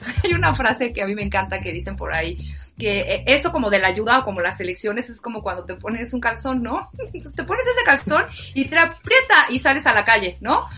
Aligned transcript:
Hay 0.24 0.32
una 0.32 0.54
frase 0.54 0.92
que 0.92 1.02
a 1.02 1.06
mí 1.06 1.14
me 1.14 1.22
encanta 1.22 1.58
que 1.58 1.72
dicen 1.72 1.96
por 1.96 2.12
ahí, 2.12 2.36
que 2.78 3.00
eh, 3.00 3.24
eso 3.26 3.50
como 3.52 3.70
de 3.70 3.78
la 3.78 3.88
ayuda 3.88 4.18
o 4.18 4.24
como 4.24 4.40
las 4.40 4.60
elecciones 4.60 5.10
es 5.10 5.20
como 5.20 5.42
cuando 5.42 5.64
te 5.64 5.74
pones 5.74 6.12
un 6.12 6.20
calzón, 6.20 6.62
¿no? 6.62 6.90
te 7.36 7.44
pones 7.44 7.64
ese 7.66 7.84
calzón 7.84 8.24
y 8.54 8.64
te 8.64 8.78
aprieta 8.78 9.46
y 9.50 9.58
sales 9.58 9.86
a 9.86 9.92
la 9.92 10.04
calle, 10.04 10.36
¿no? 10.40 10.68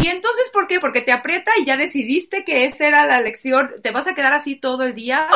Y 0.00 0.08
entonces, 0.08 0.50
¿por 0.52 0.66
qué? 0.66 0.80
Porque 0.80 1.00
te 1.00 1.12
aprieta 1.12 1.52
y 1.60 1.64
ya 1.64 1.76
decidiste 1.76 2.44
que 2.44 2.64
esa 2.64 2.86
era 2.86 3.06
la 3.06 3.18
elección, 3.18 3.70
te 3.82 3.90
vas 3.90 4.06
a 4.06 4.14
quedar 4.14 4.32
así 4.32 4.56
todo 4.56 4.84
el 4.84 4.94
día. 4.94 5.28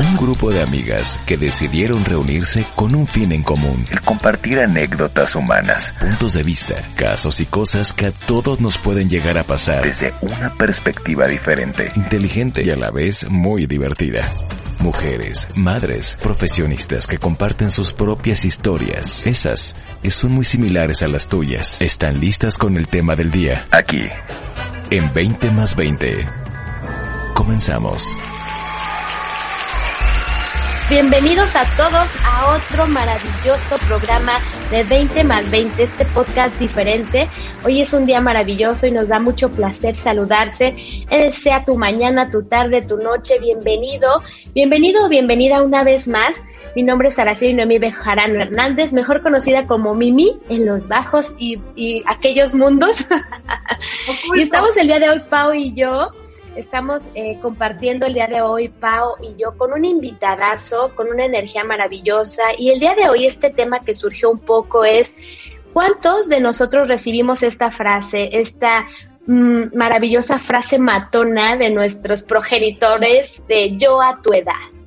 Un 0.00 0.16
grupo 0.16 0.50
de 0.50 0.62
amigas 0.62 1.20
que 1.26 1.36
decidieron 1.36 2.06
reunirse 2.06 2.64
con 2.74 2.94
un 2.94 3.06
fin 3.06 3.32
en 3.32 3.42
común. 3.42 3.84
El 3.90 4.00
compartir 4.00 4.58
anécdotas 4.58 5.34
humanas, 5.34 5.92
puntos 6.00 6.32
de 6.32 6.42
vista, 6.42 6.74
casos 6.96 7.38
y 7.40 7.44
cosas 7.44 7.92
que 7.92 8.06
a 8.06 8.10
todos 8.10 8.62
nos 8.62 8.78
pueden 8.78 9.10
llegar 9.10 9.36
a 9.36 9.44
pasar 9.44 9.82
desde 9.84 10.14
una 10.22 10.54
perspectiva 10.54 11.28
diferente, 11.28 11.92
inteligente 11.96 12.62
y 12.64 12.70
a 12.70 12.76
la 12.76 12.90
vez 12.90 13.28
muy 13.28 13.66
divertida. 13.66 14.32
Mujeres, 14.78 15.46
madres, 15.54 16.16
profesionistas 16.22 17.06
que 17.06 17.18
comparten 17.18 17.68
sus 17.68 17.92
propias 17.92 18.46
historias. 18.46 19.26
Esas 19.26 19.76
que 20.02 20.10
son 20.10 20.32
muy 20.32 20.46
similares 20.46 21.02
a 21.02 21.08
las 21.08 21.28
tuyas. 21.28 21.82
Están 21.82 22.20
listas 22.20 22.56
con 22.56 22.78
el 22.78 22.88
tema 22.88 23.16
del 23.16 23.30
día. 23.30 23.66
Aquí, 23.70 24.08
en 24.90 25.12
20 25.12 25.50
más 25.50 25.76
20. 25.76 26.26
Comenzamos. 27.34 28.06
Bienvenidos 30.90 31.54
a 31.54 31.62
todos 31.76 32.08
a 32.24 32.56
otro 32.56 32.84
maravilloso 32.88 33.78
programa 33.86 34.32
de 34.72 34.82
20 34.82 35.22
más 35.22 35.48
20, 35.48 35.80
este 35.80 36.04
podcast 36.06 36.58
diferente. 36.58 37.28
Hoy 37.64 37.80
es 37.80 37.92
un 37.92 38.06
día 38.06 38.20
maravilloso 38.20 38.88
y 38.88 38.90
nos 38.90 39.06
da 39.06 39.20
mucho 39.20 39.52
placer 39.52 39.94
saludarte. 39.94 40.74
Eh, 41.08 41.30
sea 41.30 41.64
tu 41.64 41.76
mañana, 41.76 42.28
tu 42.28 42.42
tarde, 42.42 42.82
tu 42.82 42.96
noche, 42.96 43.38
bienvenido. 43.38 44.20
Bienvenido 44.52 45.06
o 45.06 45.08
bienvenida 45.08 45.62
una 45.62 45.84
vez 45.84 46.08
más. 46.08 46.42
Mi 46.74 46.82
nombre 46.82 47.10
es 47.10 47.20
Araceli 47.20 47.54
Noemí 47.54 47.78
Bejarano 47.78 48.40
Hernández, 48.40 48.92
mejor 48.92 49.22
conocida 49.22 49.68
como 49.68 49.94
Mimi 49.94 50.32
en 50.48 50.66
los 50.66 50.88
bajos 50.88 51.32
y, 51.38 51.60
y 51.76 52.02
aquellos 52.06 52.52
mundos. 52.52 53.06
y 54.34 54.42
estamos 54.42 54.76
el 54.76 54.88
día 54.88 54.98
de 54.98 55.08
hoy, 55.08 55.22
Pau 55.30 55.54
y 55.54 55.72
yo, 55.72 56.10
Estamos 56.56 57.08
eh, 57.14 57.38
compartiendo 57.40 58.06
el 58.06 58.14
día 58.14 58.26
de 58.26 58.42
hoy, 58.42 58.68
Pau 58.68 59.14
y 59.22 59.40
yo, 59.40 59.56
con 59.56 59.72
un 59.72 59.84
invitadazo, 59.84 60.94
con 60.94 61.08
una 61.08 61.24
energía 61.24 61.64
maravillosa. 61.64 62.42
Y 62.58 62.70
el 62.70 62.80
día 62.80 62.94
de 62.94 63.08
hoy 63.08 63.26
este 63.26 63.50
tema 63.50 63.80
que 63.80 63.94
surgió 63.94 64.30
un 64.30 64.40
poco 64.40 64.84
es, 64.84 65.16
¿cuántos 65.72 66.28
de 66.28 66.40
nosotros 66.40 66.88
recibimos 66.88 67.42
esta 67.44 67.70
frase, 67.70 68.30
esta 68.32 68.86
mm, 69.26 69.76
maravillosa 69.76 70.38
frase 70.38 70.78
matona 70.78 71.56
de 71.56 71.70
nuestros 71.70 72.24
progenitores 72.24 73.42
de 73.46 73.76
yo 73.76 74.02
a 74.02 74.20
tu 74.20 74.32
edad? 74.32 74.79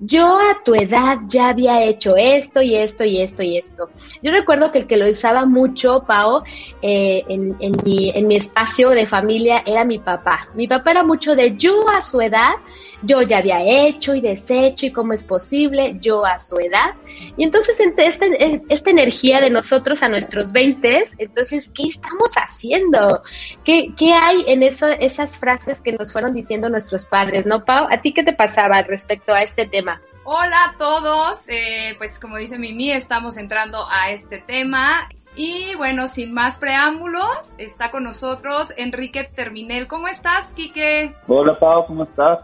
Yo 0.00 0.38
a 0.38 0.62
tu 0.64 0.74
edad 0.74 1.18
ya 1.26 1.48
había 1.48 1.82
hecho 1.84 2.16
esto 2.16 2.62
y 2.62 2.76
esto 2.76 3.04
y 3.04 3.20
esto 3.20 3.42
y 3.42 3.58
esto. 3.58 3.90
Yo 4.22 4.30
recuerdo 4.30 4.70
que 4.70 4.80
el 4.80 4.86
que 4.86 4.96
lo 4.96 5.08
usaba 5.08 5.44
mucho, 5.44 6.04
Pau, 6.06 6.42
eh, 6.82 7.24
en, 7.28 7.56
en, 7.60 7.72
mi, 7.84 8.10
en 8.10 8.26
mi 8.26 8.36
espacio 8.36 8.90
de 8.90 9.06
familia 9.06 9.62
era 9.66 9.84
mi 9.84 9.98
papá. 9.98 10.48
Mi 10.54 10.68
papá 10.68 10.92
era 10.92 11.02
mucho 11.02 11.34
de 11.34 11.56
yo 11.56 11.88
a 11.90 12.02
su 12.02 12.20
edad 12.20 12.54
yo 13.02 13.22
ya 13.22 13.38
había 13.38 13.60
hecho 13.62 14.14
y 14.14 14.20
deshecho 14.20 14.86
y 14.86 14.92
cómo 14.92 15.12
es 15.12 15.24
posible, 15.24 15.96
yo 16.00 16.24
a 16.24 16.38
su 16.40 16.56
edad. 16.58 16.94
Y 17.36 17.44
entonces 17.44 17.80
esta, 17.80 18.26
esta 18.68 18.90
energía 18.90 19.40
de 19.40 19.50
nosotros 19.50 20.02
a 20.02 20.08
nuestros 20.08 20.52
20, 20.52 21.04
entonces, 21.18 21.70
¿qué 21.74 21.84
estamos 21.84 22.32
haciendo? 22.34 23.22
¿Qué, 23.64 23.94
qué 23.96 24.12
hay 24.12 24.44
en 24.46 24.62
eso, 24.62 24.86
esas 24.88 25.36
frases 25.36 25.82
que 25.82 25.92
nos 25.92 26.12
fueron 26.12 26.34
diciendo 26.34 26.68
nuestros 26.68 27.06
padres? 27.06 27.46
¿No, 27.46 27.64
Pau? 27.64 27.86
¿A 27.90 28.00
ti 28.00 28.12
qué 28.12 28.22
te 28.22 28.32
pasaba 28.32 28.82
respecto 28.82 29.32
a 29.32 29.42
este 29.42 29.66
tema? 29.66 30.00
Hola 30.30 30.64
a 30.64 30.74
todos, 30.76 31.48
eh, 31.48 31.94
pues 31.96 32.18
como 32.18 32.36
dice 32.36 32.58
Mimi, 32.58 32.92
estamos 32.92 33.38
entrando 33.38 33.86
a 33.88 34.10
este 34.10 34.38
tema 34.38 35.08
y 35.38 35.76
bueno, 35.76 36.08
sin 36.08 36.34
más 36.34 36.56
preámbulos, 36.56 37.52
está 37.58 37.92
con 37.92 38.02
nosotros 38.02 38.72
Enrique 38.76 39.22
Terminel. 39.22 39.86
¿Cómo 39.86 40.08
estás, 40.08 40.46
Quique? 40.56 41.14
Hola, 41.28 41.56
Pau, 41.56 41.86
¿cómo 41.86 42.02
estás? 42.02 42.40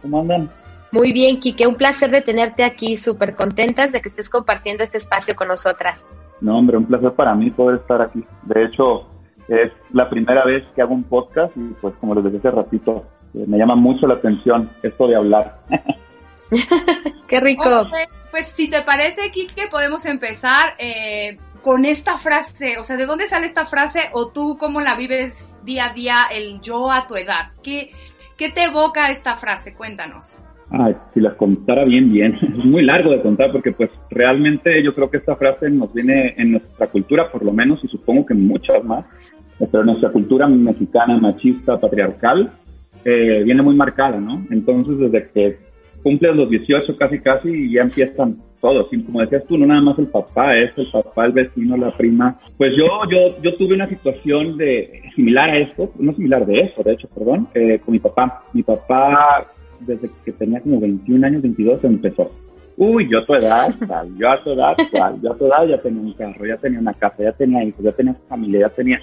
¿Cómo 0.00 0.20
andan? 0.20 0.50
Muy 0.92 1.12
bien, 1.12 1.40
Quique, 1.40 1.66
un 1.66 1.74
placer 1.74 2.10
de 2.10 2.22
tenerte 2.22 2.64
aquí, 2.64 2.96
súper 2.96 3.36
contentas 3.36 3.92
de 3.92 4.00
que 4.00 4.08
estés 4.08 4.30
compartiendo 4.30 4.82
este 4.82 4.96
espacio 4.96 5.36
con 5.36 5.48
nosotras. 5.48 6.02
No, 6.40 6.56
hombre, 6.56 6.78
un 6.78 6.86
placer 6.86 7.12
para 7.12 7.34
mí 7.34 7.50
poder 7.50 7.80
estar 7.80 8.00
aquí. 8.00 8.24
De 8.44 8.64
hecho, 8.64 9.06
es 9.48 9.70
la 9.92 10.08
primera 10.08 10.42
vez 10.46 10.64
que 10.74 10.80
hago 10.80 10.94
un 10.94 11.04
podcast 11.04 11.54
y 11.54 11.74
pues 11.82 11.94
como 12.00 12.14
les 12.14 12.24
decía 12.24 12.38
hace 12.38 12.50
ratito, 12.50 13.04
eh, 13.34 13.44
me 13.46 13.58
llama 13.58 13.76
mucho 13.76 14.06
la 14.06 14.14
atención 14.14 14.70
esto 14.82 15.06
de 15.06 15.16
hablar. 15.16 15.58
Qué 17.28 17.40
rico. 17.40 17.86
pues 18.30 18.48
si 18.52 18.70
te 18.70 18.80
parece, 18.80 19.30
Quique, 19.30 19.66
podemos 19.70 20.06
empezar. 20.06 20.74
Eh, 20.78 21.36
con 21.62 21.84
esta 21.84 22.18
frase? 22.18 22.78
O 22.78 22.82
sea, 22.82 22.96
¿de 22.96 23.06
dónde 23.06 23.26
sale 23.26 23.46
esta 23.46 23.66
frase 23.66 24.00
o 24.12 24.30
tú 24.30 24.56
cómo 24.58 24.80
la 24.80 24.94
vives 24.96 25.56
día 25.64 25.86
a 25.86 25.94
día 25.94 26.16
el 26.32 26.60
yo 26.60 26.90
a 26.90 27.06
tu 27.06 27.16
edad? 27.16 27.52
¿Qué, 27.62 27.90
qué 28.36 28.50
te 28.50 28.64
evoca 28.64 29.10
esta 29.10 29.36
frase? 29.36 29.74
Cuéntanos. 29.74 30.38
Ay, 30.70 30.94
si 31.12 31.20
la 31.20 31.36
contara 31.36 31.84
bien, 31.84 32.12
bien. 32.12 32.34
Es 32.58 32.64
muy 32.64 32.82
largo 32.82 33.10
de 33.10 33.20
contar 33.20 33.50
porque 33.52 33.72
pues 33.72 33.90
realmente 34.10 34.82
yo 34.82 34.94
creo 34.94 35.10
que 35.10 35.16
esta 35.18 35.36
frase 35.36 35.68
nos 35.70 35.92
viene 35.92 36.34
en 36.36 36.52
nuestra 36.52 36.86
cultura 36.86 37.30
por 37.30 37.44
lo 37.44 37.52
menos 37.52 37.82
y 37.82 37.88
supongo 37.88 38.26
que 38.26 38.34
muchas 38.34 38.84
más, 38.84 39.04
pero 39.58 39.84
nuestra 39.84 40.10
cultura 40.10 40.46
mexicana 40.46 41.18
machista, 41.18 41.78
patriarcal, 41.78 42.52
eh, 43.04 43.42
viene 43.44 43.62
muy 43.62 43.74
marcada, 43.74 44.18
¿no? 44.20 44.46
Entonces 44.50 44.98
desde 44.98 45.28
que 45.30 45.58
cumples 46.02 46.36
los 46.36 46.48
18 46.48 46.96
casi 46.96 47.18
casi 47.20 47.72
ya 47.72 47.82
empiezan 47.82 48.38
todos, 48.60 48.88
como 49.06 49.20
decías 49.20 49.44
tú, 49.46 49.56
no 49.56 49.66
nada 49.66 49.80
más 49.80 49.98
el 49.98 50.08
papá, 50.08 50.56
es 50.56 50.76
el 50.76 50.86
papá, 50.90 51.26
el 51.26 51.32
vecino, 51.32 51.76
la 51.76 51.90
prima. 51.90 52.38
Pues 52.58 52.72
yo, 52.76 52.86
yo, 53.10 53.40
yo 53.42 53.54
tuve 53.56 53.74
una 53.74 53.88
situación 53.88 54.56
de 54.58 55.02
similar 55.14 55.50
a 55.50 55.58
esto, 55.58 55.90
no 55.98 56.12
similar 56.12 56.44
de 56.44 56.56
eso, 56.56 56.82
de 56.82 56.92
hecho, 56.92 57.08
perdón, 57.08 57.48
eh, 57.54 57.80
con 57.84 57.92
mi 57.92 57.98
papá. 57.98 58.42
Mi 58.52 58.62
papá, 58.62 59.46
desde 59.80 60.10
que 60.24 60.32
tenía 60.32 60.60
como 60.60 60.78
21 60.78 61.26
años, 61.26 61.42
22, 61.42 61.84
empezó. 61.84 62.30
Uy, 62.76 63.08
yo 63.10 63.20
a 63.20 63.26
tu 63.26 63.34
edad, 63.34 63.68
yo 64.18 64.30
a 64.30 64.42
tu 64.42 64.50
edad, 64.52 64.76
yo 65.22 65.32
a 65.32 65.36
tu 65.36 65.46
edad 65.46 65.66
ya 65.66 65.78
tenía 65.78 66.02
un 66.02 66.12
carro, 66.12 66.46
ya 66.46 66.56
tenía 66.58 66.80
una 66.80 66.94
casa, 66.94 67.22
ya 67.22 67.32
tenía 67.32 67.64
hijos, 67.64 67.82
ya 67.82 67.92
tenía 67.92 68.14
familia, 68.28 68.60
ya 68.60 68.68
tenía... 68.68 69.00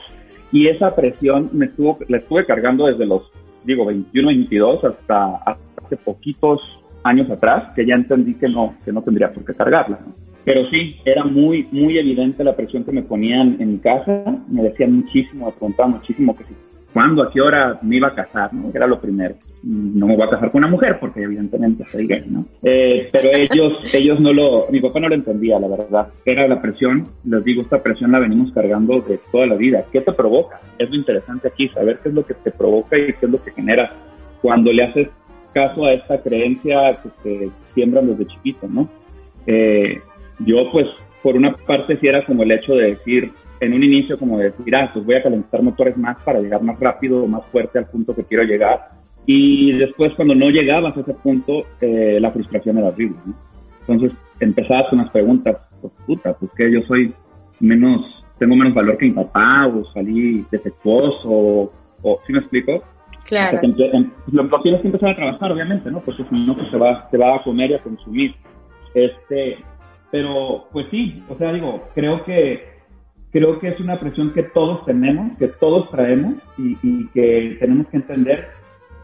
Y 0.52 0.68
esa 0.68 0.96
presión 0.96 1.50
me 1.52 1.66
estuvo, 1.66 1.98
la 2.08 2.18
estuve 2.18 2.46
cargando 2.46 2.86
desde 2.86 3.06
los, 3.06 3.24
digo, 3.66 3.86
21, 3.86 4.28
22 4.30 4.84
hasta 4.86 5.36
hace 5.36 5.98
poquitos 5.98 6.62
años 7.04 7.30
atrás, 7.30 7.74
que 7.76 7.86
ya 7.86 7.96
entendí 7.96 8.34
que 8.36 8.48
no, 8.48 8.76
que 8.84 8.92
no 8.92 9.02
tendría 9.02 9.32
por 9.32 9.46
qué 9.46 9.54
cargarla. 9.54 10.00
Pero 10.44 10.70
sí, 10.70 10.96
era 11.04 11.26
muy, 11.26 11.68
muy 11.72 11.98
evidente 11.98 12.44
la 12.44 12.56
presión 12.56 12.86
que 12.86 12.94
me 12.94 13.04
ponían 13.04 13.58
en 13.60 13.74
mi 13.74 13.78
casa. 13.80 14.24
Me 14.48 14.64
decían 14.64 14.94
muchísimo, 14.94 15.48
me 15.48 15.52
preguntaban 15.52 15.92
muchísimo 15.92 16.38
que 16.38 16.46
si, 16.46 16.54
cuándo, 16.94 17.22
a 17.22 17.30
qué 17.30 17.42
hora 17.42 17.78
me 17.82 17.98
iba 17.98 18.08
a 18.08 18.16
casar, 18.16 18.54
¿no? 18.54 18.72
Era 18.74 18.88
lo 18.88 19.00
primero. 19.00 19.36
No 19.62 20.08
me 20.08 20.16
voy 20.16 20.26
a 20.26 20.30
casar 20.30 20.50
con 20.52 20.64
una 20.64 20.72
mujer 20.72 20.98
porque 21.02 21.22
evidentemente 21.22 21.84
soy 21.86 22.08
gay, 22.08 22.24
¿no? 22.30 22.46
Eh, 22.64 23.10
pero 23.12 23.30
ellos, 23.34 23.74
ellos 23.94 24.20
no 24.20 24.32
lo, 24.32 24.68
mi 24.72 24.80
papá 24.80 25.02
no 25.02 25.10
lo 25.10 25.16
entendía, 25.16 25.60
la 25.60 25.68
verdad. 25.68 26.08
Era 26.26 26.48
la 26.48 26.62
presión, 26.62 27.08
les 27.26 27.44
digo, 27.44 27.62
esta 27.62 27.84
presión 27.84 28.14
la 28.14 28.20
venimos 28.20 28.52
cargando 28.54 29.02
de 29.02 29.20
toda 29.32 29.48
la 29.48 29.56
vida. 29.56 29.84
¿Qué 29.92 30.00
te 30.00 30.14
provoca? 30.14 30.62
Es 30.80 30.90
lo 30.90 30.96
interesante 30.96 31.50
aquí, 31.50 31.68
saber 31.68 32.00
qué 32.02 32.10
es 32.10 32.16
lo 32.16 32.26
que 32.26 32.36
te 32.36 32.52
provoca 32.52 32.98
y 32.98 33.14
qué 33.14 33.26
es 33.26 33.30
lo 33.30 33.44
que 33.44 33.52
genera 33.52 33.92
cuando 34.42 34.72
le 34.72 34.84
haces 34.84 35.10
caso 35.58 35.86
a 35.86 35.94
esta 35.94 36.22
creencia 36.22 37.00
que 37.02 37.10
se 37.24 37.50
siembran 37.74 38.08
desde 38.08 38.28
chiquito, 38.28 38.68
¿no? 38.70 38.88
Eh, 39.48 40.00
yo, 40.40 40.70
pues, 40.72 40.86
por 41.24 41.36
una 41.36 41.56
parte 41.56 41.98
sí 41.98 42.08
era 42.08 42.24
como 42.26 42.44
el 42.44 42.52
hecho 42.52 42.76
de 42.76 42.92
decir, 42.92 43.32
en 43.60 43.74
un 43.74 43.84
inicio 43.84 44.20
como 44.20 44.38
de 44.38 44.52
decir, 44.52 44.76
ah, 44.76 44.92
pues 44.94 45.04
voy 45.04 45.16
a 45.16 45.24
calentar 45.24 45.64
motores 45.64 45.98
más 45.98 46.20
para 46.22 46.40
llegar 46.40 46.62
más 46.62 46.80
rápido 46.80 47.24
o 47.24 47.28
más 47.28 47.44
fuerte 47.48 47.80
al 47.80 47.88
punto 47.88 48.14
que 48.14 48.24
quiero 48.24 48.44
llegar. 48.44 48.90
Y 49.26 49.72
después 49.74 50.14
cuando 50.16 50.36
no 50.36 50.50
llegabas 50.50 50.96
a 50.96 51.02
ese 51.02 51.16
punto, 51.16 51.66
eh, 51.82 52.20
la 52.22 52.32
frustración 52.32 52.78
era 52.78 52.90
horrible, 52.90 53.18
¿no? 53.26 53.34
Entonces 53.82 54.12
empezabas 54.40 54.90
con 54.90 55.00
las 55.00 55.10
preguntas, 55.10 55.58
pues 55.82 55.94
puta, 56.06 56.34
pues 56.34 56.52
que 56.56 56.72
yo 56.72 56.82
soy 56.84 57.12
menos, 57.60 58.24
tengo 58.38 58.56
menos 58.56 58.76
valor 58.76 58.96
que 58.98 59.08
mi 59.08 59.14
papá, 59.14 59.68
o 59.68 59.84
salí 59.92 60.46
defectuoso, 60.52 61.28
o, 61.28 61.72
o 62.04 62.20
¿sí 62.28 62.34
me 62.34 62.40
explico? 62.40 62.84
Claro. 63.28 63.60
lo, 64.32 64.62
tienes 64.62 64.82
que 64.82 64.88
empezar 64.88 65.10
a 65.12 65.16
trabajar, 65.16 65.52
obviamente, 65.52 65.92
¿no? 65.92 66.00
Porque 66.00 66.24
si 66.24 66.46
no, 66.46 66.56
pues 66.56 66.70
se 66.72 66.78
va, 66.78 67.10
se 67.12 67.18
va 67.18 67.36
a 67.36 67.44
comer 67.44 67.72
y 67.72 67.74
a 67.74 67.84
consumir. 67.84 68.36
Este, 68.94 69.58
pero, 70.12 70.68
pues 70.72 70.88
sí, 70.90 71.24
o 71.28 71.38
sea, 71.38 71.52
digo, 71.52 71.90
creo 71.94 72.24
que, 72.24 72.78
creo 73.32 73.60
que 73.60 73.68
es 73.68 73.80
una 73.82 74.00
presión 74.00 74.34
que 74.34 74.44
todos 74.44 74.86
tenemos, 74.86 75.38
que 75.38 75.50
todos 75.50 75.92
traemos 75.92 76.36
y, 76.58 76.78
y 76.82 77.08
que 77.10 77.58
tenemos 77.60 77.88
que 77.88 77.98
entender 77.98 78.48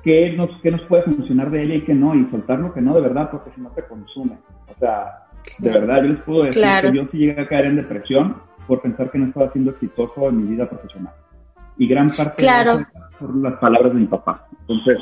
qué 0.04 0.34
nos, 0.38 0.50
qué 0.62 0.72
nos 0.72 0.82
puede 0.84 1.04
funcionar 1.04 1.50
de 1.52 1.64
ella 1.64 1.76
y 1.76 1.82
qué 1.82 1.94
no, 1.94 2.16
y 2.16 2.26
soltar 2.30 2.60
lo 2.60 2.74
que 2.74 2.82
no 2.82 2.94
de 2.96 3.02
verdad, 3.02 3.30
porque 3.32 3.52
si 3.56 3.62
no 3.62 3.70
te 3.72 3.84
consume. 3.84 4.38
O 4.68 4.80
sea, 4.80 5.24
de 5.60 5.70
verdad, 5.70 6.04
yo 6.04 6.10
les 6.10 6.22
puedo 6.22 6.44
decir 6.44 6.64
que 6.82 6.94
yo 6.96 7.08
sí 7.12 7.18
llegué 7.18 7.42
a 7.42 7.48
caer 7.48 7.66
en 7.66 7.76
depresión 7.78 8.38
por 8.68 8.82
pensar 8.82 9.12
que 9.12 9.18
no 9.18 9.28
estaba 9.28 9.52
siendo 9.52 9.72
exitoso 9.72 10.30
en 10.30 10.38
mi 10.38 10.56
vida 10.56 10.70
profesional. 10.70 11.14
Y 11.78 11.88
gran 11.88 12.12
parte 12.12 12.38
claro. 12.38 12.78
de 12.78 12.86
por 13.24 13.36
las 13.38 13.60
palabras 13.60 13.94
de 13.94 14.00
mi 14.02 14.08
papá. 14.08 14.48
Entonces, 14.68 14.98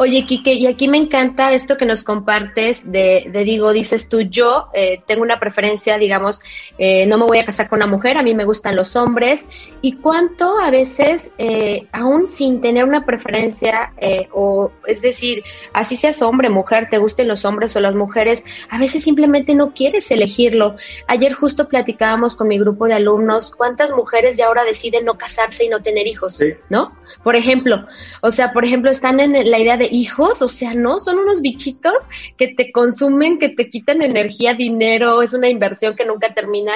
Oye, 0.00 0.26
Kike, 0.26 0.52
y 0.52 0.68
aquí 0.68 0.86
me 0.86 0.96
encanta 0.96 1.52
esto 1.52 1.76
que 1.76 1.84
nos 1.84 2.04
compartes 2.04 2.88
de, 2.92 3.28
de 3.32 3.42
digo, 3.42 3.72
dices 3.72 4.08
tú, 4.08 4.20
yo 4.20 4.68
eh, 4.72 5.02
tengo 5.08 5.22
una 5.22 5.40
preferencia, 5.40 5.98
digamos, 5.98 6.40
eh, 6.78 7.04
no 7.06 7.18
me 7.18 7.24
voy 7.24 7.40
a 7.40 7.44
casar 7.44 7.68
con 7.68 7.80
una 7.80 7.88
mujer, 7.88 8.16
a 8.16 8.22
mí 8.22 8.32
me 8.32 8.44
gustan 8.44 8.76
los 8.76 8.94
hombres, 8.94 9.48
y 9.82 9.94
cuánto 9.94 10.56
a 10.60 10.70
veces, 10.70 11.32
eh, 11.38 11.88
aún 11.90 12.28
sin 12.28 12.60
tener 12.60 12.84
una 12.84 13.04
preferencia, 13.04 13.92
eh, 13.96 14.28
o 14.30 14.70
es 14.86 15.02
decir, 15.02 15.42
así 15.72 15.96
seas 15.96 16.22
hombre, 16.22 16.48
mujer, 16.48 16.86
te 16.88 16.98
gusten 16.98 17.26
los 17.26 17.44
hombres 17.44 17.74
o 17.74 17.80
las 17.80 17.96
mujeres, 17.96 18.44
a 18.70 18.78
veces 18.78 19.02
simplemente 19.02 19.56
no 19.56 19.74
quieres 19.74 20.12
elegirlo. 20.12 20.76
Ayer 21.08 21.32
justo 21.32 21.66
platicábamos 21.66 22.36
con 22.36 22.46
mi 22.46 22.56
grupo 22.56 22.86
de 22.86 22.94
alumnos, 22.94 23.50
cuántas 23.50 23.90
mujeres 23.90 24.36
ya 24.36 24.46
ahora 24.46 24.62
deciden 24.62 25.06
no 25.06 25.18
casarse 25.18 25.64
y 25.64 25.68
no 25.68 25.82
tener 25.82 26.06
hijos, 26.06 26.38
¿no? 26.70 26.92
Por 27.22 27.36
ejemplo, 27.36 27.86
o 28.22 28.30
sea, 28.30 28.52
por 28.52 28.64
ejemplo, 28.64 28.90
están 28.90 29.20
en 29.20 29.32
la 29.50 29.58
idea 29.58 29.76
de 29.76 29.88
hijos, 29.90 30.42
o 30.42 30.48
sea, 30.48 30.74
no, 30.74 31.00
son 31.00 31.18
unos 31.18 31.40
bichitos 31.40 31.94
que 32.36 32.48
te 32.48 32.72
consumen, 32.72 33.38
que 33.38 33.50
te 33.50 33.68
quitan 33.70 34.02
energía, 34.02 34.54
dinero, 34.54 35.22
es 35.22 35.34
una 35.34 35.48
inversión 35.48 35.96
que 35.96 36.06
nunca 36.06 36.34
termina. 36.34 36.72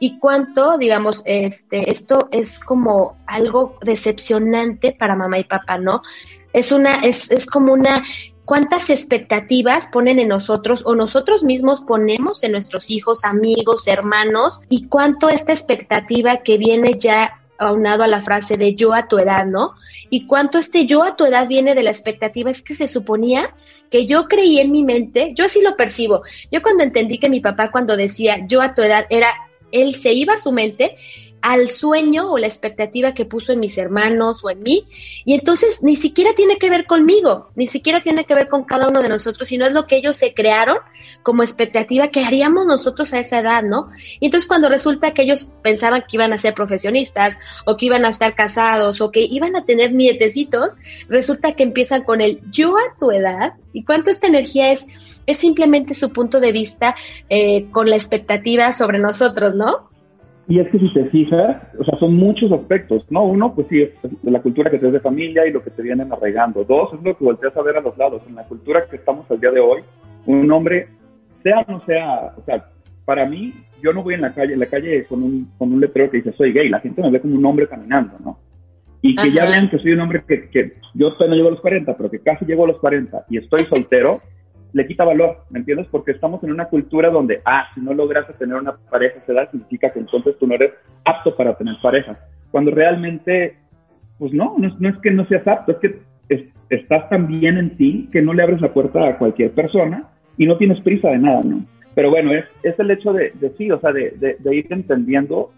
Y 0.00 0.18
cuánto, 0.18 0.78
digamos, 0.78 1.22
este, 1.24 1.90
esto 1.90 2.28
es 2.30 2.60
como 2.60 3.18
algo 3.26 3.78
decepcionante 3.82 4.94
para 4.96 5.16
mamá 5.16 5.38
y 5.40 5.44
papá, 5.44 5.78
¿no? 5.78 6.02
Es 6.52 6.70
una, 6.70 7.00
es, 7.00 7.30
es 7.32 7.46
como 7.46 7.72
una, 7.72 8.04
cuántas 8.44 8.90
expectativas 8.90 9.88
ponen 9.88 10.18
en 10.18 10.28
nosotros 10.28 10.82
o 10.86 10.94
nosotros 10.94 11.42
mismos 11.42 11.82
ponemos 11.82 12.44
en 12.44 12.52
nuestros 12.52 12.90
hijos, 12.90 13.24
amigos, 13.24 13.88
hermanos, 13.88 14.60
y 14.68 14.86
cuánto 14.86 15.28
esta 15.28 15.52
expectativa 15.52 16.38
que 16.38 16.56
viene 16.56 16.98
ya 16.98 17.42
aunado 17.58 18.02
a 18.02 18.08
la 18.08 18.22
frase 18.22 18.56
de 18.56 18.74
yo 18.74 18.94
a 18.94 19.08
tu 19.08 19.18
edad, 19.18 19.44
¿no? 19.44 19.74
Y 20.10 20.26
cuánto 20.26 20.58
este 20.58 20.86
yo 20.86 21.02
a 21.02 21.16
tu 21.16 21.24
edad 21.24 21.48
viene 21.48 21.74
de 21.74 21.82
la 21.82 21.90
expectativa, 21.90 22.50
es 22.50 22.62
que 22.62 22.74
se 22.74 22.88
suponía 22.88 23.54
que 23.90 24.06
yo 24.06 24.28
creí 24.28 24.58
en 24.58 24.72
mi 24.72 24.84
mente, 24.84 25.32
yo 25.34 25.44
así 25.44 25.60
lo 25.60 25.76
percibo. 25.76 26.22
Yo 26.50 26.62
cuando 26.62 26.84
entendí 26.84 27.18
que 27.18 27.28
mi 27.28 27.40
papá 27.40 27.70
cuando 27.70 27.96
decía 27.96 28.46
yo 28.46 28.62
a 28.62 28.74
tu 28.74 28.82
edad 28.82 29.06
era, 29.10 29.34
él 29.72 29.94
se 29.94 30.12
iba 30.12 30.34
a 30.34 30.38
su 30.38 30.52
mente 30.52 30.96
al 31.40 31.68
sueño 31.68 32.30
o 32.30 32.38
la 32.38 32.46
expectativa 32.46 33.14
que 33.14 33.24
puso 33.24 33.52
en 33.52 33.60
mis 33.60 33.78
hermanos 33.78 34.44
o 34.44 34.50
en 34.50 34.62
mí. 34.62 34.84
Y 35.24 35.34
entonces 35.34 35.82
ni 35.82 35.96
siquiera 35.96 36.34
tiene 36.34 36.58
que 36.58 36.70
ver 36.70 36.86
conmigo, 36.86 37.48
ni 37.54 37.66
siquiera 37.66 38.02
tiene 38.02 38.24
que 38.24 38.34
ver 38.34 38.48
con 38.48 38.64
cada 38.64 38.88
uno 38.88 39.02
de 39.02 39.08
nosotros, 39.08 39.48
sino 39.48 39.66
es 39.66 39.72
lo 39.72 39.86
que 39.86 39.96
ellos 39.96 40.16
se 40.16 40.34
crearon 40.34 40.78
como 41.22 41.42
expectativa 41.42 42.08
que 42.08 42.24
haríamos 42.24 42.66
nosotros 42.66 43.12
a 43.12 43.20
esa 43.20 43.40
edad, 43.40 43.62
¿no? 43.62 43.90
Y 44.20 44.26
entonces 44.26 44.48
cuando 44.48 44.68
resulta 44.68 45.12
que 45.12 45.22
ellos 45.22 45.48
pensaban 45.62 46.04
que 46.08 46.16
iban 46.16 46.32
a 46.32 46.38
ser 46.38 46.54
profesionistas 46.54 47.36
o 47.66 47.76
que 47.76 47.86
iban 47.86 48.04
a 48.04 48.08
estar 48.08 48.34
casados 48.34 49.00
o 49.00 49.10
que 49.10 49.20
iban 49.20 49.56
a 49.56 49.64
tener 49.64 49.92
nietecitos, 49.92 50.74
resulta 51.08 51.52
que 51.52 51.64
empiezan 51.64 52.02
con 52.04 52.20
el 52.20 52.40
yo 52.50 52.76
a 52.76 52.96
tu 52.98 53.10
edad 53.10 53.54
y 53.72 53.84
cuánto 53.84 54.10
esta 54.10 54.26
energía 54.26 54.72
es 54.72 54.86
es 55.28 55.36
simplemente 55.36 55.92
su 55.92 56.10
punto 56.10 56.40
de 56.40 56.52
vista 56.52 56.96
eh, 57.28 57.70
con 57.70 57.90
la 57.90 57.96
expectativa 57.96 58.72
sobre 58.72 58.98
nosotros, 58.98 59.54
¿no? 59.54 59.90
Y 60.48 60.60
es 60.60 60.68
que 60.70 60.78
si 60.78 60.90
te 60.94 61.04
fijas, 61.10 61.58
o 61.78 61.84
sea, 61.84 61.98
son 61.98 62.14
muchos 62.14 62.50
aspectos, 62.50 63.04
¿no? 63.10 63.22
Uno, 63.24 63.54
pues 63.54 63.66
sí, 63.68 63.82
es 63.82 63.92
de 64.22 64.30
la 64.30 64.40
cultura 64.40 64.70
que 64.70 64.78
te 64.78 64.90
de 64.90 65.00
familia 65.00 65.46
y 65.46 65.52
lo 65.52 65.62
que 65.62 65.70
te 65.70 65.82
vienen 65.82 66.10
arraigando. 66.10 66.64
Dos, 66.64 66.94
es 66.94 67.02
lo 67.02 67.16
que 67.16 67.24
volteas 67.24 67.54
a 67.54 67.62
ver 67.62 67.76
a 67.76 67.82
los 67.82 67.98
lados. 67.98 68.22
En 68.26 68.34
la 68.34 68.44
cultura 68.44 68.86
que 68.88 68.96
estamos 68.96 69.30
al 69.30 69.40
día 69.40 69.50
de 69.50 69.60
hoy, 69.60 69.82
un 70.24 70.50
hombre, 70.50 70.88
sea 71.42 71.66
o 71.68 71.72
no 71.72 71.84
sea, 71.84 72.32
o 72.34 72.42
sea, 72.46 72.64
para 73.04 73.26
mí, 73.26 73.52
yo 73.82 73.92
no 73.92 74.02
voy 74.02 74.14
en 74.14 74.22
la 74.22 74.32
calle, 74.32 74.54
en 74.54 74.60
la 74.60 74.66
calle 74.66 75.04
con 75.04 75.22
un, 75.22 75.50
con 75.58 75.70
un 75.70 75.80
letrero 75.80 76.10
que 76.10 76.18
dice 76.18 76.32
soy 76.32 76.54
gay, 76.54 76.70
la 76.70 76.80
gente 76.80 77.02
me 77.02 77.10
ve 77.10 77.20
como 77.20 77.36
un 77.36 77.44
hombre 77.44 77.68
caminando, 77.68 78.16
¿no? 78.24 78.38
Y 79.02 79.14
que 79.16 79.30
ya 79.30 79.44
vean 79.44 79.68
que 79.68 79.78
soy 79.78 79.92
un 79.92 80.00
hombre 80.00 80.22
que, 80.26 80.48
que 80.48 80.72
yo 80.94 81.12
todavía 81.12 81.28
no 81.28 81.36
llego 81.36 81.48
a 81.48 81.52
los 81.52 81.60
40, 81.60 81.94
pero 81.94 82.10
que 82.10 82.20
casi 82.20 82.46
llego 82.46 82.64
a 82.64 82.68
los 82.68 82.78
40 82.78 83.26
y 83.28 83.36
estoy 83.36 83.66
soltero, 83.66 84.22
le 84.72 84.86
quita 84.86 85.04
valor, 85.04 85.38
¿me 85.50 85.60
entiendes? 85.60 85.86
Porque 85.90 86.12
estamos 86.12 86.42
en 86.44 86.52
una 86.52 86.66
cultura 86.66 87.10
donde, 87.10 87.40
ah, 87.44 87.68
si 87.74 87.80
no 87.80 87.94
logras 87.94 88.26
tener 88.38 88.56
una 88.56 88.76
pareja 88.90 89.20
se 89.26 89.32
da, 89.32 89.50
significa 89.50 89.90
que 89.90 90.00
entonces 90.00 90.36
tú 90.38 90.46
no 90.46 90.54
eres 90.54 90.72
apto 91.04 91.34
para 91.36 91.56
tener 91.56 91.76
pareja. 91.82 92.18
Cuando 92.50 92.70
realmente, 92.70 93.56
pues 94.18 94.32
no, 94.32 94.56
no, 94.58 94.88
es 94.88 94.96
que 94.98 95.10
no 95.10 95.26
seas 95.26 95.46
apto, 95.46 95.72
es 95.72 95.78
que 95.78 95.98
estás 96.70 97.08
tan 97.08 97.26
bien 97.26 97.56
en 97.56 97.76
ti 97.76 98.08
que 98.12 98.22
no 98.22 98.34
le 98.34 98.42
abres 98.42 98.60
la 98.60 98.72
puerta 98.72 99.08
a 99.08 99.18
cualquier 99.18 99.52
persona 99.52 100.04
y 100.36 100.46
no 100.46 100.56
tienes 100.56 100.80
prisa 100.80 101.08
de 101.08 101.18
nada, 101.18 101.42
¿no? 101.42 101.64
Pero 101.94 102.10
bueno, 102.10 102.32
es, 102.32 102.44
es 102.62 102.78
el 102.78 102.90
hecho 102.90 103.12
de, 103.12 103.32
de 103.34 103.50
sí, 103.56 103.70
o 103.70 103.80
sea, 103.80 103.92
de, 103.92 104.36
de, 104.38 104.56
ir 104.56 104.66
entendiendo 104.70 105.50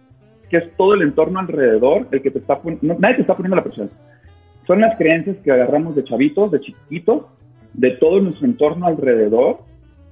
que 0.48 0.56
es 0.58 0.76
todo 0.76 0.94
el 0.94 1.02
entorno 1.02 1.38
alrededor 1.38 2.08
el 2.10 2.22
que 2.22 2.30
te 2.30 2.38
está 2.38 2.60
poniendo, 2.60 2.96
nadie 2.98 3.16
te 3.16 3.20
está 3.22 3.36
poniendo 3.36 3.56
la 3.56 3.64
presión. 3.64 3.90
Son 4.66 4.80
las 4.80 4.96
creencias 4.96 5.36
que 5.44 5.50
agarramos 5.50 5.96
de 5.96 6.04
chavitos, 6.04 6.50
de 6.50 6.60
chiquitos, 6.60 7.26
de 7.74 7.92
todo 7.92 8.20
nuestro 8.20 8.46
entorno 8.46 8.86
alrededor 8.86 9.58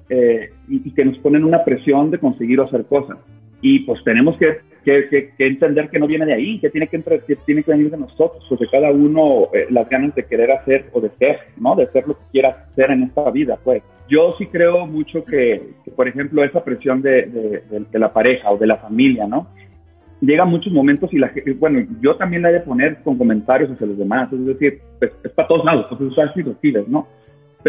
eh, 0.08 0.50
y, 0.68 0.90
que 0.92 1.04
nos 1.04 1.18
ponen 1.18 1.44
una 1.44 1.64
presión 1.64 2.10
de 2.10 2.18
conseguir 2.18 2.60
o 2.60 2.64
hacer 2.64 2.84
cosas. 2.86 3.18
Y 3.60 3.80
pues 3.80 4.02
tenemos 4.04 4.36
que, 4.38 4.58
que, 4.84 5.30
entender 5.38 5.90
que 5.90 5.98
no 5.98 6.06
viene 6.06 6.24
de 6.24 6.34
ahí, 6.34 6.60
que 6.60 6.70
tiene 6.70 6.86
que, 6.86 7.02
que 7.02 7.36
tiene 7.44 7.62
que 7.62 7.72
venir 7.72 7.90
de 7.90 7.98
nosotros, 7.98 8.44
pues 8.48 8.60
de 8.60 8.68
cada 8.68 8.90
uno 8.90 9.48
eh, 9.52 9.66
las 9.70 9.88
ganas 9.88 10.14
de 10.14 10.24
querer 10.24 10.52
hacer 10.52 10.86
o 10.92 11.00
de 11.00 11.10
ser, 11.18 11.38
¿no? 11.56 11.74
De 11.74 11.88
ser 11.88 12.06
lo 12.06 12.14
que 12.14 12.24
quiera 12.32 12.68
hacer 12.70 12.90
en 12.90 13.02
esta 13.04 13.30
vida, 13.30 13.58
pues. 13.62 13.82
Yo 14.08 14.34
sí 14.38 14.46
creo 14.46 14.86
mucho 14.86 15.22
que, 15.22 15.60
por 15.94 16.08
ejemplo, 16.08 16.42
esa 16.42 16.64
presión 16.64 17.02
de, 17.02 17.62
de, 17.68 17.98
la 17.98 18.10
pareja 18.10 18.50
o 18.50 18.56
de 18.56 18.66
la 18.66 18.78
familia, 18.78 19.26
¿no? 19.26 19.48
llega 20.20 20.44
muchos 20.44 20.72
momentos 20.72 21.12
y 21.12 21.18
la 21.18 21.30
bueno, 21.58 21.86
yo 22.00 22.16
también 22.16 22.42
la 22.42 22.50
he 22.50 22.54
de 22.54 22.60
poner 22.60 23.02
con 23.02 23.16
comentarios 23.16 23.70
hacia 23.70 23.86
los 23.86 23.98
demás, 23.98 24.32
es 24.32 24.46
decir, 24.46 24.80
pues, 24.98 25.12
es 25.22 25.30
para 25.30 25.46
todos 25.46 25.64
lados, 25.64 25.86
pues 25.88 26.00
usar 26.00 26.32
recibes, 26.34 26.88
¿no? 26.88 27.06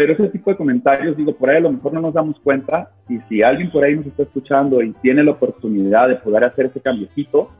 Pero 0.00 0.14
ese 0.14 0.28
tipo 0.28 0.50
de 0.50 0.56
comentarios, 0.56 1.14
digo, 1.14 1.34
por 1.34 1.50
ahí 1.50 1.58
a 1.58 1.60
lo 1.60 1.72
mejor 1.72 1.92
no 1.92 2.00
nos 2.00 2.14
damos 2.14 2.40
cuenta 2.40 2.90
y 3.06 3.18
si 3.28 3.42
alguien 3.42 3.70
por 3.70 3.84
ahí 3.84 3.94
nos 3.94 4.06
está 4.06 4.22
escuchando 4.22 4.82
y 4.82 4.94
tiene 5.02 5.22
la 5.22 5.32
oportunidad 5.32 6.08
de 6.08 6.16
poder 6.16 6.42
hacer 6.44 6.64
ese 6.64 6.80
cambiecito, 6.80 7.50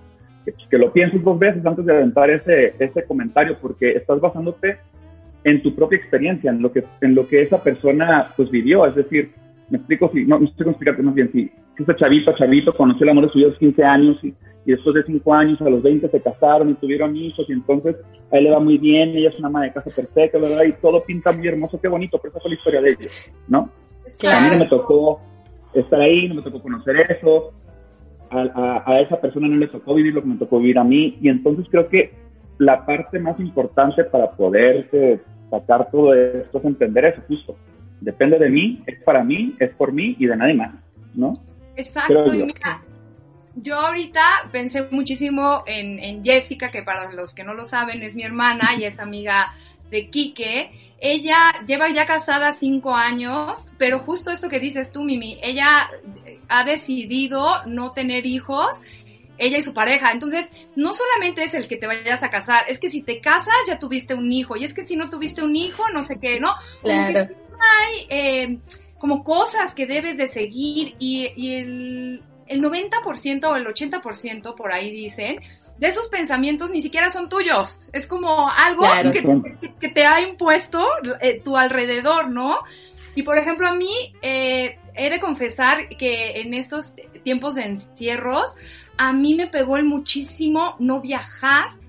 que, 0.46 0.54
que 0.70 0.78
lo 0.78 0.90
pienses 0.90 1.22
dos 1.22 1.38
veces 1.38 1.66
antes 1.66 1.84
de 1.84 1.94
aventar 1.94 2.30
ese, 2.30 2.72
ese 2.78 3.04
comentario 3.04 3.58
porque 3.60 3.90
estás 3.90 4.22
basándote 4.22 4.78
en 5.44 5.62
tu 5.62 5.74
propia 5.74 5.98
experiencia, 5.98 6.50
en 6.50 6.62
lo 6.62 6.72
que, 6.72 6.82
en 7.02 7.14
lo 7.14 7.28
que 7.28 7.42
esa 7.42 7.62
persona 7.62 8.32
pues 8.38 8.50
vivió, 8.50 8.86
es 8.86 8.94
decir, 8.94 9.32
me 9.68 9.76
explico 9.76 10.10
si, 10.10 10.24
no, 10.24 10.38
no 10.38 10.46
estoy 10.46 10.66
explicarte 10.66 11.02
más 11.02 11.14
bien, 11.14 11.30
si, 11.32 11.52
chavito, 11.96 12.32
chavito 12.36 12.72
conoció 12.74 13.04
el 13.04 13.10
amor 13.10 13.26
de 13.26 13.32
su 13.32 13.38
vida 13.38 13.48
a 13.48 13.50
los 13.50 13.58
15 13.58 13.84
años 13.84 14.16
y 14.66 14.72
después 14.72 14.94
de 14.94 15.04
cinco 15.04 15.34
años, 15.34 15.60
a 15.60 15.70
los 15.70 15.82
20 15.82 16.08
se 16.08 16.20
casaron 16.20 16.70
y 16.70 16.74
tuvieron 16.74 17.16
hijos 17.16 17.46
y 17.48 17.52
entonces 17.52 17.96
a 18.30 18.36
él 18.36 18.44
le 18.44 18.50
va 18.50 18.60
muy 18.60 18.78
bien, 18.78 19.10
ella 19.10 19.30
es 19.30 19.38
una 19.38 19.48
ama 19.48 19.62
de 19.62 19.72
casa 19.72 19.90
perfecta. 19.94 20.38
Y 20.66 20.72
todo 20.74 21.02
pinta 21.02 21.32
muy 21.32 21.48
hermoso, 21.48 21.80
qué 21.80 21.88
bonito, 21.88 22.18
pero 22.18 22.32
esa 22.32 22.40
fue 22.40 22.50
la 22.50 22.56
historia 22.56 22.80
de 22.82 22.90
ellos, 22.90 23.12
¿no? 23.48 23.70
A 24.28 24.40
mí 24.40 24.48
no 24.50 24.58
me 24.58 24.66
tocó 24.66 25.20
estar 25.72 26.00
ahí, 26.00 26.28
no 26.28 26.36
me 26.36 26.42
tocó 26.42 26.58
conocer 26.60 26.96
eso, 27.10 27.52
a, 28.30 28.82
a, 28.86 29.00
esa 29.00 29.20
persona 29.20 29.48
no 29.48 29.56
le 29.56 29.68
tocó 29.68 29.94
vivir 29.94 30.14
lo 30.14 30.22
que 30.22 30.28
me 30.28 30.36
tocó 30.36 30.58
vivir 30.58 30.78
a 30.78 30.84
mí 30.84 31.18
y 31.20 31.28
entonces 31.28 31.66
creo 31.68 31.88
que 31.88 32.12
la 32.58 32.86
parte 32.86 33.18
más 33.18 33.40
importante 33.40 34.04
para 34.04 34.30
poder 34.32 34.88
sacar 35.50 35.90
todo 35.90 36.14
esto 36.14 36.58
es 36.58 36.64
entender 36.64 37.06
eso 37.06 37.22
justo. 37.26 37.56
Depende 38.00 38.38
de 38.38 38.50
mí, 38.50 38.82
es 38.86 39.02
para 39.02 39.24
mí, 39.24 39.56
es 39.58 39.70
por 39.70 39.92
mí 39.92 40.16
y 40.18 40.26
de 40.26 40.36
nadie 40.36 40.54
más, 40.54 40.74
¿no? 41.14 41.38
Exacto, 41.80 42.34
y 42.34 42.44
mira, 42.44 42.82
yo 43.54 43.78
ahorita 43.78 44.48
pensé 44.52 44.86
muchísimo 44.90 45.64
en, 45.66 46.24
Jessica, 46.24 46.70
que 46.70 46.82
para 46.82 47.12
los 47.12 47.34
que 47.34 47.44
no 47.44 47.54
lo 47.54 47.64
saben 47.64 48.02
es 48.02 48.14
mi 48.14 48.22
hermana 48.22 48.74
y 48.78 48.84
es 48.84 48.98
amiga 48.98 49.52
de 49.90 50.08
Quique. 50.08 50.70
Ella 51.00 51.64
lleva 51.66 51.88
ya 51.88 52.06
casada 52.06 52.52
cinco 52.52 52.94
años, 52.94 53.72
pero 53.78 54.00
justo 54.00 54.30
esto 54.30 54.48
que 54.48 54.60
dices 54.60 54.92
tú, 54.92 55.02
Mimi, 55.02 55.38
ella 55.42 55.90
ha 56.48 56.64
decidido 56.64 57.64
no 57.66 57.92
tener 57.92 58.26
hijos, 58.26 58.82
ella 59.38 59.58
y 59.58 59.62
su 59.62 59.72
pareja. 59.72 60.12
Entonces, 60.12 60.46
no 60.76 60.92
solamente 60.92 61.42
es 61.42 61.54
el 61.54 61.66
que 61.66 61.76
te 61.76 61.86
vayas 61.86 62.22
a 62.22 62.30
casar, 62.30 62.64
es 62.68 62.78
que 62.78 62.90
si 62.90 63.02
te 63.02 63.20
casas 63.20 63.54
ya 63.66 63.78
tuviste 63.78 64.14
un 64.14 64.30
hijo, 64.30 64.56
y 64.56 64.64
es 64.64 64.74
que 64.74 64.86
si 64.86 64.94
no 64.94 65.08
tuviste 65.08 65.42
un 65.42 65.56
hijo, 65.56 65.84
no 65.92 66.02
sé 66.02 66.20
qué, 66.20 66.38
¿no? 66.38 66.54
Como 66.82 67.06
que 67.06 67.18
hay 67.18 68.06
eh, 68.08 68.58
como 69.00 69.24
cosas 69.24 69.74
que 69.74 69.86
debes 69.86 70.18
de 70.18 70.28
seguir 70.28 70.94
y, 70.98 71.32
y 71.34 71.54
el, 71.54 72.22
el 72.46 72.62
90% 72.62 73.44
o 73.44 73.56
el 73.56 73.64
80% 73.64 74.54
por 74.54 74.72
ahí 74.72 74.90
dicen, 74.90 75.40
de 75.78 75.88
esos 75.88 76.08
pensamientos 76.08 76.70
ni 76.70 76.82
siquiera 76.82 77.10
son 77.10 77.30
tuyos. 77.30 77.88
Es 77.94 78.06
como 78.06 78.50
algo 78.50 78.82
que, 79.80 79.88
te 79.88 80.06
ha 80.06 80.20
impuesto 80.20 80.86
eh, 81.22 81.40
tu 81.42 81.56
alrededor, 81.56 82.30
¿no? 82.30 82.58
Y 83.14 83.22
por 83.22 83.38
ejemplo, 83.38 83.66
a 83.66 83.74
mí 83.74 84.14
eh, 84.20 84.78
he 84.94 85.08
de 85.08 85.18
confesar 85.18 85.88
que 85.88 86.42
en 86.42 86.52
estos 86.52 86.94
tiempos 87.22 87.54
de 87.54 87.62
encierros, 87.62 88.54
a 88.98 89.14
mí 89.14 89.34
me 89.34 89.46
pegó 89.46 89.78
el 89.78 89.84
muchísimo 89.84 90.76
no 90.78 91.00
viajar 91.00 91.79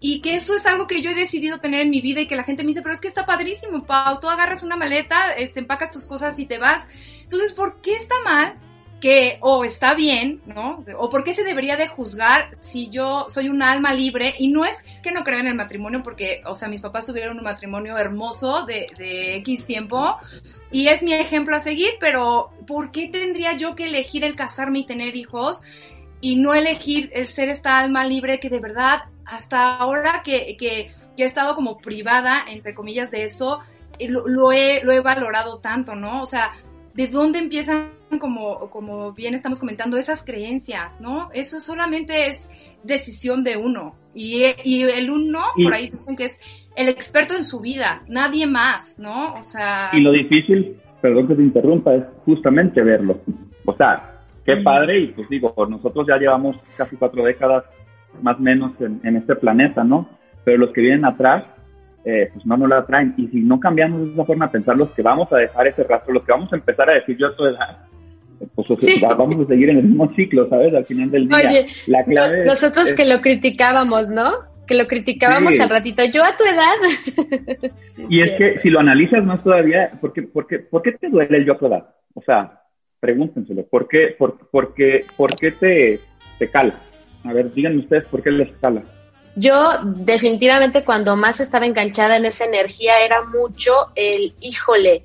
y 0.00 0.22
que 0.22 0.34
eso 0.34 0.56
es 0.56 0.64
algo 0.64 0.86
que 0.86 1.02
yo 1.02 1.10
he 1.10 1.14
decidido 1.14 1.58
tener 1.58 1.80
en 1.80 1.90
mi 1.90 2.00
vida 2.00 2.22
y 2.22 2.26
que 2.26 2.36
la 2.36 2.42
gente 2.42 2.62
me 2.62 2.68
dice, 2.68 2.82
pero 2.82 2.94
es 2.94 3.00
que 3.00 3.08
está 3.08 3.26
padrísimo, 3.26 3.84
Pau, 3.84 4.18
tú 4.18 4.28
agarras 4.28 4.62
una 4.62 4.76
maleta, 4.76 5.32
este, 5.32 5.60
empacas 5.60 5.90
tus 5.90 6.06
cosas 6.06 6.38
y 6.38 6.46
te 6.46 6.58
vas. 6.58 6.88
Entonces, 7.22 7.52
¿por 7.52 7.80
qué 7.82 7.92
está 7.92 8.14
mal 8.24 8.58
que 9.00 9.38
o 9.40 9.64
está 9.64 9.94
bien, 9.94 10.42
¿no? 10.46 10.84
O 10.98 11.10
por 11.10 11.24
qué 11.24 11.32
se 11.32 11.42
debería 11.42 11.76
de 11.76 11.88
juzgar 11.88 12.56
si 12.60 12.90
yo 12.90 13.26
soy 13.28 13.48
un 13.48 13.62
alma 13.62 13.92
libre 13.94 14.34
y 14.38 14.48
no 14.48 14.64
es 14.64 14.82
que 15.02 15.10
no 15.10 15.24
crea 15.24 15.40
en 15.40 15.46
el 15.46 15.54
matrimonio 15.54 16.02
porque, 16.02 16.42
o 16.44 16.54
sea, 16.54 16.68
mis 16.68 16.80
papás 16.80 17.06
tuvieron 17.06 17.38
un 17.38 17.44
matrimonio 17.44 17.96
hermoso 17.96 18.64
de, 18.66 18.86
de 18.98 19.36
X 19.36 19.66
tiempo 19.66 20.16
y 20.70 20.88
es 20.88 21.02
mi 21.02 21.14
ejemplo 21.14 21.56
a 21.56 21.60
seguir, 21.60 21.92
pero 21.98 22.50
¿por 22.66 22.92
qué 22.92 23.08
tendría 23.08 23.54
yo 23.54 23.74
que 23.74 23.84
elegir 23.84 24.22
el 24.22 24.36
casarme 24.36 24.80
y 24.80 24.86
tener 24.86 25.16
hijos 25.16 25.62
y 26.20 26.36
no 26.36 26.54
elegir 26.54 27.10
el 27.14 27.28
ser 27.28 27.48
esta 27.48 27.78
alma 27.78 28.04
libre 28.04 28.38
que 28.38 28.50
de 28.50 28.60
verdad 28.60 29.04
hasta 29.30 29.76
ahora 29.76 30.22
que, 30.24 30.56
que, 30.58 30.90
que 31.16 31.22
he 31.22 31.26
estado 31.26 31.54
como 31.54 31.78
privada, 31.78 32.44
entre 32.48 32.74
comillas, 32.74 33.10
de 33.10 33.24
eso, 33.24 33.60
eh, 33.98 34.08
lo, 34.08 34.26
lo, 34.26 34.52
he, 34.52 34.82
lo 34.84 34.92
he 34.92 35.00
valorado 35.00 35.58
tanto, 35.58 35.94
¿no? 35.94 36.22
O 36.22 36.26
sea, 36.26 36.50
¿de 36.94 37.06
dónde 37.08 37.38
empiezan 37.38 37.92
como, 38.18 38.70
como 38.70 39.12
bien 39.12 39.34
estamos 39.34 39.60
comentando, 39.60 39.96
esas 39.96 40.24
creencias, 40.24 41.00
¿no? 41.00 41.30
Eso 41.32 41.60
solamente 41.60 42.28
es 42.28 42.50
decisión 42.82 43.44
de 43.44 43.56
uno. 43.56 43.94
Y, 44.14 44.42
y 44.64 44.82
el 44.82 45.10
uno, 45.10 45.40
por 45.62 45.72
ahí 45.72 45.88
dicen 45.90 46.16
que 46.16 46.24
es 46.24 46.38
el 46.74 46.88
experto 46.88 47.34
en 47.34 47.44
su 47.44 47.60
vida, 47.60 48.02
nadie 48.08 48.46
más, 48.46 48.98
¿no? 48.98 49.34
O 49.34 49.42
sea... 49.42 49.90
Y 49.92 50.00
lo 50.00 50.10
difícil, 50.10 50.76
perdón 51.00 51.28
que 51.28 51.34
te 51.34 51.42
interrumpa, 51.42 51.94
es 51.94 52.04
justamente 52.24 52.82
verlo. 52.82 53.20
O 53.64 53.76
sea, 53.76 54.20
qué 54.44 54.56
padre, 54.56 55.00
y 55.00 55.06
pues 55.08 55.28
digo, 55.28 55.54
nosotros 55.68 56.06
ya 56.08 56.16
llevamos 56.16 56.56
casi 56.76 56.96
cuatro 56.96 57.24
décadas 57.24 57.64
más 58.22 58.36
o 58.36 58.40
menos 58.40 58.72
en, 58.80 59.00
en 59.04 59.16
este 59.16 59.36
planeta, 59.36 59.84
¿no? 59.84 60.08
Pero 60.44 60.58
los 60.58 60.70
que 60.70 60.80
vienen 60.80 61.04
atrás, 61.04 61.44
eh, 62.04 62.30
pues 62.32 62.44
no 62.46 62.56
nos 62.56 62.68
la 62.68 62.86
traen. 62.86 63.14
Y 63.16 63.28
si 63.28 63.40
no 63.40 63.60
cambiamos 63.60 64.08
esa 64.08 64.24
forma 64.24 64.46
de 64.46 64.52
pensar, 64.52 64.76
los 64.76 64.90
que 64.90 65.02
vamos 65.02 65.32
a 65.32 65.36
dejar 65.36 65.66
ese 65.66 65.84
rastro, 65.84 66.14
los 66.14 66.24
que 66.24 66.32
vamos 66.32 66.52
a 66.52 66.56
empezar 66.56 66.88
a 66.88 66.94
decir 66.94 67.16
yo 67.16 67.28
a 67.28 67.36
tu 67.36 67.44
edad, 67.44 67.78
pues 68.54 68.68
vamos 69.18 69.44
a 69.44 69.48
seguir 69.48 69.68
en 69.68 69.78
el 69.78 69.84
mismo 69.84 70.12
ciclo, 70.14 70.48
¿sabes? 70.48 70.74
Al 70.74 70.86
final 70.86 71.10
del 71.10 71.28
día. 71.28 71.36
Oye, 71.36 71.66
la 71.86 72.04
clave 72.04 72.44
nosotros 72.46 72.94
que 72.94 73.04
lo 73.04 73.20
criticábamos, 73.20 74.08
¿no? 74.08 74.32
Que 74.66 74.76
lo 74.76 74.86
criticábamos 74.86 75.58
al 75.58 75.68
ratito, 75.68 76.02
yo 76.12 76.22
a 76.24 76.36
tu 76.36 76.44
edad. 76.44 77.68
y 78.08 78.22
es 78.22 78.38
que 78.38 78.60
si 78.60 78.70
lo 78.70 78.80
analizas 78.80 79.24
más 79.24 79.42
todavía, 79.42 79.90
¿por 80.00 80.12
qué, 80.12 80.22
por, 80.22 80.46
qué, 80.46 80.60
¿por 80.60 80.80
qué 80.82 80.92
te 80.92 81.08
duele 81.08 81.38
el 81.38 81.44
yo 81.44 81.54
a 81.54 81.58
tu 81.58 81.66
edad? 81.66 81.88
O 82.14 82.22
sea, 82.22 82.62
pregúntenselo, 83.00 83.66
¿por 83.66 83.88
qué, 83.88 84.14
por, 84.18 84.48
por 84.48 84.74
qué, 84.74 85.04
por 85.16 85.34
qué 85.34 85.50
te, 85.50 86.00
te 86.38 86.48
cala? 86.50 86.80
A 87.24 87.32
ver, 87.32 87.52
díganme 87.52 87.80
ustedes 87.80 88.04
por 88.06 88.22
qué 88.22 88.30
les 88.30 88.50
cala. 88.60 88.82
Yo 89.36 89.54
definitivamente 89.84 90.84
cuando 90.84 91.16
más 91.16 91.40
estaba 91.40 91.66
enganchada 91.66 92.16
en 92.16 92.24
esa 92.24 92.44
energía 92.44 93.00
era 93.04 93.24
mucho 93.24 93.72
el, 93.94 94.34
híjole, 94.40 95.04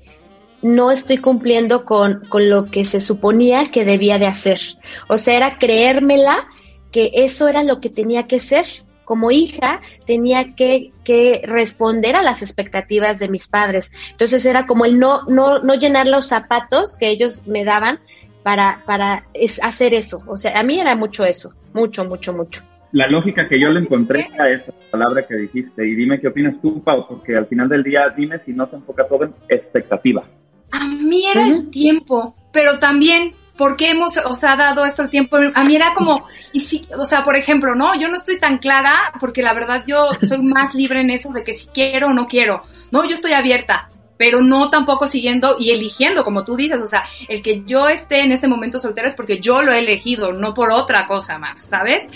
no 0.62 0.90
estoy 0.90 1.18
cumpliendo 1.18 1.84
con, 1.84 2.24
con 2.28 2.50
lo 2.50 2.70
que 2.70 2.84
se 2.84 3.00
suponía 3.00 3.70
que 3.70 3.84
debía 3.84 4.18
de 4.18 4.26
hacer. 4.26 4.60
O 5.08 5.18
sea, 5.18 5.36
era 5.36 5.58
creérmela 5.58 6.48
que 6.90 7.10
eso 7.14 7.48
era 7.48 7.62
lo 7.62 7.80
que 7.80 7.90
tenía 7.90 8.26
que 8.26 8.40
ser. 8.40 8.66
Como 9.04 9.30
hija 9.30 9.80
tenía 10.04 10.56
que, 10.56 10.92
que 11.04 11.42
responder 11.44 12.16
a 12.16 12.22
las 12.22 12.42
expectativas 12.42 13.20
de 13.20 13.28
mis 13.28 13.46
padres. 13.46 13.92
Entonces 14.10 14.44
era 14.44 14.66
como 14.66 14.84
el 14.84 14.98
no, 14.98 15.22
no, 15.26 15.60
no 15.60 15.74
llenar 15.74 16.08
los 16.08 16.26
zapatos 16.26 16.96
que 16.96 17.10
ellos 17.10 17.42
me 17.46 17.64
daban 17.64 18.00
para, 18.46 18.80
para 18.86 19.24
hacer 19.60 19.92
eso. 19.92 20.18
O 20.28 20.36
sea, 20.36 20.56
a 20.56 20.62
mí 20.62 20.78
era 20.78 20.94
mucho 20.94 21.24
eso, 21.24 21.52
mucho, 21.74 22.04
mucho, 22.04 22.32
mucho. 22.32 22.62
La 22.92 23.08
lógica 23.08 23.48
que 23.48 23.60
yo 23.60 23.70
le 23.70 23.80
encontré 23.80 24.30
a 24.38 24.48
esa 24.48 24.72
palabra 24.88 25.26
que 25.26 25.34
dijiste, 25.34 25.84
y 25.84 25.96
dime 25.96 26.20
qué 26.20 26.28
opinas 26.28 26.54
tú, 26.62 26.80
Pau, 26.80 27.08
porque 27.08 27.36
al 27.36 27.48
final 27.48 27.68
del 27.68 27.82
día 27.82 28.02
dime 28.16 28.38
si 28.46 28.52
no 28.52 28.70
se 28.70 28.76
enfoca 28.76 29.04
todo 29.08 29.24
en 29.24 29.34
expectativa. 29.48 30.22
A 30.70 30.86
mí 30.86 31.26
era 31.26 31.44
el 31.44 31.70
tiempo, 31.70 32.36
pero 32.52 32.78
también 32.78 33.32
porque 33.58 33.90
hemos, 33.90 34.16
os 34.16 34.44
ha 34.44 34.54
dado 34.54 34.84
esto 34.84 35.02
el 35.02 35.10
tiempo. 35.10 35.38
A 35.52 35.64
mí 35.64 35.74
era 35.74 35.92
como, 35.92 36.24
y 36.52 36.60
si, 36.60 36.86
o 36.96 37.04
sea, 37.04 37.24
por 37.24 37.34
ejemplo, 37.34 37.74
¿no? 37.74 37.98
Yo 37.98 38.08
no 38.08 38.16
estoy 38.16 38.38
tan 38.38 38.58
clara 38.58 39.12
porque 39.18 39.42
la 39.42 39.54
verdad 39.54 39.82
yo 39.84 40.10
soy 40.22 40.40
más 40.42 40.72
libre 40.76 41.00
en 41.00 41.10
eso 41.10 41.32
de 41.32 41.42
que 41.42 41.54
si 41.54 41.66
quiero 41.66 42.06
o 42.06 42.14
no 42.14 42.28
quiero. 42.28 42.62
No, 42.92 43.04
yo 43.08 43.14
estoy 43.14 43.32
abierta, 43.32 43.90
pero 44.16 44.40
no 44.40 44.70
tampoco 44.70 45.08
siguiendo 45.08 45.56
y 45.58 45.70
eligiendo, 45.70 46.24
como 46.24 46.44
tú 46.44 46.56
dices, 46.56 46.80
o 46.82 46.86
sea, 46.86 47.02
el 47.28 47.42
que 47.42 47.64
yo 47.64 47.88
esté 47.88 48.20
en 48.20 48.32
este 48.32 48.48
momento 48.48 48.78
soltera 48.78 49.08
es 49.08 49.14
porque 49.14 49.40
yo 49.40 49.62
lo 49.62 49.72
he 49.72 49.78
elegido, 49.78 50.32
no 50.32 50.54
por 50.54 50.70
otra 50.70 51.06
cosa 51.06 51.38
más, 51.38 51.62
¿sabes? 51.62 52.06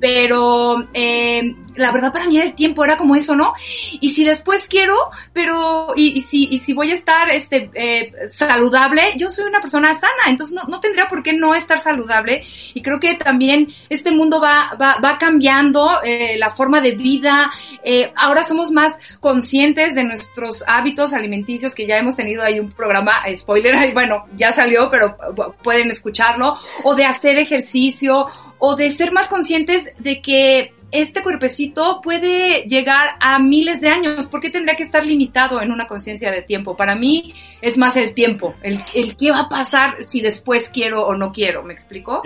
Pero 0.00 0.88
eh, 0.94 1.54
la 1.76 1.92
verdad 1.92 2.12
para 2.12 2.26
mí 2.26 2.38
el 2.38 2.54
tiempo 2.54 2.84
era 2.84 2.96
como 2.96 3.16
eso, 3.16 3.34
¿no? 3.34 3.54
Y 4.00 4.10
si 4.10 4.24
después 4.24 4.66
quiero, 4.68 4.94
pero 5.32 5.88
y, 5.96 6.20
si 6.20 6.48
y 6.50 6.58
si 6.58 6.72
voy 6.72 6.90
a 6.90 6.94
estar 6.94 7.30
este 7.30 7.70
eh, 7.74 8.12
saludable, 8.30 9.14
yo 9.16 9.30
soy 9.30 9.46
una 9.46 9.60
persona 9.60 9.94
sana, 9.94 10.28
entonces 10.28 10.54
no, 10.54 10.64
no 10.64 10.80
tendría 10.80 11.06
por 11.06 11.22
qué 11.22 11.32
no 11.32 11.54
estar 11.54 11.78
saludable 11.80 12.42
y 12.74 12.82
creo 12.82 13.00
que 13.00 13.14
también 13.14 13.68
este 13.88 14.10
mundo 14.10 14.40
va 14.40 14.76
va, 14.80 14.98
va 15.02 15.18
cambiando 15.18 16.00
eh, 16.02 16.36
la 16.38 16.50
forma 16.50 16.80
de 16.80 16.92
vida, 16.92 17.50
eh, 17.82 18.12
ahora 18.16 18.42
somos 18.42 18.70
más 18.70 18.94
conscientes 19.20 19.94
de 19.94 20.04
nuestros 20.04 20.62
hábitos 20.66 21.12
alimenticios 21.12 21.74
que 21.74 21.86
ya 21.86 21.96
hemos 21.96 22.16
tenido 22.16 22.42
ahí 22.42 22.60
un 22.60 22.70
programa 22.72 23.22
spoiler, 23.34 23.74
ahí 23.76 23.92
bueno 23.92 24.26
ya 24.36 24.52
salió, 24.52 24.90
pero 24.90 25.16
pueden 25.62 25.90
escucharlo 25.90 26.54
o 26.84 26.94
de 26.94 27.04
hacer 27.04 27.38
ejercicio 27.38 28.26
o 28.60 28.76
de 28.76 28.90
ser 28.90 29.10
más 29.10 29.28
conscientes 29.28 29.92
de 29.98 30.20
que 30.20 30.72
este 30.92 31.22
cuerpecito 31.22 32.00
puede 32.02 32.64
llegar 32.64 33.10
a 33.20 33.38
miles 33.38 33.80
de 33.80 33.88
años. 33.88 34.26
¿Por 34.26 34.40
qué 34.40 34.50
tendría 34.50 34.76
que 34.76 34.82
estar 34.82 35.04
limitado 35.04 35.62
en 35.62 35.72
una 35.72 35.86
conciencia 35.86 36.30
de 36.30 36.42
tiempo? 36.42 36.76
Para 36.76 36.94
mí 36.94 37.32
es 37.62 37.78
más 37.78 37.96
el 37.96 38.14
tiempo, 38.14 38.54
el, 38.62 38.78
el 38.94 39.16
qué 39.16 39.30
va 39.30 39.42
a 39.42 39.48
pasar 39.48 40.02
si 40.02 40.20
después 40.20 40.68
quiero 40.68 41.06
o 41.06 41.14
no 41.14 41.32
quiero. 41.32 41.62
¿Me 41.62 41.72
explico? 41.72 42.22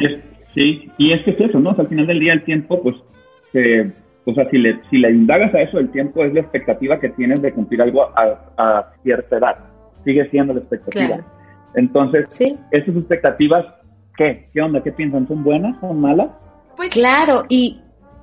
sí, 0.54 0.90
y 0.98 1.12
es 1.12 1.24
que 1.24 1.32
es 1.32 1.40
eso, 1.40 1.58
¿no? 1.58 1.70
al 1.70 1.88
final 1.88 2.06
del 2.06 2.20
día 2.20 2.32
el 2.32 2.44
tiempo, 2.44 2.82
pues, 2.82 2.96
o 4.24 4.34
sea, 4.34 4.48
si 4.50 4.58
le, 4.58 4.80
si 4.90 4.96
le 4.96 5.10
indagas 5.10 5.54
a 5.54 5.62
eso, 5.62 5.78
el 5.78 5.90
tiempo 5.90 6.24
es 6.24 6.32
la 6.32 6.40
expectativa 6.40 6.98
que 6.98 7.10
tienes 7.10 7.42
de 7.42 7.52
cumplir 7.52 7.82
algo 7.82 8.02
a, 8.16 8.92
cierta 9.02 9.36
edad. 9.36 9.56
Sigue 10.04 10.28
siendo 10.30 10.54
la 10.54 10.60
expectativa. 10.60 11.20
Entonces, 11.74 12.26
esas 12.70 12.96
expectativas 12.96 13.66
¿Qué? 14.16 14.48
¿Qué 14.52 14.60
onda? 14.60 14.82
¿Qué 14.82 14.92
piensan? 14.92 15.26
¿Son 15.26 15.42
buenas? 15.42 15.78
¿Son 15.80 16.00
malas? 16.00 16.28
Pues 16.76 16.90
claro, 16.90 17.44
y, 17.48 17.80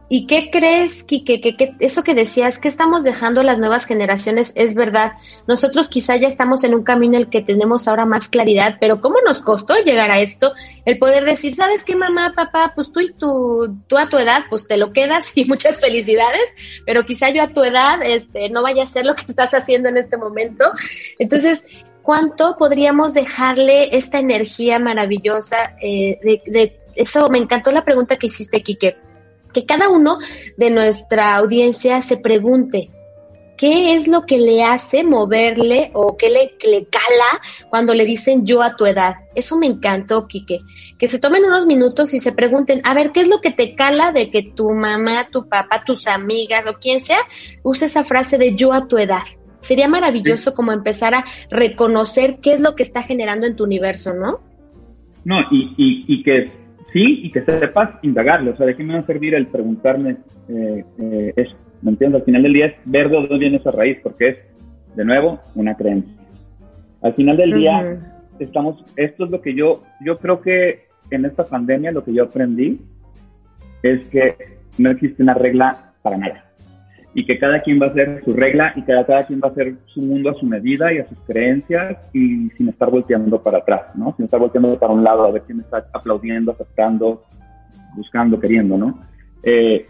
¿y 0.09 0.25
qué 0.25 0.49
crees, 0.51 1.03
Kike? 1.03 1.41
Que, 1.41 1.55
que, 1.55 1.75
eso 1.79 2.03
que 2.03 2.13
decías, 2.13 2.59
que 2.59 2.67
estamos 2.67 3.03
dejando 3.03 3.41
a 3.41 3.43
las 3.43 3.59
nuevas 3.59 3.85
generaciones, 3.85 4.53
es 4.55 4.73
verdad. 4.73 5.13
Nosotros 5.47 5.89
quizá 5.89 6.15
ya 6.17 6.27
estamos 6.27 6.63
en 6.63 6.75
un 6.75 6.83
camino 6.83 7.15
en 7.15 7.23
el 7.23 7.29
que 7.29 7.41
tenemos 7.41 7.87
ahora 7.87 8.05
más 8.05 8.29
claridad, 8.29 8.77
pero 8.79 9.01
¿cómo 9.01 9.17
nos 9.25 9.41
costó 9.41 9.75
llegar 9.83 10.11
a 10.11 10.19
esto? 10.19 10.53
El 10.85 10.97
poder 10.97 11.25
decir, 11.25 11.55
¿sabes 11.55 11.83
qué, 11.83 11.95
mamá, 11.95 12.33
papá? 12.35 12.71
Pues 12.75 12.91
tú 12.91 12.99
y 13.01 13.13
tu, 13.13 13.77
tú 13.87 13.97
a 13.97 14.09
tu 14.09 14.17
edad, 14.17 14.43
pues 14.49 14.67
te 14.67 14.77
lo 14.77 14.93
quedas 14.93 15.31
y 15.35 15.45
muchas 15.45 15.79
felicidades, 15.79 16.53
pero 16.85 17.03
quizá 17.03 17.29
yo 17.31 17.43
a 17.43 17.53
tu 17.53 17.63
edad, 17.63 17.99
este, 18.03 18.49
no 18.49 18.63
vaya 18.63 18.83
a 18.83 18.87
ser 18.87 19.05
lo 19.05 19.15
que 19.15 19.25
estás 19.27 19.53
haciendo 19.53 19.89
en 19.89 19.97
este 19.97 20.17
momento. 20.17 20.71
Entonces, 21.19 21.83
¿Cuánto 22.01 22.55
podríamos 22.57 23.13
dejarle 23.13 23.95
esta 23.95 24.19
energía 24.19 24.79
maravillosa? 24.79 25.75
Eh, 25.81 26.19
de, 26.21 26.77
eso 26.95 27.29
me 27.29 27.37
encantó 27.37 27.71
la 27.71 27.85
pregunta 27.85 28.17
que 28.17 28.27
hiciste, 28.27 28.63
Quique. 28.63 28.97
Que 29.53 29.65
cada 29.65 29.89
uno 29.89 30.17
de 30.57 30.69
nuestra 30.71 31.35
audiencia 31.35 32.01
se 32.01 32.17
pregunte, 32.17 32.89
¿qué 33.57 33.93
es 33.93 34.07
lo 34.07 34.25
que 34.25 34.39
le 34.39 34.63
hace 34.63 35.03
moverle 35.03 35.91
o 35.93 36.17
qué 36.17 36.29
le, 36.29 36.85
cala 36.85 37.41
cuando 37.69 37.93
le 37.93 38.05
dicen 38.05 38.45
yo 38.47 38.63
a 38.63 38.75
tu 38.75 38.87
edad? 38.87 39.13
Eso 39.35 39.57
me 39.57 39.67
encantó, 39.67 40.27
Quique. 40.27 40.61
Que 40.97 41.07
se 41.07 41.19
tomen 41.19 41.45
unos 41.45 41.67
minutos 41.67 42.15
y 42.15 42.19
se 42.19 42.31
pregunten, 42.31 42.81
a 42.83 42.95
ver, 42.95 43.11
¿qué 43.11 43.19
es 43.19 43.27
lo 43.27 43.41
que 43.41 43.51
te 43.51 43.75
cala 43.75 44.11
de 44.11 44.31
que 44.31 44.41
tu 44.41 44.71
mamá, 44.71 45.27
tu 45.31 45.47
papá, 45.47 45.83
tus 45.85 46.07
amigas 46.07 46.65
o 46.67 46.79
quien 46.79 46.99
sea 46.99 47.19
use 47.61 47.85
esa 47.85 48.03
frase 48.03 48.39
de 48.39 48.55
yo 48.55 48.73
a 48.73 48.87
tu 48.87 48.97
edad? 48.97 49.23
Sería 49.61 49.87
maravilloso 49.87 50.53
como 50.53 50.71
empezar 50.71 51.13
a 51.13 51.23
reconocer 51.49 52.39
qué 52.41 52.53
es 52.53 52.61
lo 52.61 52.75
que 52.75 52.83
está 52.83 53.03
generando 53.03 53.47
en 53.47 53.55
tu 53.55 53.63
universo, 53.63 54.13
¿no? 54.13 54.39
No, 55.23 55.39
y, 55.51 55.73
y, 55.77 56.23
que 56.23 56.51
sí, 56.91 57.21
y 57.23 57.31
que 57.31 57.41
sepas 57.43 57.91
indagarlo. 58.01 58.51
O 58.51 58.57
sea, 58.57 58.65
¿de 58.65 58.75
qué 58.75 58.83
me 58.83 58.95
va 58.95 58.99
a 58.99 59.05
servir 59.05 59.35
el 59.35 59.47
preguntarme 59.47 60.17
eh, 60.49 60.83
eh, 60.99 61.33
eso? 61.35 61.55
¿Me 61.81 61.91
entiendes? 61.91 62.21
Al 62.21 62.25
final 62.25 62.43
del 62.43 62.53
día 62.53 62.65
es 62.67 62.75
ver 62.85 63.09
de 63.09 63.15
dónde 63.15 63.37
viene 63.37 63.57
esa 63.57 63.71
raíz, 63.71 63.99
porque 64.01 64.29
es, 64.29 64.37
de 64.95 65.05
nuevo, 65.05 65.39
una 65.55 65.75
creencia. 65.75 66.13
Al 67.01 67.13
final 67.13 67.37
del 67.37 67.53
día, 67.53 67.99
estamos, 68.39 68.83
esto 68.95 69.25
es 69.25 69.31
lo 69.31 69.41
que 69.41 69.53
yo, 69.53 69.81
yo 70.05 70.17
creo 70.17 70.41
que 70.41 70.85
en 71.09 71.25
esta 71.25 71.45
pandemia 71.45 71.91
lo 71.91 72.03
que 72.03 72.13
yo 72.13 72.23
aprendí 72.23 72.79
es 73.83 74.03
que 74.05 74.35
no 74.77 74.91
existe 74.91 75.23
una 75.23 75.33
regla 75.33 75.93
para 76.01 76.17
nada. 76.17 76.50
Y 77.13 77.25
que 77.25 77.37
cada 77.37 77.61
quien 77.61 77.81
va 77.81 77.87
a 77.87 77.89
hacer 77.89 78.21
su 78.23 78.33
regla 78.33 78.73
y 78.75 78.83
cada, 78.83 79.05
cada 79.05 79.27
quien 79.27 79.41
va 79.43 79.49
a 79.49 79.51
hacer 79.51 79.75
su 79.87 80.01
mundo 80.01 80.29
a 80.29 80.33
su 80.35 80.45
medida 80.45 80.93
y 80.93 80.99
a 80.99 81.09
sus 81.09 81.17
creencias 81.27 81.97
y 82.13 82.49
sin 82.51 82.69
estar 82.69 82.89
volteando 82.89 83.41
para 83.41 83.57
atrás, 83.59 83.83
¿no? 83.95 84.13
Sin 84.15 84.25
estar 84.25 84.39
volteando 84.39 84.79
para 84.79 84.93
un 84.93 85.03
lado 85.03 85.25
a 85.25 85.31
ver 85.31 85.41
quién 85.41 85.59
está 85.59 85.85
aplaudiendo, 85.93 86.53
aceptando, 86.53 87.23
buscando, 87.95 88.39
queriendo, 88.39 88.77
¿no? 88.77 88.99
Eh, 89.43 89.85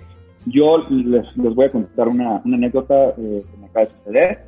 yo 0.46 0.86
les, 0.90 1.38
les, 1.38 1.56
voy 1.56 1.66
a 1.66 1.72
contar 1.72 2.08
una, 2.08 2.42
una 2.44 2.58
anécdota 2.58 3.10
eh, 3.18 3.44
que 3.50 3.58
me 3.58 3.66
acaba 3.68 3.86
de 3.86 3.92
suceder. 3.92 4.40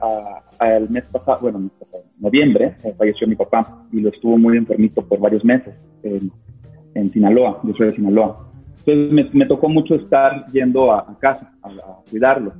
el 0.62 0.90
mes 0.90 1.06
pasado, 1.12 1.40
bueno, 1.42 1.60
en 1.60 1.72
noviembre, 2.20 2.76
eh, 2.84 2.94
falleció 2.98 3.28
mi 3.28 3.36
papá 3.36 3.86
y 3.92 4.02
lo 4.02 4.10
estuvo 4.10 4.38
muy 4.38 4.58
enfermito 4.58 5.02
por 5.04 5.20
varios 5.20 5.46
meses 5.46 5.76
en, 6.02 6.32
en 6.96 7.12
Sinaloa. 7.12 7.60
Yo 7.64 7.74
soy 7.76 7.88
de 7.88 7.96
Sinaloa. 7.96 8.53
Entonces 8.86 9.14
me, 9.14 9.40
me 9.40 9.46
tocó 9.46 9.70
mucho 9.70 9.96
estar 9.96 10.46
yendo 10.52 10.92
a, 10.92 11.18
casa 11.20 11.52
a, 11.64 11.70
cuidarlo. 12.10 12.54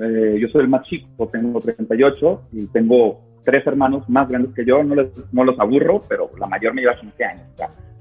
Eh, 0.00 0.38
yo 0.40 0.48
soy 0.48 0.62
el 0.62 0.68
más 0.68 0.86
chico, 0.86 1.28
tengo 1.28 1.60
38 1.60 2.42
y 2.52 2.66
tengo 2.66 3.20
tres 3.44 3.66
hermanos 3.66 4.08
más 4.08 4.28
grandes 4.28 4.52
que 4.54 4.64
yo. 4.64 4.82
No, 4.82 4.96
les, 4.96 5.08
no 5.32 5.44
los 5.44 5.58
aburro, 5.60 6.02
pero 6.08 6.30
la 6.38 6.46
mayor 6.46 6.74
me 6.74 6.82
lleva 6.82 6.96
15 6.96 7.24
años. 7.24 7.46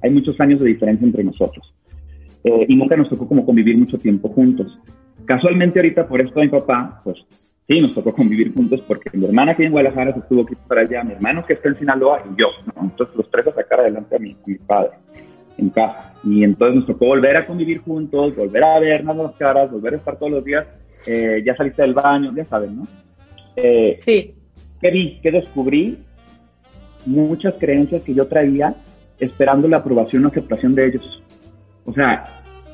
Hay 0.02 0.10
muchos 0.10 0.40
años 0.40 0.60
de 0.60 0.70
diferencia 0.70 1.06
entre 1.06 1.24
nosotros. 1.24 1.74
Eh, 2.44 2.66
y 2.68 2.76
nunca 2.76 2.96
nos 2.96 3.10
tocó 3.10 3.28
como 3.28 3.46
convivir 3.46 3.78
mucho 3.78 3.98
tiempo 4.00 4.30
juntos. 4.30 4.80
Casualmente 5.26 5.80
ahorita 5.80 6.08
por 6.08 6.22
esto 6.22 6.40
mi 6.40 6.48
papá, 6.48 7.02
pues 7.04 7.18
sí, 7.68 7.80
nos 7.80 7.94
tocó 7.94 8.14
convivir 8.14 8.54
juntos 8.56 8.82
porque 8.88 9.16
mi 9.16 9.26
hermana 9.26 9.56
que 9.56 9.66
en 9.66 9.72
Guadalajara 9.72 10.14
se 10.14 10.20
estuvo 10.20 10.44
aquí 10.44 10.56
para 10.68 10.82
allá, 10.82 11.04
mi 11.04 11.14
hermano 11.14 11.46
que 11.46 11.54
está 11.54 11.70
en 11.70 11.78
Sinaloa 11.78 12.24
y 12.26 12.40
yo, 12.40 12.48
¿no? 12.66 12.84
Entonces 12.84 13.16
los 13.16 13.30
tres 13.30 13.48
a 13.48 13.54
sacar 13.54 13.82
adelante 13.82 14.16
a 14.16 14.20
mi, 14.20 14.36
mi 14.46 14.56
padre 14.56 14.92
en 15.58 15.70
casa. 15.70 16.14
Y 16.24 16.44
entonces 16.44 16.76
nos 16.76 16.86
tocó 16.86 17.08
volver 17.08 17.38
a 17.38 17.46
convivir 17.46 17.80
juntos, 17.80 18.36
volver 18.36 18.64
a 18.64 18.80
vernos 18.80 19.18
las 19.18 19.32
caras, 19.34 19.72
volver 19.72 19.96
a 19.96 19.98
estar 19.98 20.18
todos 20.18 20.32
los 20.32 20.44
días. 20.44 20.68
Eh, 21.06 21.44
ya 21.46 21.56
saliste 21.56 21.82
del 21.82 21.94
baño, 21.94 22.34
ya 22.36 22.46
saben, 22.46 22.78
¿no? 22.78 22.88
Eh, 23.56 23.98
sí. 24.00 24.34
¿Qué 24.82 24.92
vi? 24.92 25.20
¿Qué 25.22 25.32
descubrí? 25.32 25.98
Muchas 27.06 27.56
creencias 27.56 28.04
que 28.04 28.14
yo 28.14 28.28
traía 28.28 28.76
esperando 29.20 29.68
la 29.68 29.78
aprobación 29.78 30.26
o 30.26 30.28
aceptación 30.28 30.76
de 30.76 30.88
ellos. 30.88 31.24
O 31.86 31.94
sea, 31.94 32.26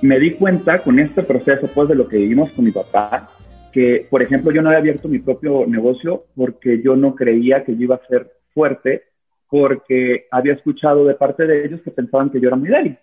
me 0.02 0.20
di 0.20 0.32
cuenta 0.32 0.80
con 0.80 1.00
este 1.00 1.24
proceso, 1.24 1.68
pues, 1.74 1.88
de 1.88 1.96
lo 1.96 2.08
que 2.08 2.18
vivimos 2.18 2.52
con 2.52 2.66
mi 2.66 2.72
papá, 2.72 3.30
que, 3.72 4.06
por 4.10 4.22
ejemplo, 4.22 4.52
yo 4.52 4.62
no 4.62 4.70
había 4.70 4.80
abierto 4.80 5.08
mi 5.08 5.20
propio 5.20 5.66
negocio 5.66 6.26
porque 6.36 6.82
yo 6.84 6.96
no 6.96 7.16
creía 7.16 7.64
que 7.64 7.76
yo 7.76 7.84
iba 7.84 7.96
a 7.96 8.08
ser 8.08 8.32
fuerte, 8.54 9.04
porque 9.54 10.26
había 10.32 10.54
escuchado 10.54 11.06
de 11.06 11.14
parte 11.14 11.46
de 11.46 11.64
ellos 11.64 11.80
que 11.84 11.92
pensaban 11.92 12.32
que 12.32 12.42
yo 12.42 12.48
era 12.48 12.58
muy 12.58 12.70
débil, 12.70 12.98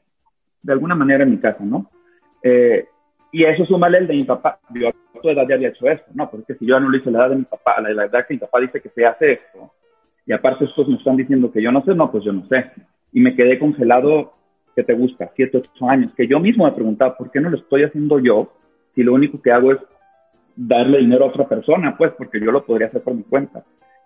de 0.61 0.73
alguna 0.73 0.97
manera 0.97 1.23
en 1.23 1.31
mi 1.31 1.39
casa, 1.39 1.65
¿no? 1.65 1.89
Eh, 2.43 2.89
y 3.31 3.45
eso 3.45 3.65
súmale 3.67 3.99
el 3.99 4.09
de 4.09 4.15
mi 4.15 4.25
papá. 4.25 4.59
Yo 4.75 4.89
a 4.89 5.21
tu 5.23 5.29
edad 5.29 5.47
ya 5.49 5.55
había 5.55 5.69
hecho 5.69 5.89
esto, 5.89 6.11
¿no? 6.13 6.29
Porque 6.29 6.57
si 6.57 6.67
yo 6.67 6.81
no 6.81 6.89
lo 6.89 6.97
hice 6.97 7.09
la 7.09 7.21
edad 7.21 7.31
de 7.31 7.37
mi 7.37 7.45
papá, 7.45 7.81
la, 7.81 7.91
la 7.91 8.07
edad 8.07 8.27
que 8.27 8.35
mi 8.35 8.41
papá 8.41 8.59
dice 8.59 8.81
que 8.81 8.89
se 8.89 9.07
hace 9.07 9.35
esto, 9.35 9.71
y 10.27 10.33
aparte 10.33 10.65
estos 10.65 10.89
me 10.89 10.97
están 10.97 11.17
diciendo 11.17 11.53
que 11.53 11.63
yo 11.63 11.71
no 11.71 11.85
sé, 11.85 11.95
no, 11.95 12.11
pues 12.11 12.25
yo 12.25 12.33
no 12.33 12.45
sé. 12.49 12.73
Y 13.13 13.21
me 13.21 13.37
quedé 13.37 13.57
congelado 13.57 14.33
¿qué 14.75 14.83
te 14.83 14.95
gusta? 14.95 15.31
Siete, 15.37 15.59
ocho 15.59 15.89
años, 15.89 16.13
que 16.17 16.27
yo 16.27 16.41
mismo 16.41 16.65
me 16.65 16.73
preguntaba, 16.73 17.17
¿por 17.17 17.31
qué 17.31 17.41
no 17.41 17.49
lo 17.49 17.59
estoy 17.59 17.85
haciendo 17.85 18.19
yo 18.19 18.53
si 18.97 19.05
lo 19.05 19.15
único 19.15 19.41
que 19.41 19.53
hago 19.53 19.71
es 19.71 19.79
darle 20.57 20.99
dinero 20.99 21.27
a 21.27 21.29
otra 21.29 21.47
persona? 21.47 21.97
Pues 21.97 22.11
porque 22.19 22.41
yo 22.41 22.51
lo 22.51 22.67
podría 22.67 22.89
hacer 22.89 23.03
por 23.03 23.15
mi 23.15 23.23
cuenta. 23.23 23.65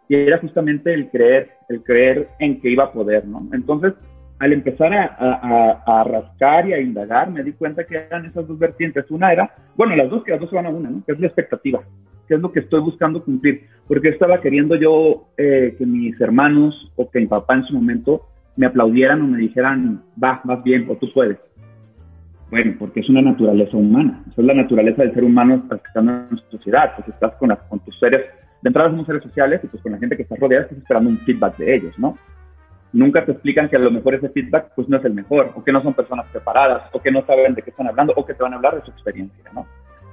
Y 0.08 0.16
era 0.16 0.38
justamente 0.38 0.92
el 0.92 1.08
creer, 1.10 1.50
el 1.68 1.82
creer 1.82 2.28
en 2.38 2.60
que 2.60 2.70
iba 2.70 2.84
a 2.84 2.92
poder, 2.92 3.26
¿no? 3.26 3.48
Entonces, 3.52 3.94
al 4.38 4.52
empezar 4.52 4.92
a, 4.92 5.82
a, 5.86 6.04
rascar 6.04 6.68
y 6.68 6.72
a 6.72 6.80
indagar, 6.80 7.30
me 7.30 7.42
di 7.42 7.52
cuenta 7.52 7.84
que 7.84 7.96
eran 7.96 8.26
esas 8.26 8.46
dos 8.46 8.58
vertientes. 8.58 9.10
Una 9.10 9.32
era, 9.32 9.54
bueno, 9.76 9.96
las 9.96 10.10
dos, 10.10 10.24
que 10.24 10.32
las 10.32 10.40
dos 10.40 10.50
se 10.50 10.56
van 10.56 10.66
a 10.66 10.70
una, 10.70 10.90
¿no? 10.90 11.02
Que 11.06 11.12
es 11.12 11.20
la 11.20 11.28
expectativa, 11.28 11.82
que 12.28 12.34
es 12.34 12.40
lo 12.40 12.52
que 12.52 12.60
estoy 12.60 12.80
buscando 12.80 13.24
cumplir. 13.24 13.66
Porque 13.86 14.08
estaba 14.08 14.40
queriendo 14.40 14.74
yo 14.74 15.28
eh, 15.38 15.74
que 15.78 15.86
mis 15.86 16.20
hermanos 16.20 16.92
o 16.96 17.10
que 17.10 17.20
mi 17.20 17.26
papá 17.26 17.54
en 17.54 17.64
su 17.64 17.74
momento 17.74 18.22
me 18.56 18.66
aplaudieran 18.66 19.22
o 19.22 19.26
me 19.26 19.38
dijeran, 19.38 20.02
va, 20.22 20.40
vas 20.44 20.62
bien, 20.62 20.86
o 20.88 20.96
tú 20.96 21.12
puedes. 21.12 21.38
Bueno, 22.50 22.74
porque 22.78 23.00
es 23.00 23.08
una 23.08 23.22
naturaleza 23.22 23.76
humana. 23.76 24.22
Esa 24.30 24.40
es 24.42 24.46
la 24.46 24.54
naturaleza 24.54 25.02
del 25.02 25.14
ser 25.14 25.24
humano 25.24 25.64
estando 25.86 26.12
en 26.12 26.38
sociedad. 26.50 26.92
Pues 26.96 27.08
estás 27.08 27.34
con, 27.36 27.56
con 27.68 27.80
tus 27.80 27.98
seres, 27.98 28.26
de 28.64 28.68
entrada 28.68 28.88
somos 28.88 29.04
seres 29.04 29.22
sociales 29.22 29.60
y 29.62 29.66
pues 29.66 29.82
con 29.82 29.92
la 29.92 29.98
gente 29.98 30.16
que 30.16 30.22
estás 30.22 30.38
rodeada 30.38 30.64
estás 30.64 30.78
esperando 30.78 31.10
un 31.10 31.18
feedback 31.18 31.58
de 31.58 31.74
ellos, 31.74 31.98
¿no? 31.98 32.16
Nunca 32.94 33.22
te 33.22 33.32
explican 33.32 33.68
que 33.68 33.76
a 33.76 33.78
lo 33.78 33.90
mejor 33.90 34.14
ese 34.14 34.30
feedback 34.30 34.72
pues 34.74 34.88
no 34.88 34.96
es 34.96 35.04
el 35.04 35.12
mejor, 35.12 35.52
o 35.54 35.62
que 35.62 35.70
no 35.70 35.82
son 35.82 35.92
personas 35.92 36.24
preparadas, 36.32 36.84
o 36.92 37.02
que 37.02 37.10
no 37.10 37.26
saben 37.26 37.54
de 37.54 37.60
qué 37.60 37.68
están 37.68 37.88
hablando, 37.88 38.14
o 38.16 38.24
que 38.24 38.32
te 38.32 38.42
van 38.42 38.54
a 38.54 38.56
hablar 38.56 38.76
de 38.76 38.82
su 38.86 38.90
experiencia, 38.90 39.50
¿no? 39.52 39.66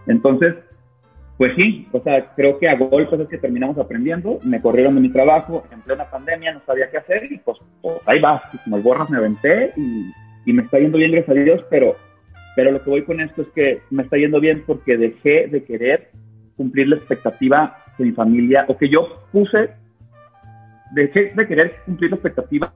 Entonces, 0.05 0.55
pues 1.37 1.53
sí, 1.55 1.87
o 1.93 2.01
sea, 2.01 2.25
creo 2.35 2.59
que 2.59 2.67
a 2.67 2.75
golpes 2.75 3.21
es 3.21 3.29
que 3.29 3.37
terminamos 3.37 3.77
aprendiendo. 3.77 4.39
Me 4.43 4.61
corrieron 4.61 4.95
de 4.95 5.01
mi 5.01 5.09
trabajo 5.13 5.63
en 5.71 5.79
plena 5.79 6.09
pandemia, 6.09 6.51
no 6.51 6.61
sabía 6.65 6.91
qué 6.91 6.97
hacer 6.97 7.31
y 7.31 7.37
pues, 7.37 7.57
pues 7.81 7.99
ahí 8.05 8.19
va, 8.19 8.43
como 8.65 8.75
el 8.75 8.83
borras 8.83 9.09
me 9.09 9.17
aventé 9.17 9.71
y, 9.77 10.11
y, 10.45 10.51
me 10.51 10.63
está 10.63 10.77
yendo 10.77 10.97
bien, 10.97 11.13
gracias 11.13 11.37
a 11.37 11.41
Dios, 11.41 11.65
pero, 11.69 11.95
pero 12.57 12.71
lo 12.73 12.83
que 12.83 12.89
voy 12.89 13.05
con 13.05 13.21
esto 13.21 13.43
es 13.43 13.47
que 13.55 13.81
me 13.91 14.03
está 14.03 14.17
yendo 14.17 14.41
bien 14.41 14.63
porque 14.67 14.97
dejé 14.97 15.47
de 15.47 15.63
querer 15.63 16.09
cumplir 16.57 16.89
la 16.89 16.97
expectativa 16.97 17.77
de 18.01 18.07
mi 18.07 18.13
familia 18.13 18.65
o 18.67 18.77
que 18.77 18.89
yo 18.89 19.07
puse, 19.31 19.69
dejé 20.93 21.33
de 21.35 21.47
querer 21.47 21.81
cumplir 21.85 22.11
la 22.11 22.17
expectativa 22.17 22.73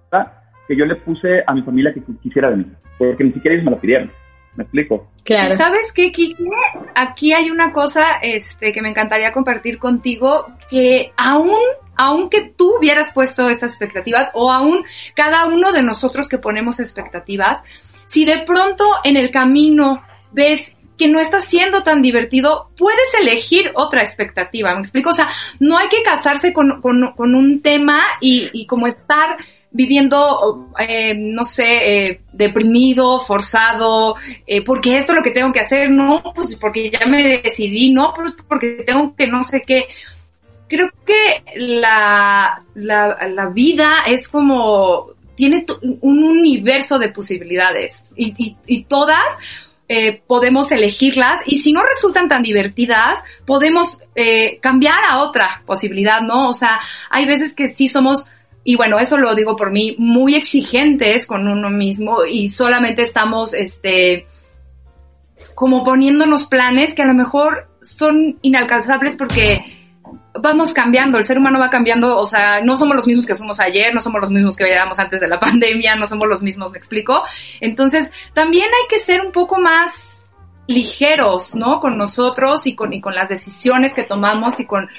que 0.68 0.76
yo 0.76 0.86
le 0.86 0.96
puse 0.96 1.44
a 1.46 1.54
mi 1.54 1.62
familia 1.62 1.94
que 1.94 2.02
quisiera 2.22 2.50
de 2.50 2.58
mí, 2.58 2.66
porque 2.98 3.24
ni 3.24 3.32
siquiera 3.34 3.56
ellos 3.56 3.66
me 3.66 3.72
la 3.72 3.82
pidieron. 3.82 4.12
¿Me 4.56 4.64
explico? 4.64 5.12
Claro. 5.26 5.58
¿Sabes 5.58 5.92
qué, 5.94 6.14
Kiki? 6.14 6.48
Aquí 6.96 7.34
hay 7.34 7.52
una 7.52 7.74
cosa 7.74 8.20
este, 8.22 8.72
que 8.72 8.82
me 8.82 8.90
encantaría 8.90 9.34
compartir 9.34 9.78
contigo, 9.78 10.48
que 10.70 11.12
aún, 11.18 11.52
aunque 11.98 12.54
tú 12.56 12.78
hubieras 12.78 13.12
puesto 13.14 13.50
estas 13.50 13.72
expectativas, 13.72 14.32
o 14.34 14.52
aún 14.52 14.86
cada 15.14 15.46
uno 15.46 15.74
de 15.74 15.84
nosotros 15.84 16.30
que 16.30 16.38
ponemos 16.38 16.80
expectativas, 16.80 17.62
si 18.08 18.24
de 18.24 18.44
pronto 18.46 18.86
en 19.04 19.18
el 19.18 19.30
camino 19.30 20.02
ves 20.32 20.72
que 20.98 21.08
no 21.08 21.20
está 21.20 21.42
siendo 21.42 21.84
tan 21.84 22.02
divertido, 22.02 22.70
puedes 22.78 23.14
elegir 23.20 23.72
otra 23.76 24.02
expectativa. 24.02 24.74
¿Me 24.74 24.82
explico? 24.82 25.10
O 25.10 25.14
sea, 25.14 25.28
no 25.60 25.78
hay 25.78 25.88
que 25.88 26.04
casarse 26.04 26.54
con, 26.54 26.82
con, 26.82 27.36
un 27.36 27.62
tema 27.62 28.02
y, 28.22 28.66
como 28.66 28.88
estar 28.88 29.38
viviendo, 29.72 30.70
eh, 30.80 31.14
no 31.18 31.44
sé, 31.44 31.64
eh, 31.66 32.22
deprimido, 32.32 33.20
forzado, 33.20 34.16
eh, 34.48 34.64
porque 34.64 34.98
esto 34.98 35.12
es 35.12 35.18
lo 35.18 35.24
que 35.24 35.32
tengo 35.32 35.52
que 35.52 35.60
hacer, 35.60 35.90
no, 35.90 36.24
pues 36.34 36.56
porque 36.56 36.90
ya 36.90 37.06
me 37.08 37.42
decidí, 37.42 37.92
no, 37.92 38.14
pues 38.16 38.34
porque 38.48 38.84
tengo 38.86 39.14
que 39.16 39.28
no 39.28 39.44
sé 39.44 39.62
qué. 39.62 39.88
Creo 40.68 40.90
que 41.06 41.44
la, 41.58 42.64
la, 42.74 43.28
la 43.28 43.50
vida 43.50 44.04
es 44.08 44.30
como, 44.30 45.12
tiene 45.36 45.66
un 46.02 46.24
universo 46.24 46.98
de 46.98 47.10
posibilidades 47.10 48.12
y, 48.16 48.34
y, 48.38 48.58
y 48.66 48.84
todas 48.86 49.20
eh, 49.88 50.22
podemos 50.26 50.72
elegirlas 50.72 51.38
y 51.46 51.60
si 51.60 51.72
no 51.72 51.84
resultan 51.84 52.28
tan 52.28 52.42
divertidas, 52.42 53.20
podemos 53.46 54.00
eh, 54.16 54.58
cambiar 54.60 55.04
a 55.08 55.20
otra 55.20 55.62
posibilidad, 55.66 56.22
¿no? 56.22 56.50
O 56.50 56.54
sea, 56.54 56.80
hay 57.10 57.26
veces 57.26 57.54
que 57.54 57.68
sí 57.68 57.88
somos 57.88 58.26
y 58.64 58.76
bueno, 58.78 58.98
eso 58.98 59.20
lo 59.20 59.36
digo 59.36 59.56
por 59.56 59.72
mí, 59.72 59.96
muy 60.00 60.34
exigentes 60.34 61.28
con 61.28 61.48
uno 61.48 61.70
mismo 61.70 62.26
y 62.26 62.50
solamente 62.50 63.04
estamos, 63.04 63.54
este, 63.54 64.26
como 65.54 65.84
poniéndonos 65.84 66.48
planes 66.48 66.96
que 66.96 67.04
a 67.04 67.06
lo 67.06 67.14
mejor 67.14 67.70
son 67.84 68.40
inalcanzables 68.42 69.16
porque 69.16 69.85
vamos 70.34 70.74
cambiando, 70.74 71.18
el 71.18 71.24
ser 71.24 71.38
humano 71.38 71.60
va 71.60 71.70
cambiando, 71.70 72.18
o 72.18 72.26
sea, 72.26 72.62
no 72.62 72.78
somos 72.78 72.96
los 72.96 73.08
mismos 73.08 73.26
que 73.26 73.36
fuimos 73.36 73.60
ayer, 73.60 73.94
no 73.94 74.02
somos 74.02 74.22
los 74.22 74.30
mismos 74.30 74.56
que 74.56 74.66
éramos 74.66 75.00
antes 75.00 75.20
de 75.20 75.28
la 75.28 75.40
pandemia, 75.40 75.96
no 75.96 76.08
somos 76.08 76.28
los 76.28 76.42
mismos, 76.42 76.72
me 76.72 76.78
explico. 76.78 77.24
Entonces, 77.62 78.12
también 78.34 78.66
hay 78.66 78.88
que 78.90 79.00
ser 79.00 79.22
un 79.22 79.32
poco 79.32 79.60
más 79.60 80.24
ligeros, 80.68 81.56
¿no? 81.56 81.80
Con 81.80 81.98
nosotros 81.98 82.66
y 82.68 82.76
con, 82.76 82.94
y 82.94 83.02
con 83.02 83.14
las 83.14 83.30
decisiones 83.30 83.94
que 83.94 84.04
tomamos 84.04 84.60
y 84.60 84.66
con, 84.66 84.90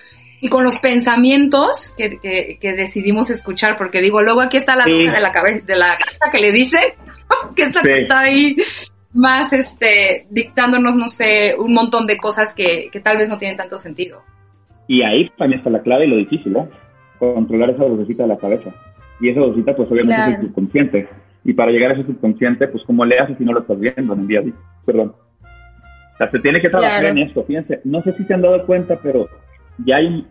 y 0.41 0.49
con 0.49 0.65
los 0.65 0.79
pensamientos 0.79 1.93
que, 1.97 2.19
que, 2.21 2.73
decidimos 2.73 3.31
escuchar, 3.31 3.77
porque 3.77 4.01
digo, 4.01 4.23
luego 4.23 4.41
aquí 4.41 4.59
está 4.59 4.77
la 4.77 4.85
de 4.85 5.21
la 5.21 5.33
cabeza, 5.33 5.65
de 5.67 5.77
la 5.77 5.97
cabeza 5.99 6.31
que 6.31 6.39
le 6.39 6.53
dicen, 6.53 6.85
que 7.57 7.65
es 7.65 7.75
la 7.75 7.83
que 7.83 8.03
está 8.03 8.21
ahí 8.21 8.57
más 9.13 9.53
este 9.53 10.27
dictándonos, 10.31 10.95
no 10.95 11.09
sé, 11.09 11.57
un 11.59 11.73
montón 11.73 12.07
de 12.07 12.19
cosas 12.19 12.55
que, 12.55 12.89
que 12.93 13.01
tal 13.01 13.17
vez 13.17 13.29
no 13.29 13.39
tienen 13.39 13.57
tanto 13.57 13.79
sentido. 13.79 14.23
Y 14.89 15.03
ahí 15.03 15.31
también 15.37 15.59
está 15.59 15.71
la 15.71 15.83
clave 15.83 16.07
y 16.07 16.09
lo 16.09 16.17
difícil, 16.17 16.53
¿no? 16.53 16.69
Controlar 17.19 17.71
esa 17.71 17.85
vocecita 17.85 18.25
de 18.25 18.29
la 18.29 18.39
cabeza. 18.39 18.75
Y 19.21 19.31
esa 19.31 19.41
vocecita, 19.41 19.75
pues 19.75 19.91
obviamente 19.91 20.33
es 20.33 20.39
el 20.39 20.47
subconsciente. 20.49 21.09
Y 21.45 21.53
para 21.55 21.71
llegar 21.71 21.93
a 21.93 21.95
ese 21.95 22.05
subconsciente, 22.05 22.69
pues 22.69 22.85
como 22.85 23.05
le 23.05 23.19
haces 23.19 23.39
si 23.39 23.45
no 23.45 23.53
lo 23.53 23.61
estás 23.61 23.79
viendo 23.79 24.15
en 24.15 24.21
el 24.21 24.27
día 24.27 24.41
a 24.41 24.43
día? 24.43 24.55
Perdón. 24.85 25.15
O 26.15 26.17
sea, 26.19 26.31
se 26.31 26.39
tiene 26.41 26.61
que 26.61 26.69
trabajar 26.69 27.05
en 27.05 27.19
esto. 27.19 27.45
Fíjense, 27.45 27.81
no 27.85 28.03
sé 28.03 28.13
si 28.15 28.25
se 28.25 28.35
han 28.35 28.43
dado 28.43 28.65
cuenta, 28.67 28.99
pero 29.03 29.29
ya 29.85 29.97
hay 29.97 30.27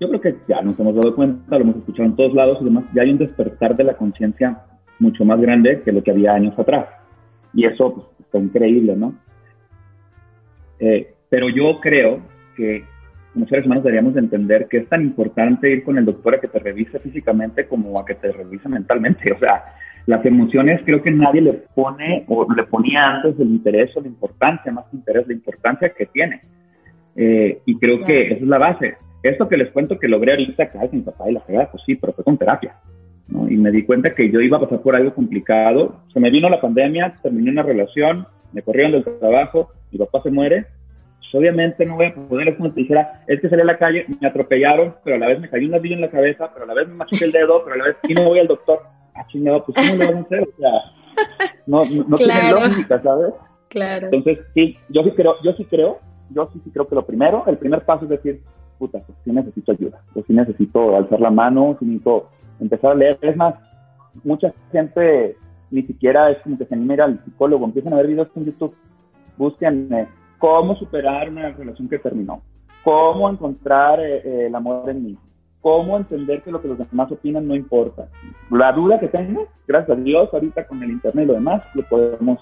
yo 0.00 0.08
creo 0.08 0.20
que 0.20 0.36
ya 0.48 0.60
nos 0.62 0.78
hemos 0.78 0.94
dado 0.94 1.14
cuenta, 1.14 1.56
lo 1.56 1.64
hemos 1.64 1.76
escuchado 1.76 2.08
en 2.08 2.16
todos 2.16 2.34
lados 2.34 2.58
y 2.60 2.64
demás, 2.64 2.84
ya 2.94 3.02
hay 3.02 3.10
un 3.10 3.18
despertar 3.18 3.76
de 3.76 3.84
la 3.84 3.94
conciencia 3.94 4.62
mucho 4.98 5.24
más 5.24 5.40
grande 5.40 5.82
que 5.82 5.92
lo 5.92 6.02
que 6.02 6.10
había 6.10 6.34
años 6.34 6.58
atrás. 6.58 6.86
Y 7.52 7.64
eso 7.64 7.94
pues, 7.94 8.06
está 8.20 8.38
increíble, 8.38 8.96
¿no? 8.96 9.14
Eh, 10.78 11.14
pero 11.28 11.48
yo 11.48 11.80
creo 11.80 12.20
que 12.56 12.84
como 13.34 13.46
seres 13.48 13.66
humanos 13.66 13.82
deberíamos 13.82 14.14
de 14.14 14.20
entender 14.20 14.68
que 14.68 14.78
es 14.78 14.88
tan 14.88 15.02
importante 15.02 15.70
ir 15.70 15.82
con 15.82 15.98
el 15.98 16.04
doctor 16.04 16.36
a 16.36 16.40
que 16.40 16.48
te 16.48 16.60
revise 16.60 17.00
físicamente 17.00 17.66
como 17.66 17.98
a 17.98 18.06
que 18.06 18.14
te 18.14 18.32
revise 18.32 18.68
mentalmente. 18.68 19.32
O 19.34 19.38
sea, 19.38 19.64
las 20.06 20.24
emociones 20.24 20.80
creo 20.84 21.02
que 21.02 21.10
nadie 21.10 21.40
le 21.40 21.52
pone 21.74 22.24
o 22.28 22.46
le 22.54 22.62
ponía 22.64 23.16
antes 23.16 23.38
el 23.40 23.48
interés 23.48 23.94
o 23.96 24.00
la 24.00 24.06
importancia, 24.06 24.70
más 24.70 24.84
que 24.86 24.96
interés, 24.96 25.26
la 25.26 25.34
importancia 25.34 25.88
que 25.90 26.06
tiene. 26.06 26.42
Eh, 27.16 27.58
y 27.66 27.78
creo 27.78 28.04
que 28.04 28.26
esa 28.26 28.34
es 28.36 28.42
la 28.42 28.58
base. 28.58 28.94
Esto 29.22 29.48
que 29.48 29.56
les 29.56 29.70
cuento 29.72 29.98
que 29.98 30.06
logré 30.06 30.32
ahorita, 30.32 30.70
que 30.70 30.78
mi 30.92 31.02
papá 31.02 31.28
y 31.28 31.32
la 31.32 31.40
fregada, 31.40 31.70
pues 31.70 31.82
sí, 31.84 31.96
pero 31.96 32.12
fue 32.12 32.22
con 32.22 32.38
terapia. 32.38 32.76
¿no? 33.28 33.50
Y 33.50 33.56
me 33.56 33.70
di 33.70 33.82
cuenta 33.82 34.14
que 34.14 34.30
yo 34.30 34.40
iba 34.40 34.58
a 34.58 34.60
pasar 34.60 34.80
por 34.80 34.94
algo 34.94 35.14
complicado. 35.14 36.02
Se 36.12 36.20
me 36.20 36.30
vino 36.30 36.48
la 36.48 36.60
pandemia, 36.60 37.16
terminé 37.22 37.50
una 37.50 37.62
relación, 37.62 38.26
me 38.52 38.62
corrieron 38.62 38.92
del 38.92 39.18
trabajo, 39.18 39.70
mi 39.90 39.98
papá 39.98 40.20
se 40.22 40.30
muere. 40.30 40.66
Pues 41.30 41.40
obviamente 41.40 41.84
no 41.86 41.96
voy 41.96 42.06
a 42.06 42.14
poder, 42.14 42.48
es 42.48 42.56
como 42.56 42.72
te 42.72 42.80
dijera, 42.80 43.24
es 43.26 43.40
que 43.40 43.48
salí 43.48 43.62
a 43.62 43.66
la 43.66 43.78
calle, 43.78 44.06
me 44.20 44.28
atropellaron, 44.28 44.94
pero 45.02 45.16
a 45.16 45.18
la 45.18 45.28
vez 45.28 45.40
me 45.40 45.48
cayó 45.48 45.66
un 45.66 45.72
ladrillo 45.72 45.96
en 45.96 46.00
la 46.02 46.10
cabeza, 46.10 46.50
pero 46.52 46.64
a 46.64 46.68
la 46.68 46.74
vez 46.74 46.88
me 46.88 46.94
machuqué 46.94 47.24
el 47.24 47.32
dedo, 47.32 47.62
pero 47.64 47.74
a 47.74 47.78
la 47.78 47.84
vez 47.84 47.96
y 48.04 48.14
no 48.14 48.24
voy 48.24 48.38
al 48.38 48.46
doctor. 48.46 48.80
Ah, 49.14 49.26
chingado, 49.28 49.64
pues 49.64 49.76
¿cómo 49.76 50.02
lo 50.02 50.06
van 50.06 50.18
a 50.18 50.26
hacer? 50.26 50.42
O 50.42 50.56
sea, 50.58 50.70
no, 51.66 51.84
no, 51.84 52.16
tiene 52.16 52.52
lógica, 52.52 53.02
¿sabes? 53.02 53.34
Claro. 53.68 54.06
Entonces, 54.06 54.44
sí, 54.54 54.76
yo 54.88 55.02
sí 55.02 55.10
creo, 55.12 55.36
yo 55.42 55.52
sí 55.54 55.64
creo, 55.64 55.98
yo 56.30 56.48
sí, 56.52 56.60
sí 56.64 56.70
creo 56.70 56.86
que 56.86 56.94
lo 56.94 57.06
primero, 57.06 57.44
el 57.46 57.58
primer 57.58 57.84
paso 57.84 58.04
es 58.04 58.10
decir, 58.10 58.40
puta, 58.78 59.00
pues 59.06 59.18
sí 59.24 59.32
necesito 59.32 59.72
ayuda, 59.72 60.00
pues 60.12 60.26
sí 60.26 60.32
necesito 60.32 60.96
alzar 60.96 61.20
la 61.20 61.30
mano, 61.30 61.76
sí 61.78 61.84
necesito 61.84 62.28
empezar 62.60 62.92
a 62.92 62.94
leer. 62.94 63.18
Es 63.22 63.36
más, 63.36 63.54
mucha 64.22 64.52
gente 64.72 65.36
ni 65.70 65.82
siquiera 65.82 66.30
es 66.30 66.38
como 66.42 66.58
que 66.58 66.66
se 66.66 66.74
anima 66.74 67.02
al 67.02 67.24
psicólogo, 67.24 67.64
empiezan 67.64 67.92
a 67.92 67.96
ver 67.96 68.06
videos 68.06 68.28
en 68.36 68.44
YouTube, 68.44 68.74
busquen 69.36 69.92
eh, 69.92 70.08
cómo 70.44 70.76
superar 70.76 71.30
una 71.30 71.52
relación 71.52 71.88
que 71.88 71.98
terminó, 71.98 72.42
cómo 72.82 73.30
encontrar 73.30 73.98
eh, 73.98 74.18
eh, 74.18 74.46
el 74.48 74.54
amor 74.54 74.90
en 74.90 75.02
mí, 75.02 75.18
cómo 75.62 75.96
entender 75.96 76.42
que 76.42 76.50
lo 76.50 76.60
que 76.60 76.68
los 76.68 76.76
demás 76.76 77.10
opinan 77.10 77.48
no 77.48 77.54
importa. 77.54 78.08
La 78.50 78.70
duda 78.72 79.00
que 79.00 79.08
tengas, 79.08 79.48
gracias 79.66 79.96
a 79.96 80.00
Dios, 80.02 80.28
ahorita 80.30 80.66
con 80.66 80.82
el 80.82 80.90
internet 80.90 81.24
y 81.24 81.28
lo 81.28 81.32
demás, 81.32 81.64
lo 81.72 81.82
podemos 81.88 82.38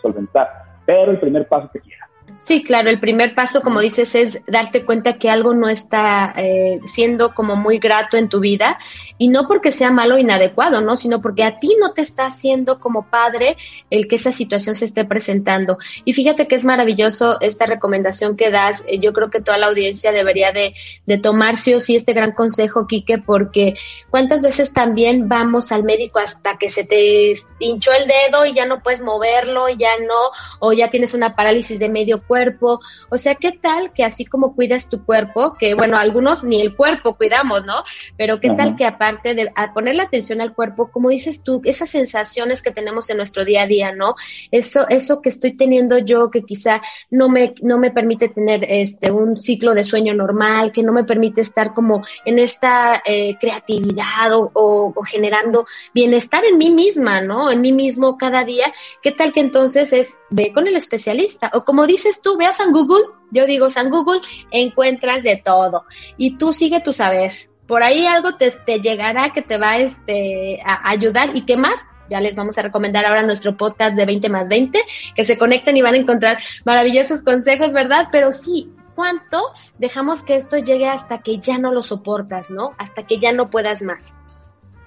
solventar. 0.00 0.48
Pero 0.86 1.10
el 1.10 1.20
primer 1.20 1.46
paso 1.46 1.68
que 1.70 1.80
quieras 1.80 2.08
Sí, 2.36 2.64
claro, 2.64 2.90
el 2.90 2.98
primer 2.98 3.34
paso, 3.34 3.60
como 3.60 3.80
dices, 3.80 4.14
es 4.14 4.42
darte 4.46 4.84
cuenta 4.84 5.18
que 5.18 5.30
algo 5.30 5.54
no 5.54 5.68
está 5.68 6.32
eh, 6.36 6.80
siendo 6.86 7.34
como 7.34 7.56
muy 7.56 7.78
grato 7.78 8.16
en 8.16 8.28
tu 8.28 8.40
vida 8.40 8.78
y 9.18 9.28
no 9.28 9.46
porque 9.46 9.70
sea 9.70 9.92
malo 9.92 10.16
o 10.16 10.18
inadecuado, 10.18 10.80
¿no? 10.80 10.96
Sino 10.96 11.20
porque 11.20 11.44
a 11.44 11.58
ti 11.58 11.76
no 11.80 11.92
te 11.92 12.00
está 12.00 12.26
haciendo 12.26 12.80
como 12.80 13.06
padre 13.08 13.56
el 13.90 14.08
que 14.08 14.16
esa 14.16 14.32
situación 14.32 14.74
se 14.74 14.86
esté 14.86 15.04
presentando. 15.04 15.78
Y 16.04 16.14
fíjate 16.14 16.48
que 16.48 16.56
es 16.56 16.64
maravilloso 16.64 17.40
esta 17.40 17.66
recomendación 17.66 18.36
que 18.36 18.50
das. 18.50 18.84
Eh, 18.88 18.98
yo 18.98 19.12
creo 19.12 19.30
que 19.30 19.40
toda 19.40 19.58
la 19.58 19.66
audiencia 19.66 20.10
debería 20.10 20.52
de, 20.52 20.74
de 21.06 21.18
tomar 21.18 21.56
sí 21.56 21.74
o 21.74 21.80
sí 21.80 21.96
este 21.96 22.12
gran 22.12 22.32
consejo, 22.32 22.86
Quique, 22.86 23.18
porque 23.18 23.74
cuántas 24.10 24.42
veces 24.42 24.72
también 24.72 25.28
vamos 25.28 25.70
al 25.70 25.84
médico 25.84 26.18
hasta 26.18 26.56
que 26.58 26.68
se 26.68 26.84
te 26.84 27.34
hinchó 27.58 27.92
el 27.92 28.06
dedo 28.06 28.46
y 28.46 28.54
ya 28.54 28.66
no 28.66 28.82
puedes 28.82 29.02
moverlo, 29.02 29.68
y 29.68 29.76
ya 29.76 29.98
no, 29.98 30.30
o 30.58 30.72
ya 30.72 30.90
tienes 30.90 31.14
una 31.14 31.36
parálisis 31.36 31.78
de 31.78 31.88
medio 31.88 32.21
cuerpo. 32.22 32.80
O 33.10 33.18
sea, 33.18 33.34
¿qué 33.34 33.52
tal 33.52 33.92
que 33.92 34.04
así 34.04 34.24
como 34.24 34.54
cuidas 34.54 34.88
tu 34.88 35.04
cuerpo, 35.04 35.56
que 35.58 35.74
bueno, 35.74 35.96
algunos 35.96 36.44
ni 36.44 36.60
el 36.60 36.74
cuerpo 36.74 37.16
cuidamos, 37.16 37.64
¿no? 37.64 37.84
Pero 38.16 38.40
¿qué 38.40 38.50
tal 38.50 38.76
que 38.76 38.84
aparte 38.84 39.34
de 39.34 39.52
poner 39.74 39.96
la 39.96 40.04
atención 40.04 40.40
al 40.40 40.54
cuerpo, 40.54 40.90
como 40.90 41.08
dices 41.08 41.42
tú, 41.42 41.60
esas 41.64 41.90
sensaciones 41.90 42.62
que 42.62 42.70
tenemos 42.70 43.10
en 43.10 43.16
nuestro 43.16 43.44
día 43.44 43.62
a 43.62 43.66
día, 43.66 43.92
¿no? 43.92 44.14
Eso, 44.50 44.88
eso 44.88 45.22
que 45.22 45.28
estoy 45.28 45.56
teniendo 45.56 45.98
yo, 45.98 46.30
que 46.30 46.42
quizá 46.42 46.80
no 47.10 47.28
me, 47.28 47.54
no 47.62 47.78
me 47.78 47.90
permite 47.90 48.28
tener 48.28 48.64
este, 48.68 49.10
un 49.10 49.40
ciclo 49.40 49.74
de 49.74 49.84
sueño 49.84 50.14
normal, 50.14 50.72
que 50.72 50.82
no 50.82 50.92
me 50.92 51.04
permite 51.04 51.40
estar 51.40 51.74
como 51.74 52.02
en 52.24 52.38
esta 52.38 53.02
eh, 53.04 53.36
creatividad 53.40 54.32
o, 54.32 54.50
o 54.54 55.02
generando 55.02 55.66
bienestar 55.94 56.44
en 56.44 56.58
mí 56.58 56.70
misma, 56.70 57.20
¿no? 57.20 57.50
En 57.50 57.60
mí 57.60 57.72
mismo 57.72 58.16
cada 58.16 58.44
día. 58.44 58.72
¿Qué 59.02 59.12
tal 59.12 59.32
que 59.32 59.40
entonces 59.40 59.92
es, 59.92 60.18
ve 60.30 60.52
con 60.52 60.66
el 60.66 60.76
especialista? 60.76 61.50
O 61.54 61.64
como 61.64 61.86
dices 61.86 62.11
tú, 62.20 62.36
ve 62.36 62.46
a 62.46 62.52
San 62.52 62.72
Google, 62.72 63.04
yo 63.30 63.46
digo 63.46 63.70
San 63.70 63.90
Google, 63.90 64.20
encuentras 64.50 65.22
de 65.22 65.40
todo. 65.42 65.84
Y 66.16 66.36
tú 66.36 66.52
sigue 66.52 66.80
tu 66.80 66.92
saber. 66.92 67.32
Por 67.66 67.82
ahí 67.82 68.06
algo 68.06 68.36
te, 68.36 68.50
llegará 68.80 69.30
que 69.32 69.40
te 69.40 69.56
va 69.56 69.78
este, 69.78 70.60
a 70.64 70.90
ayudar. 70.90 71.30
¿Y 71.34 71.42
qué 71.46 71.56
más? 71.56 71.84
ya 72.10 72.20
les 72.20 72.36
vamos 72.36 72.58
a 72.58 72.62
recomendar 72.62 73.06
ahora 73.06 73.22
nuestro 73.22 73.56
podcast 73.56 73.96
de 73.96 74.04
20 74.04 74.28
más 74.28 74.48
20, 74.50 74.78
que 75.16 75.24
se 75.24 75.38
conecten 75.38 75.78
y 75.78 75.82
van 75.82 75.94
a 75.94 75.98
encontrar 75.98 76.36
maravillosos 76.66 77.22
consejos, 77.22 77.72
¿verdad? 77.72 78.08
Pero 78.12 78.32
sí, 78.32 78.70
¿cuánto 78.94 79.38
dejamos 79.78 80.22
que 80.22 80.36
esto 80.36 80.58
llegue 80.58 80.88
hasta 80.88 81.18
que 81.22 81.38
ya 81.38 81.56
no 81.56 81.72
lo 81.72 81.82
soportas, 81.82 82.50
¿no? 82.50 82.72
Hasta 82.76 83.04
que 83.04 83.18
ya 83.18 83.32
no 83.32 83.48
puedas 83.48 83.80
más. 83.82 84.20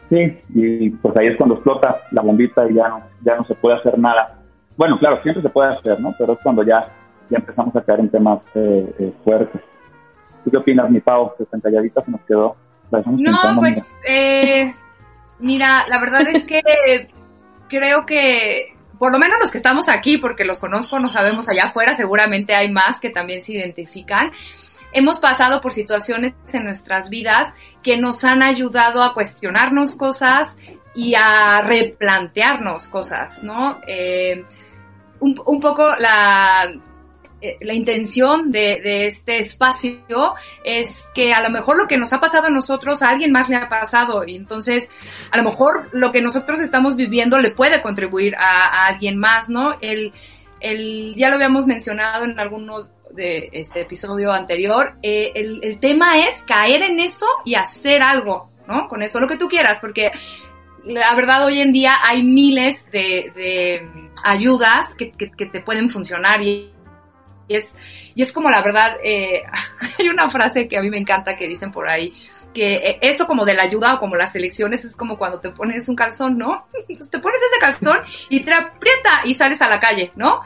Sí, 0.09 0.39
y 0.53 0.89
pues 0.91 1.17
ahí 1.17 1.27
es 1.27 1.37
cuando 1.37 1.55
explota 1.55 2.01
la 2.11 2.21
bombita 2.21 2.69
y 2.69 2.75
ya 2.75 2.89
no, 2.89 3.01
ya 3.23 3.35
no 3.35 3.45
se 3.45 3.55
puede 3.55 3.77
hacer 3.77 3.97
nada. 3.97 4.39
Bueno, 4.77 4.99
claro, 4.99 5.21
siempre 5.23 5.41
se 5.41 5.49
puede 5.49 5.73
hacer, 5.73 5.99
¿no? 5.99 6.13
Pero 6.19 6.33
es 6.33 6.39
cuando 6.43 6.63
ya 6.63 6.87
ya 7.29 7.37
empezamos 7.37 7.75
a 7.75 7.81
caer 7.81 8.01
en 8.01 8.09
temas 8.09 8.39
eh, 8.55 8.95
eh, 8.99 9.13
fuertes. 9.23 9.61
¿Tú 10.43 10.51
qué 10.51 10.57
opinas, 10.57 10.89
mi 10.89 10.99
Pau? 10.99 11.33
Que 11.37 11.45
tan 11.45 11.61
calladita 11.61 12.03
se 12.03 12.11
nos 12.11 12.21
quedó. 12.21 12.55
No, 13.17 13.55
pues, 13.57 13.83
eh, 14.07 14.73
mira, 15.39 15.85
la 15.87 15.99
verdad 15.99 16.21
es 16.27 16.45
que 16.45 16.61
creo 17.67 18.05
que, 18.05 18.75
por 18.99 19.11
lo 19.11 19.17
menos 19.17 19.37
los 19.41 19.51
que 19.51 19.57
estamos 19.57 19.89
aquí, 19.89 20.17
porque 20.17 20.45
los 20.45 20.59
conozco, 20.59 20.99
no 20.99 21.09
sabemos 21.09 21.49
allá 21.49 21.65
afuera, 21.65 21.95
seguramente 21.95 22.53
hay 22.53 22.71
más 22.71 22.99
que 22.99 23.09
también 23.09 23.41
se 23.41 23.53
identifican. 23.53 24.31
Hemos 24.93 25.17
pasado 25.17 25.61
por 25.61 25.73
situaciones 25.73 26.35
en 26.53 26.63
nuestras 26.63 27.09
vidas 27.09 27.51
que 27.81 27.97
nos 27.97 28.23
han 28.23 28.43
ayudado 28.43 29.03
a 29.03 29.13
cuestionarnos 29.13 29.95
cosas 29.95 30.55
y 30.93 31.15
a 31.15 31.61
replantearnos 31.61 32.87
cosas, 32.87 33.43
¿no? 33.43 33.81
un, 35.19 35.41
un 35.45 35.59
poco 35.59 35.89
la, 35.99 36.71
eh, 37.41 37.57
la 37.61 37.73
intención 37.73 38.51
de, 38.51 39.05
este 39.05 39.39
espacio 39.39 40.35
es 40.63 41.07
que 41.13 41.33
a 41.33 41.41
lo 41.41 41.49
mejor 41.49 41.77
lo 41.77 41.87
que 41.87 41.97
nos 41.97 42.13
ha 42.13 42.19
pasado 42.19 42.47
a 42.47 42.49
nosotros 42.49 43.01
a 43.01 43.09
alguien 43.09 43.31
más 43.31 43.49
le 43.49 43.57
ha 43.57 43.67
pasado 43.67 44.23
y 44.25 44.35
entonces 44.35 44.89
a 45.31 45.37
lo 45.37 45.43
mejor 45.43 45.89
lo 45.91 46.11
que 46.11 46.21
nosotros 46.21 46.61
estamos 46.61 46.95
viviendo 46.95 47.37
le 47.39 47.51
puede 47.51 47.81
contribuir 47.81 48.35
a, 48.35 48.87
alguien 48.87 49.17
más, 49.17 49.49
¿no? 49.49 49.77
El, 49.81 50.13
el, 50.59 51.13
ya 51.15 51.29
lo 51.29 51.35
habíamos 51.35 51.67
mencionado 51.67 52.25
en 52.25 52.39
alguno 52.39 52.87
de 53.13 53.49
este 53.51 53.81
episodio 53.81 54.31
anterior, 54.31 54.95
eh, 55.01 55.31
el, 55.35 55.79
tema 55.79 56.19
es 56.19 56.41
caer 56.43 56.83
en 56.83 56.99
eso 56.99 57.25
y 57.43 57.55
hacer 57.55 58.01
algo, 58.01 58.49
¿no? 58.67 58.87
Con 58.87 59.01
eso, 59.01 59.19
lo 59.19 59.27
que 59.27 59.37
tú 59.37 59.47
quieras, 59.47 59.79
porque 59.79 60.11
la 60.85 61.13
verdad 61.15 61.45
hoy 61.45 61.61
en 61.61 61.71
día 61.71 61.95
hay 62.03 62.23
miles 62.23 62.85
de, 62.91 63.87
ayudas 64.23 64.95
que, 64.95 65.11
que, 65.11 65.45
te 65.45 65.61
pueden 65.61 65.89
funcionar 65.89 66.41
y 66.41 66.74
y 67.47 67.55
es, 67.55 67.75
y 68.15 68.21
es 68.21 68.31
como 68.31 68.49
la 68.49 68.61
verdad, 68.61 68.97
eh, 69.03 69.43
hay 69.99 70.09
una 70.09 70.29
frase 70.29 70.67
que 70.67 70.77
a 70.77 70.81
mí 70.81 70.89
me 70.89 70.97
encanta 70.97 71.35
que 71.35 71.47
dicen 71.47 71.71
por 71.71 71.87
ahí, 71.87 72.13
que 72.53 72.75
eh, 72.75 72.99
eso 73.01 73.27
como 73.27 73.45
de 73.45 73.53
la 73.53 73.63
ayuda 73.63 73.93
o 73.93 73.99
como 73.99 74.15
las 74.15 74.35
elecciones 74.35 74.85
es 74.85 74.95
como 74.95 75.17
cuando 75.17 75.39
te 75.39 75.49
pones 75.49 75.87
un 75.89 75.95
calzón, 75.95 76.37
¿no? 76.37 76.67
te 76.87 77.19
pones 77.19 77.41
ese 77.41 77.59
calzón 77.59 77.99
y 78.29 78.39
te 78.39 78.53
aprieta 78.53 79.21
y 79.25 79.33
sales 79.33 79.61
a 79.61 79.69
la 79.69 79.79
calle, 79.79 80.11
¿no? 80.15 80.41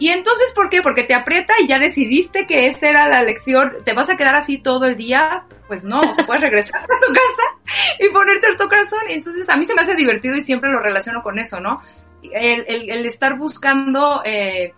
Y 0.00 0.08
entonces, 0.08 0.50
¿por 0.54 0.70
qué? 0.70 0.80
Porque 0.80 1.02
te 1.02 1.12
aprieta 1.12 1.52
y 1.60 1.66
ya 1.66 1.78
decidiste 1.78 2.46
que 2.46 2.68
esa 2.68 2.88
era 2.88 3.06
la 3.06 3.20
elección. 3.20 3.70
¿Te 3.84 3.92
vas 3.92 4.08
a 4.08 4.16
quedar 4.16 4.34
así 4.34 4.56
todo 4.56 4.86
el 4.86 4.96
día? 4.96 5.44
Pues 5.68 5.84
no, 5.84 6.00
o 6.00 6.14
se 6.14 6.24
puedes 6.24 6.42
regresar 6.42 6.82
a 6.82 6.86
tu 6.86 7.12
casa 7.12 7.98
y 8.00 8.08
ponerte 8.08 8.46
el 8.46 8.56
calzón. 8.56 9.02
Y 9.10 9.12
entonces 9.12 9.46
a 9.50 9.58
mí 9.58 9.66
se 9.66 9.74
me 9.74 9.82
hace 9.82 9.94
divertido 9.94 10.36
y 10.36 10.40
siempre 10.40 10.70
lo 10.70 10.80
relaciono 10.80 11.22
con 11.22 11.38
eso, 11.38 11.60
¿no? 11.60 11.82
El, 12.22 12.64
el, 12.66 12.90
el 12.90 13.04
estar 13.04 13.36
buscando 13.36 14.22
eh, 14.24 14.72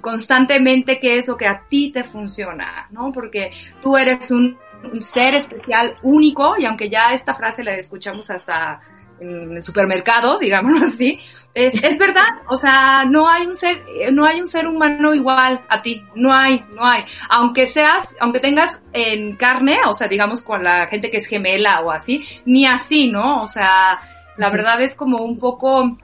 constantemente 0.00 0.98
qué 0.98 1.18
es 1.18 1.28
lo 1.28 1.36
que 1.36 1.46
a 1.46 1.62
ti 1.68 1.90
te 1.92 2.04
funciona, 2.04 2.86
¿no? 2.90 3.12
Porque 3.12 3.50
tú 3.80 3.96
eres 3.96 4.30
un, 4.30 4.58
ser 5.00 5.34
especial, 5.34 5.96
único, 6.02 6.56
y 6.58 6.64
aunque 6.64 6.88
ya 6.90 7.12
esta 7.12 7.34
frase 7.34 7.62
la 7.62 7.74
escuchamos 7.74 8.30
hasta 8.30 8.80
en 9.20 9.56
el 9.56 9.62
supermercado, 9.62 10.38
digámoslo 10.40 10.86
así, 10.86 11.18
es, 11.54 11.82
es 11.82 11.98
verdad, 11.98 12.26
o 12.48 12.56
sea, 12.56 13.04
no 13.08 13.28
hay 13.28 13.46
un 13.46 13.54
ser, 13.54 13.84
no 14.12 14.24
hay 14.24 14.40
un 14.40 14.46
ser 14.46 14.66
humano 14.66 15.14
igual 15.14 15.64
a 15.68 15.82
ti, 15.82 16.04
no 16.16 16.32
hay, 16.32 16.64
no 16.74 16.84
hay, 16.84 17.04
aunque 17.28 17.66
seas, 17.66 18.08
aunque 18.20 18.40
tengas 18.40 18.82
en 18.92 19.36
carne, 19.36 19.78
o 19.86 19.94
sea, 19.94 20.08
digamos 20.08 20.42
con 20.42 20.64
la 20.64 20.88
gente 20.88 21.10
que 21.10 21.18
es 21.18 21.26
gemela 21.26 21.80
o 21.82 21.90
así, 21.92 22.20
ni 22.44 22.66
así, 22.66 23.08
¿no? 23.08 23.42
O 23.42 23.46
sea, 23.46 24.00
la 24.36 24.50
verdad 24.50 24.80
es 24.82 24.96
como 24.96 25.18
un 25.18 25.38
poco 25.38 25.96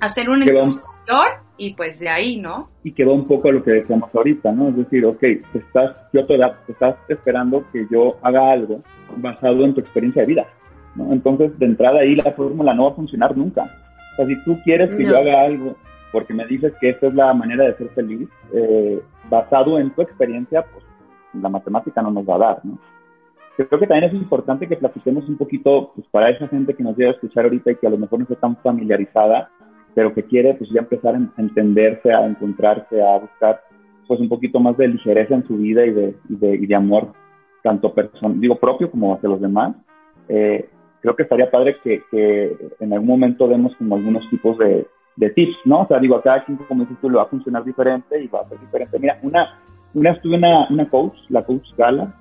hacer 0.00 0.28
una 0.28 0.44
introspección 0.44 1.26
y 1.56 1.74
pues 1.74 1.98
de 1.98 2.08
ahí, 2.08 2.38
¿no? 2.38 2.68
Y 2.82 2.92
quedó 2.92 3.12
un 3.12 3.26
poco 3.26 3.48
a 3.48 3.52
lo 3.52 3.62
que 3.62 3.72
decíamos 3.72 4.10
ahorita, 4.14 4.52
¿no? 4.52 4.68
Es 4.68 4.76
decir, 4.76 5.04
ok, 5.04 5.22
estás, 5.54 5.96
yo 6.12 6.26
te, 6.26 6.38
estás 6.68 6.96
esperando 7.08 7.64
que 7.72 7.86
yo 7.90 8.16
haga 8.22 8.52
algo 8.52 8.82
basado 9.16 9.64
en 9.64 9.74
tu 9.74 9.80
experiencia 9.80 10.22
de 10.22 10.28
vida, 10.28 10.46
¿no? 10.94 11.12
Entonces, 11.12 11.58
de 11.58 11.66
entrada 11.66 12.00
ahí 12.00 12.16
la 12.16 12.32
fórmula 12.32 12.74
no 12.74 12.84
va 12.84 12.90
a 12.90 12.94
funcionar 12.94 13.36
nunca. 13.36 13.64
O 13.64 14.16
sea, 14.16 14.26
si 14.26 14.44
tú 14.44 14.58
quieres 14.64 14.94
que 14.96 15.04
yo 15.04 15.16
haga 15.16 15.42
algo 15.42 15.76
porque 16.12 16.34
me 16.34 16.46
dices 16.46 16.74
que 16.80 16.90
esta 16.90 17.06
es 17.08 17.14
la 17.14 17.32
manera 17.32 17.64
de 17.64 17.76
ser 17.76 17.88
feliz, 17.90 18.28
eh, 18.52 19.00
basado 19.30 19.78
en 19.78 19.90
tu 19.94 20.02
experiencia, 20.02 20.62
pues 20.62 20.84
la 21.32 21.48
matemática 21.48 22.02
no 22.02 22.10
nos 22.10 22.28
va 22.28 22.34
a 22.34 22.38
dar, 22.38 22.64
¿no? 22.64 22.78
Creo 23.56 23.80
que 23.80 23.86
también 23.86 24.10
es 24.10 24.14
importante 24.14 24.66
que 24.66 24.76
platiquemos 24.76 25.28
un 25.28 25.36
poquito, 25.36 25.92
pues 25.94 26.06
para 26.08 26.30
esa 26.30 26.48
gente 26.48 26.74
que 26.74 26.82
nos 26.82 26.96
llega 26.96 27.10
a 27.10 27.14
escuchar 27.14 27.44
ahorita 27.44 27.70
y 27.70 27.76
que 27.76 27.86
a 27.86 27.90
lo 27.90 27.98
mejor 27.98 28.18
no 28.18 28.22
está 28.24 28.36
tan 28.36 28.56
familiarizada, 28.56 29.50
pero 29.94 30.14
que 30.14 30.24
quiere 30.24 30.54
pues 30.54 30.70
ya 30.70 30.80
empezar 30.80 31.14
a 31.14 31.40
entenderse, 31.40 32.12
a 32.12 32.26
encontrarse, 32.26 33.02
a 33.02 33.18
buscar 33.18 33.62
pues 34.06 34.20
un 34.20 34.28
poquito 34.28 34.60
más 34.60 34.76
de 34.76 34.88
ligereza 34.88 35.34
en 35.34 35.46
su 35.46 35.56
vida 35.56 35.84
y 35.86 35.90
de, 35.90 36.14
y 36.28 36.36
de, 36.36 36.54
y 36.56 36.66
de 36.66 36.74
amor, 36.74 37.12
tanto 37.62 37.94
digo 38.34 38.56
propio 38.56 38.90
como 38.90 39.14
hacia 39.14 39.28
los 39.28 39.40
demás. 39.40 39.76
Eh, 40.28 40.68
creo 41.00 41.16
que 41.16 41.22
estaría 41.22 41.50
padre 41.50 41.76
que, 41.82 42.02
que, 42.10 42.56
en 42.80 42.92
algún 42.92 43.08
momento 43.08 43.48
demos 43.48 43.74
como 43.76 43.96
algunos 43.96 44.28
tipos 44.30 44.58
de, 44.58 44.86
de 45.16 45.30
tips, 45.30 45.56
¿no? 45.64 45.82
O 45.82 45.86
sea, 45.86 45.98
digo, 45.98 46.16
a 46.16 46.22
cada 46.22 46.44
quien, 46.44 46.58
como 46.58 46.82
dices 46.82 46.98
tú, 47.00 47.10
le 47.10 47.16
va 47.16 47.22
a 47.22 47.26
funcionar 47.26 47.64
diferente 47.64 48.22
y 48.22 48.28
va 48.28 48.40
a 48.40 48.48
ser 48.48 48.60
diferente. 48.60 48.98
Mira, 48.98 49.18
una, 49.22 49.58
una 49.94 50.10
estuve 50.10 50.36
una, 50.36 50.68
una 50.68 50.88
coach, 50.88 51.16
la 51.28 51.44
coach 51.44 51.66
Gala, 51.76 52.14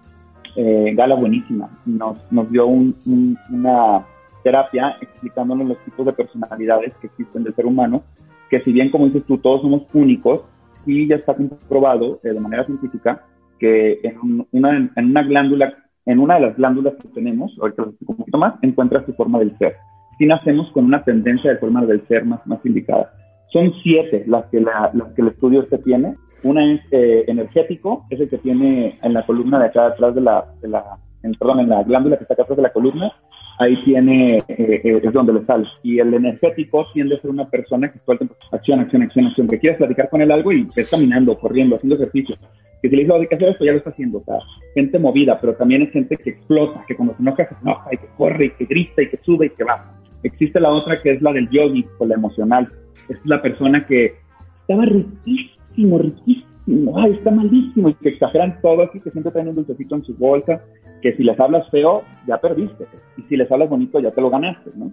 eh, 0.55 0.93
Gala 0.95 1.15
buenísima, 1.15 1.69
nos, 1.85 2.17
nos 2.31 2.49
dio 2.51 2.67
un, 2.67 3.37
una 3.51 4.05
terapia 4.43 4.97
explicándonos 5.01 5.67
los 5.67 5.77
tipos 5.85 6.05
de 6.05 6.13
personalidades 6.13 6.93
que 7.01 7.07
existen 7.07 7.43
del 7.43 7.55
ser 7.55 7.65
humano, 7.65 8.03
que 8.49 8.61
si 8.61 8.71
bien, 8.71 8.89
como 8.89 9.05
dices 9.05 9.23
tú, 9.25 9.37
todos 9.37 9.61
somos 9.61 9.83
únicos, 9.93 10.41
sí 10.85 11.07
ya 11.07 11.15
está 11.15 11.35
comprobado 11.35 12.19
eh, 12.23 12.29
de 12.29 12.39
manera 12.39 12.65
científica 12.65 13.25
que 13.59 13.99
en 14.03 14.47
una, 14.51 14.91
en 14.95 15.05
una 15.05 15.23
glándula, 15.23 15.73
en 16.05 16.19
una 16.19 16.35
de 16.35 16.41
las 16.41 16.57
glándulas 16.57 16.95
que 16.95 17.07
tenemos, 17.09 17.55
ahorita 17.61 17.83
lo 17.83 17.89
explico 17.89 18.13
un 18.13 18.17
poquito 18.17 18.37
más, 18.39 18.55
encuentras 18.63 19.05
tu 19.05 19.13
forma 19.13 19.39
del 19.39 19.55
ser. 19.59 19.75
Si 20.17 20.25
nacemos 20.25 20.71
con 20.71 20.85
una 20.85 21.03
tendencia 21.03 21.51
de 21.51 21.57
forma 21.57 21.85
del 21.85 22.05
ser 22.07 22.25
más, 22.25 22.45
más 22.47 22.59
indicada. 22.65 23.13
Son 23.53 23.71
siete 23.83 24.23
las 24.27 24.45
que, 24.45 24.61
la, 24.61 24.91
las 24.93 25.13
que 25.13 25.21
el 25.21 25.27
estudio 25.27 25.61
este 25.61 25.77
tiene. 25.79 26.15
Una 26.43 26.73
es 26.73 26.81
eh, 26.91 27.25
energético, 27.27 28.05
es 28.09 28.19
el 28.19 28.29
que 28.29 28.37
tiene 28.39 28.97
en 29.01 29.13
la 29.13 29.25
columna 29.25 29.59
de 29.59 29.65
acá 29.65 29.87
atrás 29.87 30.15
de 30.15 30.21
la, 30.21 30.45
de 30.61 30.69
la 30.69 30.97
en, 31.23 31.33
perdón, 31.33 31.59
en 31.59 31.69
la 31.69 31.83
glándula 31.83 32.17
que 32.17 32.23
está 32.23 32.33
acá 32.33 32.43
atrás 32.43 32.57
de 32.57 32.63
la 32.63 32.73
columna, 32.73 33.11
ahí 33.59 33.75
tiene, 33.83 34.37
eh, 34.37 34.43
eh, 34.47 35.01
es 35.03 35.13
donde 35.13 35.33
le 35.33 35.45
sale. 35.45 35.67
Y 35.83 35.99
el 35.99 36.13
energético 36.13 36.87
tiende 36.93 37.15
a 37.15 37.21
ser 37.21 37.31
una 37.31 37.49
persona 37.49 37.91
que 37.91 37.99
todo 37.99 38.13
el 38.13 38.17
tiempo, 38.19 38.35
acción, 38.51 38.79
acción, 38.79 39.01
acción, 39.03 39.27
acción, 39.27 39.47
que 39.47 39.59
quieres 39.59 39.77
platicar 39.77 40.09
con 40.09 40.21
él 40.21 40.31
algo 40.31 40.51
y 40.51 40.67
ves 40.75 40.89
caminando, 40.89 41.37
corriendo, 41.37 41.75
haciendo 41.75 41.95
ejercicio. 41.95 42.35
Que 42.81 42.89
si 42.89 42.95
le 42.95 43.03
dices, 43.03 43.17
hay 43.19 43.27
que 43.27 43.35
hacer 43.35 43.49
esto, 43.49 43.65
ya 43.65 43.71
lo 43.73 43.77
está 43.77 43.91
haciendo. 43.91 44.19
O 44.19 44.23
sea, 44.23 44.39
gente 44.73 44.97
movida, 44.97 45.39
pero 45.39 45.55
también 45.55 45.83
es 45.83 45.91
gente 45.91 46.17
que 46.17 46.31
explota, 46.31 46.83
que 46.87 46.95
cuando 46.95 47.15
se 47.15 47.21
enoja, 47.21 47.47
se 47.47 47.55
enoja 47.61 47.89
y 47.91 47.97
que 47.97 48.07
corre 48.17 48.45
y 48.45 48.49
que 48.51 48.65
grita 48.65 49.01
y 49.03 49.09
que 49.09 49.19
sube 49.23 49.47
y 49.47 49.49
que 49.51 49.63
va. 49.63 49.93
Existe 50.23 50.59
la 50.59 50.69
otra 50.69 51.01
que 51.01 51.11
es 51.11 51.21
la 51.21 51.33
del 51.33 51.49
yogi, 51.49 51.85
o 51.99 52.05
la 52.05 52.15
emocional. 52.15 52.67
Es 53.09 53.17
la 53.25 53.41
persona 53.41 53.79
que 53.87 54.13
estaba 54.61 54.85
riquísimo, 54.85 55.97
riquísimo, 55.97 56.97
ay, 56.97 57.13
está 57.13 57.31
malísimo, 57.31 57.89
y 57.89 57.93
que 57.95 58.09
exageran 58.09 58.59
todo 58.61 58.83
así, 58.83 58.99
que 58.99 59.11
siempre 59.11 59.31
traen 59.31 59.49
un 59.49 59.55
dulcecito 59.55 59.95
en 59.95 60.03
su 60.03 60.15
bolsa, 60.15 60.61
que 61.01 61.15
si 61.15 61.23
les 61.23 61.39
hablas 61.39 61.69
feo, 61.69 62.03
ya 62.27 62.37
perdiste, 62.37 62.85
y 63.17 63.23
si 63.23 63.37
les 63.37 63.51
hablas 63.51 63.69
bonito, 63.69 63.99
ya 63.99 64.11
te 64.11 64.21
lo 64.21 64.29
ganaste, 64.29 64.71
¿no? 64.75 64.91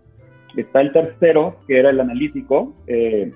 Está 0.56 0.80
el 0.80 0.92
tercero, 0.92 1.56
que 1.66 1.78
era 1.78 1.90
el 1.90 2.00
analítico, 2.00 2.74
eh, 2.86 3.32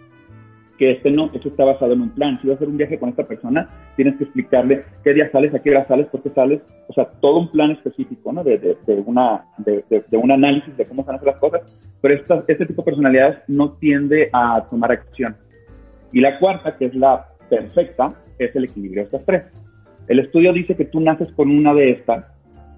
que 0.79 0.93
este 0.93 1.11
no, 1.11 1.31
esto 1.33 1.49
está 1.49 1.65
basado 1.65 1.93
en 1.93 2.01
un 2.01 2.11
plan. 2.11 2.41
Si 2.41 2.49
vas 2.49 2.55
a 2.55 2.57
hacer 2.57 2.69
un 2.69 2.79
viaje 2.79 2.99
con 2.99 3.11
esta 3.11 3.25
persona, 3.25 3.69
tienes 3.95 4.17
que 4.17 4.25
explicarle 4.25 4.85
qué 5.05 5.13
día 5.13 5.31
sales, 5.31 5.55
a 5.55 5.61
qué 5.61 5.71
hora 5.71 5.87
sales, 5.87 6.07
por 6.07 6.23
qué 6.23 6.31
sales, 6.31 6.61
o 6.89 6.93
sea, 6.93 7.05
todo 7.21 7.39
un 7.39 7.51
plan 7.51 7.71
específico, 7.71 8.33
¿no? 8.33 8.43
De, 8.43 8.59
de, 8.59 8.77
de 8.87 8.95
una, 9.07 9.45
de, 9.59 9.85
de, 9.89 10.17
un 10.17 10.33
análisis 10.33 10.77
de 10.77 10.87
cómo 10.87 11.05
van 11.05 11.15
a 11.15 11.17
hacer 11.19 11.29
las 11.29 11.39
cosas, 11.39 11.61
pero 12.01 12.15
esta, 12.15 12.43
este 12.49 12.67
tipo 12.67 12.83
de 12.83 12.87
personalidades 12.87 13.39
no 13.47 13.73
tiende 13.73 14.31
a 14.33 14.67
tomar 14.71 14.93
acción. 14.93 15.37
Y 16.13 16.21
la 16.21 16.39
cuarta, 16.39 16.77
que 16.77 16.87
es 16.87 16.95
la 16.95 17.29
perfecta, 17.49 18.15
es 18.39 18.55
el 18.57 18.65
equilibrio 18.65 19.03
de 19.03 19.07
estas 19.07 19.25
tres. 19.25 19.45
El 20.09 20.19
estudio 20.19 20.53
dice 20.53 20.75
que 20.75 20.87
tú 20.87 21.01
naces 21.01 21.31
con 21.33 21.51
una 21.51 21.75
de 21.75 21.91
estas, 21.91 22.25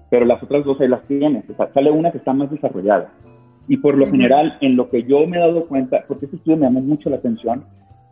pero 0.09 0.25
las 0.25 0.41
otras 0.41 0.63
dos 0.65 0.79
ahí 0.79 0.87
las 0.87 1.05
tienes, 1.07 1.49
o 1.49 1.55
sea, 1.55 1.71
sale 1.73 1.91
una 1.91 2.11
que 2.11 2.19
está 2.19 2.33
más 2.33 2.49
desarrollada. 2.51 3.11
Y 3.67 3.77
por 3.77 3.97
lo 3.97 4.05
general, 4.09 4.57
en 4.61 4.75
lo 4.75 4.89
que 4.89 5.03
yo 5.03 5.25
me 5.25 5.37
he 5.37 5.39
dado 5.39 5.65
cuenta, 5.67 6.05
porque 6.07 6.25
este 6.25 6.37
estudio 6.37 6.57
me 6.57 6.65
llamó 6.65 6.81
mucho 6.81 7.09
la 7.09 7.17
atención, 7.17 7.65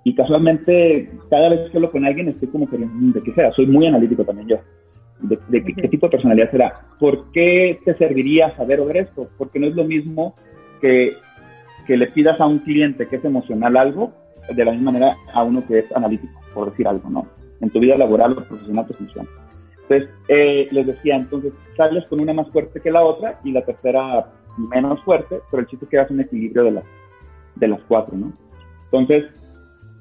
y 0.03 0.15
casualmente, 0.15 1.10
cada 1.29 1.49
vez 1.49 1.69
que 1.69 1.77
hablo 1.77 1.91
con 1.91 2.06
alguien, 2.06 2.27
estoy 2.27 2.49
como 2.49 2.69
queriendo, 2.69 2.93
mm, 2.93 3.13
¿de 3.13 3.21
qué 3.21 3.34
será? 3.34 3.51
Soy 3.53 3.67
muy 3.67 3.88
analítico 3.88 4.25
también 4.25 4.49
yo. 4.49 4.58
¿De, 5.21 5.63
qué, 5.63 5.88
tipo 5.88 6.08
de 6.08 6.12
personalidad 6.12 6.51
será? 6.51 6.82
¿Por 6.99 7.32
qué 7.32 7.79
te 7.86 7.95
serviría 7.95 8.53
saber 8.58 8.82
o 8.82 8.86
ver 8.86 8.97
esto? 8.97 9.29
Porque 9.38 9.60
no 9.60 9.67
es 9.67 9.75
lo 9.75 9.86
mismo 9.86 10.36
que, 10.82 11.13
que 11.88 11.95
le 11.95 12.08
pidas 12.08 12.41
a 12.41 12.45
un 12.45 12.60
cliente 12.60 13.08
que 13.08 13.15
es 13.15 13.23
emocional 13.23 13.77
algo, 13.77 14.12
de 14.53 14.65
la 14.65 14.73
misma 14.73 14.91
manera 14.91 15.15
a 15.34 15.43
uno 15.43 15.65
que 15.65 15.79
es 15.79 15.91
analítico, 15.95 16.34
por 16.53 16.71
decir 16.71 16.88
algo, 16.88 17.10
¿no? 17.10 17.25
En 17.62 17.69
tu 17.69 17.79
vida 17.79 17.95
laboral 17.97 18.34
o 18.34 18.43
profesional 18.43 18.86
te 18.86 18.95
funciona. 18.95 19.29
Entonces, 19.84 20.10
eh, 20.28 20.67
les 20.72 20.88
decía, 20.88 21.15
entonces, 21.15 21.54
sales 21.76 22.06
con 22.08 22.22
una 22.22 22.34
más 22.34 22.50
fuerte 22.50 22.80
que 22.80 22.91
la 22.91 23.04
otra 23.04 23.39
y 23.43 23.52
la 23.52 23.65
tercera 23.65 24.32
menos 24.58 25.02
fuerte, 25.04 25.39
pero 25.50 25.62
el 25.62 25.67
chiste 25.67 25.86
es 25.86 25.91
que 25.91 25.98
hagas 25.98 26.12
un 26.12 26.22
equilibrio 26.22 26.63
de 26.63 26.72
las, 26.72 26.84
de 27.56 27.67
las 27.67 27.82
cuatro, 27.88 28.15
¿no? 28.17 28.32
Entonces, 28.86 29.26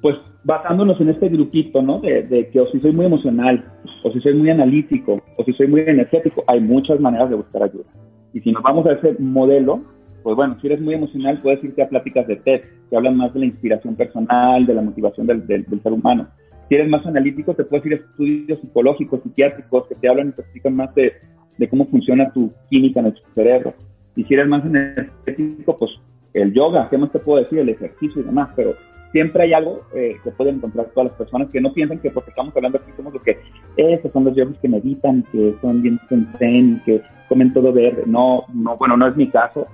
pues 0.01 0.17
basándonos 0.43 0.99
en 0.99 1.09
este 1.09 1.29
grupito, 1.29 1.81
¿no? 1.81 1.99
De, 1.99 2.49
que 2.51 2.59
o 2.59 2.67
si 2.67 2.79
soy 2.79 2.91
muy 2.91 3.05
emocional, 3.05 3.63
o 4.03 4.11
si 4.11 4.19
soy 4.19 4.33
muy 4.33 4.49
analítico, 4.49 5.21
o 5.37 5.43
si 5.43 5.53
soy 5.53 5.67
muy 5.67 5.81
energético, 5.81 6.43
hay 6.47 6.59
muchas 6.59 6.99
maneras 6.99 7.29
de 7.29 7.37
buscar 7.37 7.63
ayuda. 7.63 7.85
Y 8.33 8.41
si 8.41 8.51
nos 8.51 8.61
vamos 8.63 8.85
a 8.85 8.93
ese 8.93 9.15
modelo, 9.19 9.81
pues 10.21 10.35
bueno, 10.35 10.57
si 10.59 10.67
eres 10.67 10.81
muy 10.81 10.95
emocional, 10.95 11.41
puedes 11.41 11.63
irte 11.63 11.83
a 11.83 11.89
pláticas 11.89 12.27
de 12.27 12.37
TED, 12.37 12.61
que 12.89 12.95
hablan 12.95 13.17
más 13.17 13.33
de 13.33 13.41
la 13.41 13.45
inspiración 13.45 13.95
personal, 13.95 14.65
de 14.65 14.73
la 14.73 14.81
motivación 14.81 15.27
del, 15.27 15.65
ser 15.81 15.93
humano. 15.93 16.27
Si 16.73 16.77
eres 16.77 16.89
más 16.89 17.05
analítico, 17.05 17.53
te 17.53 17.65
puedes 17.65 17.85
ir 17.85 17.93
a 17.93 17.95
estudios 17.97 18.59
psicológicos, 18.59 19.21
psiquiátricos, 19.21 19.85
que 19.85 19.93
te 19.93 20.09
hablan 20.09 20.29
y 20.29 20.31
te 20.31 20.41
explican 20.41 20.75
más 20.75 20.95
de, 20.95 21.13
de 21.55 21.69
cómo 21.69 21.85
funciona 21.85 22.33
tu 22.33 22.51
química 22.67 22.99
en 22.99 23.05
el 23.05 23.21
cerebro. 23.35 23.75
Y 24.15 24.23
si 24.23 24.33
eres 24.33 24.47
más 24.47 24.65
energético, 24.65 25.77
pues 25.77 25.91
el 26.33 26.51
yoga, 26.51 26.89
¿qué 26.89 26.97
más 26.97 27.11
te 27.11 27.19
puedo 27.19 27.43
decir? 27.43 27.59
El 27.59 27.69
ejercicio 27.69 28.23
y 28.23 28.25
demás, 28.25 28.49
pero 28.55 28.73
siempre 29.11 29.43
hay 29.43 29.53
algo 29.53 29.81
eh, 29.93 30.15
que 30.23 30.31
pueden 30.31 30.55
encontrar 30.55 30.87
todas 30.95 31.09
las 31.11 31.17
personas 31.19 31.51
que 31.51 31.61
no 31.61 31.71
piensan 31.73 31.99
que 31.99 32.09
porque 32.09 32.31
estamos 32.31 32.55
hablando 32.55 32.79
aquí 32.79 32.91
somos 32.97 33.13
los 33.13 33.21
que, 33.21 33.37
esos 33.77 34.11
son 34.11 34.23
los 34.23 34.35
yogis 34.35 34.57
que 34.57 34.67
meditan, 34.67 35.21
que 35.31 35.53
son 35.61 35.79
bien 35.79 35.99
zen, 36.39 36.81
que 36.87 37.03
comen 37.29 37.53
todo 37.53 37.71
verde. 37.71 38.01
No, 38.07 38.45
no, 38.51 38.77
bueno, 38.77 38.97
no 38.97 39.07
es 39.09 39.15
mi 39.15 39.29
caso. 39.29 39.67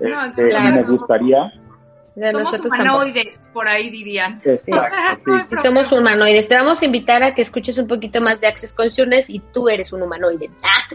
No, 0.00 0.24
este, 0.26 0.60
me 0.60 0.82
gustaría 0.84 1.52
somos 2.30 2.60
humanoides, 2.60 3.50
por 3.52 3.66
ahí 3.68 3.90
dirían. 3.90 4.40
Somos 5.62 5.90
humanoides. 5.90 6.48
Te 6.48 6.54
vamos 6.54 6.80
a 6.80 6.84
invitar 6.84 7.22
a 7.24 7.34
que 7.34 7.42
escuches 7.42 7.76
un 7.78 7.88
poquito 7.88 8.20
más 8.20 8.40
de 8.40 8.46
Access 8.46 8.72
Consciousness 8.72 9.28
y 9.28 9.40
tú 9.40 9.68
eres 9.68 9.92
un 9.92 10.02
humanoide. 10.02 10.50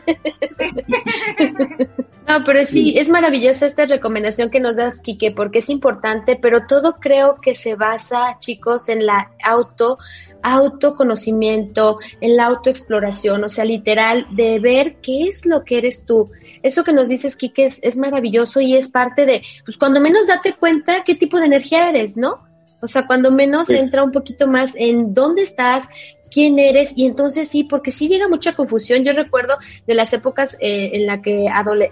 no, 2.28 2.44
pero 2.46 2.64
sí, 2.66 2.98
es 2.98 3.10
maravillosa 3.10 3.66
esta 3.66 3.86
recomendación 3.86 4.50
que 4.50 4.62
nos 4.62 4.78
das, 4.78 5.02
Quique, 5.02 5.32
porque 5.32 5.60
es 5.60 5.70
importante, 5.70 6.38
pero 6.42 6.66
todo 6.68 7.00
creo 7.00 7.42
que 7.42 7.54
se 7.54 7.76
basa, 7.76 8.38
chicos, 8.40 8.88
en 8.88 9.06
la 9.06 9.32
auto 9.44 9.98
autoconocimiento, 10.44 11.98
en 12.22 12.38
la 12.38 12.46
autoexploración, 12.46 13.44
o 13.44 13.50
sea, 13.50 13.66
literal, 13.66 14.28
de 14.32 14.60
ver 14.60 14.98
qué 15.02 15.28
es 15.28 15.46
lo 15.46 15.64
que 15.64 15.78
eres 15.78 16.06
tú. 16.06 16.32
Eso 16.64 16.84
que 16.84 16.94
nos 16.94 17.10
dices, 17.10 17.36
Kike, 17.36 17.66
es, 17.66 17.80
es 17.84 17.98
maravilloso 17.98 18.62
y 18.62 18.76
es 18.76 18.90
parte 18.90 19.26
de, 19.26 19.42
pues 19.66 19.78
cuando 19.78 20.00
menos 20.00 20.28
date 20.28 20.54
cuenta 20.54 21.04
qué 21.04 21.16
tipo 21.16 21.40
de 21.40 21.46
energía 21.46 21.90
eres, 21.90 22.18
¿no? 22.18 22.48
O 22.82 22.88
sea, 22.88 23.06
cuando 23.08 23.32
menos 23.32 23.70
entra 23.70 24.04
un 24.04 24.12
poquito 24.12 24.48
más 24.48 24.74
en 24.78 25.14
dónde 25.14 25.44
estás, 25.44 25.90
quién 26.32 26.60
eres 26.60 26.94
y 26.96 27.06
entonces 27.06 27.48
sí, 27.48 27.64
porque 27.64 27.92
sí 27.92 28.08
llega 28.08 28.28
mucha 28.28 28.54
confusión. 28.54 29.04
Yo 29.04 29.14
recuerdo 29.14 29.58
de 29.86 29.96
las 29.96 30.14
épocas 30.14 30.56
eh, 30.60 30.92
en 30.94 31.06
la 31.06 31.22
que 31.22 31.48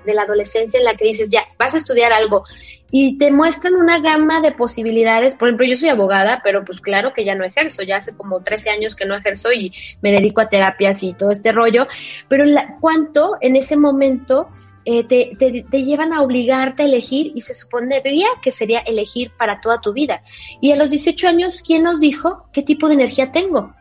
de 0.06 0.14
la 0.14 0.22
adolescencia 0.22 0.80
en 0.80 0.86
la 0.86 0.96
que 0.96 1.06
dices, 1.06 1.30
ya, 1.30 1.42
vas 1.58 1.74
a 1.74 1.78
estudiar 1.78 2.14
algo 2.14 2.44
y 2.92 3.18
te 3.18 3.32
muestran 3.32 3.76
una 3.76 4.00
gama 4.00 4.42
de 4.42 4.52
posibilidades. 4.52 5.36
Por 5.36 5.50
ejemplo, 5.50 5.66
yo 5.66 5.76
soy 5.76 5.90
abogada, 5.90 6.42
pero 6.44 6.64
pues 6.64 6.82
claro 6.82 7.14
que 7.14 7.26
ya 7.26 7.36
no 7.36 7.44
ejerzo, 7.44 7.84
ya 7.84 7.98
hace 7.98 8.16
como 8.16 8.42
13 8.42 8.70
años 8.70 8.96
que 8.96 9.06
no 9.06 9.16
ejerzo 9.16 9.52
y 9.52 9.72
me 10.02 10.12
dedico 10.12 10.42
a 10.42 10.50
terapias 10.50 11.04
y 11.04 11.14
todo 11.14 11.32
este 11.32 11.52
rollo, 11.52 11.88
pero 12.28 12.46
la, 12.46 12.78
cuánto 12.80 13.38
en 13.42 13.56
ese 13.56 13.78
momento 13.78 14.50
eh, 14.86 15.04
te, 15.04 15.34
te, 15.38 15.66
te, 15.70 15.84
llevan 15.84 16.14
a 16.14 16.22
obligarte 16.22 16.84
a 16.84 16.86
elegir 16.86 17.34
y 17.36 17.42
se 17.42 17.54
supondría 17.54 18.28
que 18.42 18.52
sería 18.52 18.80
elegir 18.80 19.32
para 19.38 19.60
toda 19.60 19.80
tu 19.80 19.92
vida. 19.92 20.22
Y 20.62 20.72
a 20.72 20.78
los 20.78 20.92
18 20.92 21.28
años, 21.28 21.62
¿quién 21.62 21.84
nos 21.84 22.00
dijo 22.00 22.48
qué 22.54 22.64
tipo 22.64 22.88
de 22.88 22.94
energía 22.94 23.32
tengo? 23.34 23.76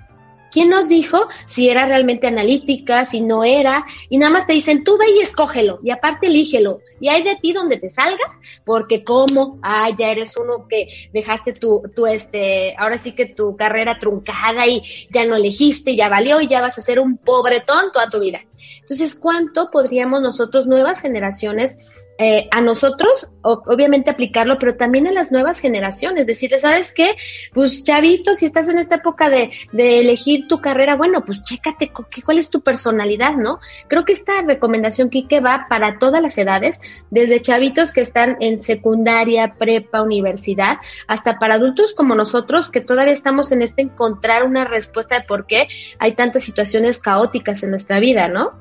¿Quién 0.51 0.71
nos 0.71 0.89
dijo 0.89 1.29
si 1.45 1.69
era 1.69 1.87
realmente 1.87 2.27
analítica, 2.27 3.05
si 3.05 3.21
no 3.21 3.45
era? 3.45 3.85
Y 4.09 4.19
nada 4.19 4.33
más 4.33 4.47
te 4.47 4.53
dicen, 4.53 4.85
tú 4.85 4.97
ve 4.99 5.11
y 5.11 5.21
escógelo, 5.21 5.81
y 5.83 5.91
aparte 5.91 6.29
elígelo. 6.29 6.81
Y 7.01 7.09
hay 7.09 7.23
de 7.23 7.37
ti 7.37 7.53
donde 7.53 7.79
te 7.79 7.89
salgas, 7.89 8.39
porque 8.65 9.05
como, 9.05 9.59
ah, 9.63 9.91
ya 9.97 10.11
eres 10.11 10.37
uno 10.37 10.67
que 10.69 10.89
dejaste 11.13 11.53
tu, 11.53 11.83
tu, 11.95 12.07
este, 12.07 12.75
ahora 12.79 12.99
sí 12.99 13.13
que 13.13 13.27
tu 13.27 13.57
carrera 13.57 13.99
truncada 13.99 14.67
y 14.67 14.83
ya 15.11 15.27
no 15.27 15.37
elegiste, 15.37 15.97
ya 15.97 16.09
valió 16.09 16.41
y 16.41 16.49
ya 16.49 16.61
vas 16.63 16.79
a 16.79 16.83
ser 16.83 17.01
un 17.01 17.19
pobretón 17.19 17.93
toda 17.93 18.09
tu 18.09 18.21
vida. 18.21 18.41
Entonces, 18.81 19.15
¿cuánto 19.15 19.71
podríamos 19.71 20.21
nosotros, 20.23 20.67
nuevas 20.67 21.01
generaciones, 21.01 22.06
eh, 22.19 22.49
a 22.51 22.61
nosotros, 22.63 23.29
obviamente 23.43 24.11
aplicarlo, 24.11 24.57
pero 24.59 24.77
también 24.77 25.07
a 25.07 25.13
las 25.13 25.33
nuevas 25.33 25.61
generaciones, 25.61 26.27
decirle, 26.27 26.59
¿sabes 26.59 26.93
qué? 26.93 27.17
Pues 27.53 27.85
chavito, 27.85 28.35
si 28.35 28.47
estás 28.47 28.69
en 28.69 28.79
esta 28.79 28.97
época 28.97 29.29
de, 29.29 29.51
de 29.73 29.99
elegir 29.99 30.49
tu 30.49 30.61
carrera, 30.61 30.97
bueno, 30.97 31.23
pues 31.27 31.43
chécate 31.43 31.93
cuál 32.25 32.39
es 32.39 32.49
tu 32.49 32.63
personalidad, 32.63 33.37
¿no? 33.37 33.59
Creo 33.89 34.05
que 34.05 34.13
esta 34.13 34.43
recomendación, 34.43 35.11
Kike, 35.11 35.41
va 35.41 35.67
para 35.69 35.99
todas 35.99 36.23
las 36.23 36.39
edades, 36.39 36.81
desde 37.11 37.43
chavitos 37.43 37.93
que 37.93 38.01
están 38.01 38.37
en 38.41 38.59
secundaria, 38.59 39.57
prepa, 39.59 40.01
universidad, 40.01 40.79
hasta 41.07 41.39
para 41.39 41.55
adultos 41.55 41.95
como 41.95 42.15
nosotros, 42.15 42.71
que 42.71 42.81
todavía 42.81 43.13
estamos 43.13 43.53
en 43.53 43.63
este 43.63 43.83
encontrar 43.83 44.45
una 44.45 44.65
respuesta 44.65 45.21
de 45.21 45.27
por 45.27 45.47
qué 45.47 45.69
hay 45.99 46.15
tantas 46.15 46.45
situaciones 46.45 46.99
caóticas 46.99 47.63
en 47.63 47.71
nuestra 47.71 48.01
vida, 48.01 48.29
¿no? 48.29 48.53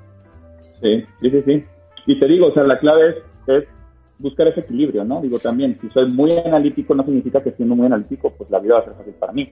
Sí, 0.82 1.06
sí, 1.22 1.44
sí. 1.46 1.65
Y 2.08 2.20
te 2.20 2.28
digo, 2.28 2.48
o 2.48 2.54
sea, 2.54 2.63
la 2.63 2.80
clave 2.80 3.10
es 3.10 3.15
es 3.48 3.66
buscar 4.20 4.48
ese 4.48 4.62
equilibrio, 4.62 5.04
¿no? 5.04 5.22
Digo, 5.22 5.40
también, 5.40 5.78
si 5.82 5.90
soy 5.90 6.10
muy 6.10 6.32
analítico, 6.38 6.96
no 6.96 7.04
significa 7.04 7.42
que 7.44 7.52
siendo 7.52 7.76
muy 7.76 7.86
analítico, 7.86 8.34
pues 8.38 8.50
la 8.50 8.60
vida 8.60 8.76
va 8.76 8.80
a 8.82 8.86
ser 8.86 8.94
fácil 8.94 9.14
para 9.14 9.34
mí, 9.34 9.50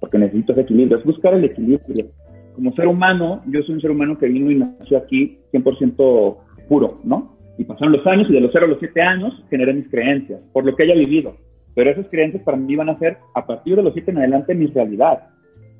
porque 0.00 0.18
necesito 0.18 0.52
ese 0.52 0.62
equilibrio, 0.62 0.98
es 0.98 1.04
buscar 1.04 1.34
el 1.34 1.44
equilibrio. 1.44 2.06
Como 2.54 2.72
ser 2.72 2.86
humano, 2.86 3.40
yo 3.46 3.62
soy 3.62 3.74
un 3.74 3.80
ser 3.80 3.90
humano 3.90 4.18
que 4.18 4.26
vino 4.26 4.50
y 4.50 4.56
nació 4.56 4.98
aquí 4.98 5.38
100% 5.52 6.36
puro, 6.68 7.00
¿no? 7.04 7.36
Y 7.58 7.64
pasaron 7.64 7.92
los 7.92 8.06
años 8.06 8.28
y 8.28 8.34
de 8.34 8.40
los 8.40 8.50
0 8.52 8.66
a 8.66 8.68
los 8.68 8.78
7 8.78 9.00
años 9.00 9.44
generé 9.50 9.74
mis 9.74 9.88
creencias, 9.88 10.40
por 10.52 10.64
lo 10.64 10.74
que 10.76 10.84
haya 10.84 10.94
vivido. 10.94 11.34
Pero 11.74 11.90
esas 11.90 12.06
creencias 12.08 12.42
para 12.42 12.56
mí 12.56 12.74
van 12.76 12.88
a 12.88 12.98
ser, 12.98 13.18
a 13.34 13.46
partir 13.46 13.76
de 13.76 13.82
los 13.82 13.92
7 13.92 14.10
en 14.10 14.18
adelante, 14.18 14.54
mi 14.54 14.66
realidad. 14.66 15.28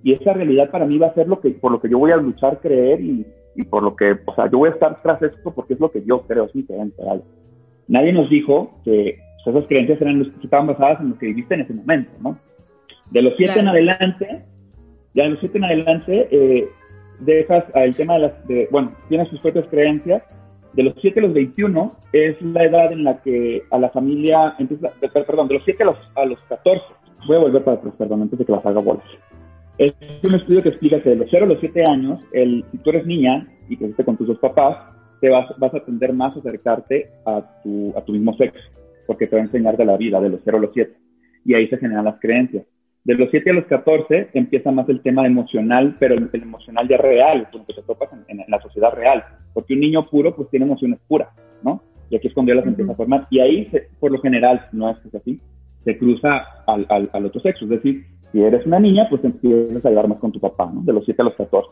Y 0.02 0.12
esa 0.12 0.32
realidad 0.32 0.70
para 0.70 0.86
mí 0.86 0.98
va 0.98 1.08
a 1.08 1.14
ser 1.14 1.28
lo 1.28 1.40
que, 1.40 1.50
por 1.50 1.72
lo 1.72 1.80
que 1.80 1.88
yo 1.88 1.98
voy 1.98 2.12
a 2.12 2.16
luchar, 2.16 2.60
creer 2.60 3.00
y, 3.00 3.26
y 3.54 3.64
por 3.64 3.82
lo 3.82 3.96
que, 3.96 4.16
o 4.24 4.34
sea, 4.34 4.50
yo 4.50 4.58
voy 4.58 4.70
a 4.70 4.72
estar 4.72 5.02
tras 5.02 5.22
esto 5.22 5.52
porque 5.54 5.74
es 5.74 5.80
lo 5.80 5.90
que 5.90 6.02
yo 6.04 6.22
creo, 6.22 6.44
es 6.44 6.54
mi 6.54 6.64
creencia. 6.64 7.04
¿vale? 7.04 7.22
Nadie 7.88 8.12
nos 8.12 8.28
dijo 8.30 8.80
que 8.84 9.18
esas 9.46 9.66
creencias 9.66 10.00
eran 10.00 10.18
los 10.18 10.28
que 10.28 10.44
estaban 10.44 10.66
basadas 10.66 11.00
en 11.00 11.10
lo 11.10 11.18
que 11.18 11.26
viviste 11.26 11.54
en 11.54 11.60
ese 11.60 11.74
momento, 11.74 12.10
¿no? 12.20 12.38
De 13.10 13.22
los 13.22 13.34
siete 13.36 13.60
en 13.60 13.68
adelante, 13.68 14.42
ya 15.14 15.24
de 15.24 15.30
los 15.30 15.40
siete 15.40 15.58
en 15.58 15.64
adelante, 15.64 16.28
eh, 16.30 16.68
dejas 17.20 17.64
el 17.74 17.94
tema 17.94 18.14
de 18.14 18.20
las, 18.20 18.48
de, 18.48 18.68
bueno, 18.70 18.92
tienes 19.08 19.30
tus 19.30 19.40
propias 19.40 19.66
creencias. 19.68 20.22
De 20.72 20.82
los 20.82 20.94
siete 21.00 21.20
a 21.20 21.22
los 21.22 21.32
21 21.32 21.96
es 22.12 22.40
la 22.42 22.64
edad 22.64 22.92
en 22.92 23.04
la 23.04 23.22
que 23.22 23.62
a 23.70 23.78
la 23.78 23.88
familia, 23.90 24.54
empieza, 24.58 24.92
perdón, 25.00 25.48
de 25.48 25.54
los 25.54 25.64
siete 25.64 25.84
a 25.84 25.86
los, 25.86 25.96
a 26.16 26.24
los 26.26 26.38
14, 26.48 26.82
voy 27.26 27.36
a 27.36 27.40
volver 27.40 27.64
para 27.64 27.78
atrás, 27.78 27.94
perdón, 27.96 28.22
antes 28.22 28.38
de 28.38 28.44
que 28.44 28.52
las 28.52 28.66
haga 28.66 28.80
bolas. 28.80 29.04
Es 29.78 29.94
un 30.24 30.34
estudio 30.34 30.62
que 30.62 30.70
explica 30.70 31.00
que 31.00 31.10
de 31.10 31.16
los 31.16 31.28
0 31.30 31.44
a 31.44 31.48
los 31.48 31.60
7 31.60 31.84
años, 31.88 32.26
el, 32.32 32.64
si 32.72 32.78
tú 32.78 32.90
eres 32.90 33.06
niña 33.06 33.46
y 33.68 33.76
creciste 33.76 34.04
con 34.04 34.16
tus 34.16 34.26
dos 34.26 34.38
papás, 34.38 34.82
te 35.20 35.28
vas, 35.28 35.46
vas 35.58 35.74
a 35.74 35.84
tender 35.84 36.12
más 36.12 36.36
a 36.36 36.40
acercarte 36.40 37.10
a 37.24 37.60
tu, 37.62 37.92
a 37.96 38.02
tu 38.02 38.12
mismo 38.12 38.36
sexo, 38.36 38.60
porque 39.06 39.26
te 39.26 39.36
va 39.36 39.42
a 39.42 39.46
enseñar 39.46 39.76
de 39.76 39.84
la 39.84 39.96
vida, 39.96 40.20
de 40.20 40.30
los 40.30 40.40
0 40.44 40.58
a 40.58 40.60
los 40.60 40.70
7. 40.72 40.92
Y 41.44 41.54
ahí 41.54 41.68
se 41.68 41.78
generan 41.78 42.04
las 42.04 42.20
creencias. 42.20 42.64
De 43.04 43.14
los 43.14 43.30
7 43.30 43.50
a 43.50 43.52
los 43.52 43.66
14 43.66 44.30
empieza 44.34 44.72
más 44.72 44.88
el 44.88 45.00
tema 45.00 45.26
emocional, 45.26 45.96
pero 46.00 46.16
el, 46.16 46.28
emocional 46.32 46.88
ya 46.88 46.96
real, 46.96 47.48
con 47.52 47.64
que 47.64 47.72
te 47.72 47.82
topas 47.82 48.10
en, 48.26 48.44
la 48.48 48.60
sociedad 48.60 48.92
real. 48.92 49.24
Porque 49.54 49.74
un 49.74 49.80
niño 49.80 50.10
puro, 50.10 50.34
pues 50.34 50.50
tiene 50.50 50.66
emociones 50.66 50.98
puras, 51.06 51.28
¿no? 51.62 51.82
Y 52.10 52.16
aquí 52.16 52.26
es 52.26 52.34
cuando 52.34 52.52
ya 52.52 52.56
las 52.56 52.66
empieza 52.66 52.90
a 52.92 52.96
formar. 52.96 53.28
Y 53.30 53.38
ahí, 53.38 53.70
por 54.00 54.10
lo 54.10 54.20
general, 54.20 54.66
no 54.72 54.90
es 54.90 54.98
que 54.98 55.10
sea 55.10 55.20
así, 55.20 55.40
se 55.84 55.96
cruza 55.98 56.42
al, 56.66 56.84
al, 56.88 57.08
al, 57.12 57.26
otro 57.26 57.40
sexo. 57.40 57.66
Es 57.66 57.70
decir, 57.70 58.06
si 58.32 58.42
eres 58.42 58.66
una 58.66 58.80
niña, 58.80 59.06
pues 59.08 59.22
empiezas 59.22 59.84
a 59.84 59.88
llevar 59.88 60.08
más 60.08 60.18
con 60.18 60.32
tu 60.32 60.40
papá, 60.40 60.68
¿no? 60.74 60.82
De 60.82 60.92
los 60.92 61.04
7 61.04 61.22
a 61.22 61.26
los 61.26 61.34
14. 61.34 61.70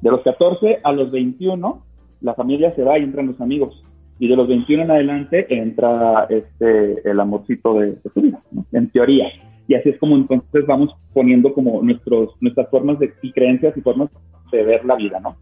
De 0.00 0.10
los 0.10 0.22
14 0.22 0.80
a 0.82 0.92
los 0.92 1.10
21 1.10 1.82
la 2.20 2.34
familia 2.34 2.74
se 2.74 2.84
va 2.84 2.98
y 2.98 3.04
entran 3.04 3.28
los 3.28 3.40
amigos. 3.40 3.82
Y 4.18 4.28
de 4.28 4.36
los 4.36 4.48
21 4.48 4.82
en 4.82 4.90
adelante 4.90 5.46
entra 5.48 6.26
este, 6.28 7.08
el 7.08 7.18
amorcito 7.18 7.78
de, 7.78 7.92
tu 8.14 8.20
vida, 8.20 8.42
en 8.72 8.90
teoría. 8.90 9.28
Y 9.66 9.74
así 9.74 9.88
es 9.88 9.98
como 9.98 10.16
entonces 10.16 10.66
vamos 10.66 10.94
poniendo 11.14 11.54
como 11.54 11.82
nuestros, 11.82 12.34
nuestras 12.40 12.68
formas 12.68 12.98
de, 12.98 13.12
y 13.22 13.32
creencias 13.32 13.76
y 13.76 13.80
formas 13.80 14.10
de 14.52 14.62
ver 14.62 14.84
la 14.84 14.96
vida, 14.96 15.20
¿no? 15.20 15.36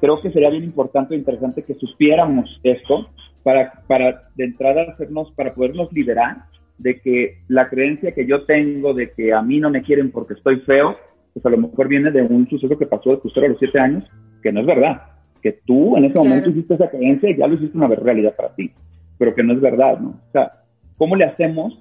Creo 0.00 0.20
que 0.20 0.30
sería 0.30 0.50
bien 0.50 0.64
importante 0.64 1.14
e 1.14 1.18
interesante 1.18 1.64
que 1.64 1.74
supiéramos 1.74 2.60
esto 2.62 3.08
para, 3.42 3.82
para 3.86 4.28
de 4.36 4.44
entrada 4.44 4.82
hacernos, 4.82 5.32
para 5.32 5.54
podernos 5.54 5.92
liberar 5.92 6.44
de 6.78 7.00
que 7.00 7.38
la 7.48 7.68
creencia 7.68 8.12
que 8.12 8.26
yo 8.26 8.44
tengo 8.44 8.94
de 8.94 9.12
que 9.12 9.32
a 9.32 9.42
mí 9.42 9.58
no 9.58 9.70
me 9.70 9.82
quieren 9.82 10.10
porque 10.10 10.34
estoy 10.34 10.60
feo, 10.60 10.96
pues 11.34 11.44
a 11.44 11.50
lo 11.50 11.58
mejor 11.58 11.88
viene 11.88 12.10
de 12.10 12.22
un 12.22 12.48
suceso 12.48 12.78
que 12.78 12.86
pasó 12.86 13.10
de 13.16 13.46
a 13.46 13.48
los 13.48 13.58
siete 13.58 13.78
años, 13.78 14.04
que 14.42 14.52
no 14.52 14.60
es 14.60 14.66
verdad 14.66 15.02
que 15.40 15.58
tú 15.66 15.96
en 15.96 16.04
ese 16.04 16.18
momento 16.18 16.50
hiciste 16.50 16.74
esa 16.74 16.90
creencia 16.90 17.30
y 17.30 17.36
ya 17.36 17.46
lo 17.46 17.54
hiciste 17.54 17.76
una 17.76 17.88
realidad 17.88 18.34
para 18.36 18.54
ti, 18.54 18.70
pero 19.18 19.34
que 19.34 19.42
no 19.42 19.54
es 19.54 19.60
verdad, 19.60 19.98
¿no? 19.98 20.10
O 20.10 20.32
sea, 20.32 20.52
¿cómo 20.96 21.16
le 21.16 21.24
hacemos 21.24 21.78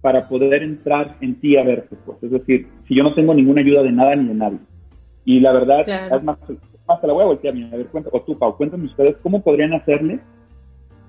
para 0.00 0.28
poder 0.28 0.62
entrar 0.62 1.16
en 1.20 1.40
ti 1.40 1.56
a 1.56 1.64
verte? 1.64 1.96
Pues? 2.04 2.22
Es 2.22 2.30
decir, 2.30 2.68
si 2.86 2.94
yo 2.94 3.02
no 3.02 3.14
tengo 3.14 3.34
ninguna 3.34 3.60
ayuda 3.60 3.82
de 3.82 3.92
nada 3.92 4.16
ni 4.16 4.28
de 4.28 4.34
nadie. 4.34 4.58
Y 5.24 5.40
la 5.40 5.52
verdad, 5.52 5.80
es 5.88 6.22
más, 6.22 6.38
más, 6.86 7.00
te 7.00 7.06
la 7.06 7.12
voy 7.12 7.22
a 7.22 7.26
voltear 7.26 7.54
a 7.54 7.76
ver, 7.76 7.86
cuenta, 7.86 8.10
o 8.12 8.20
tú, 8.20 8.38
Pau, 8.38 8.56
cuéntame 8.56 8.84
ustedes, 8.84 9.16
¿cómo 9.22 9.42
podrían 9.42 9.72
hacerle 9.72 10.20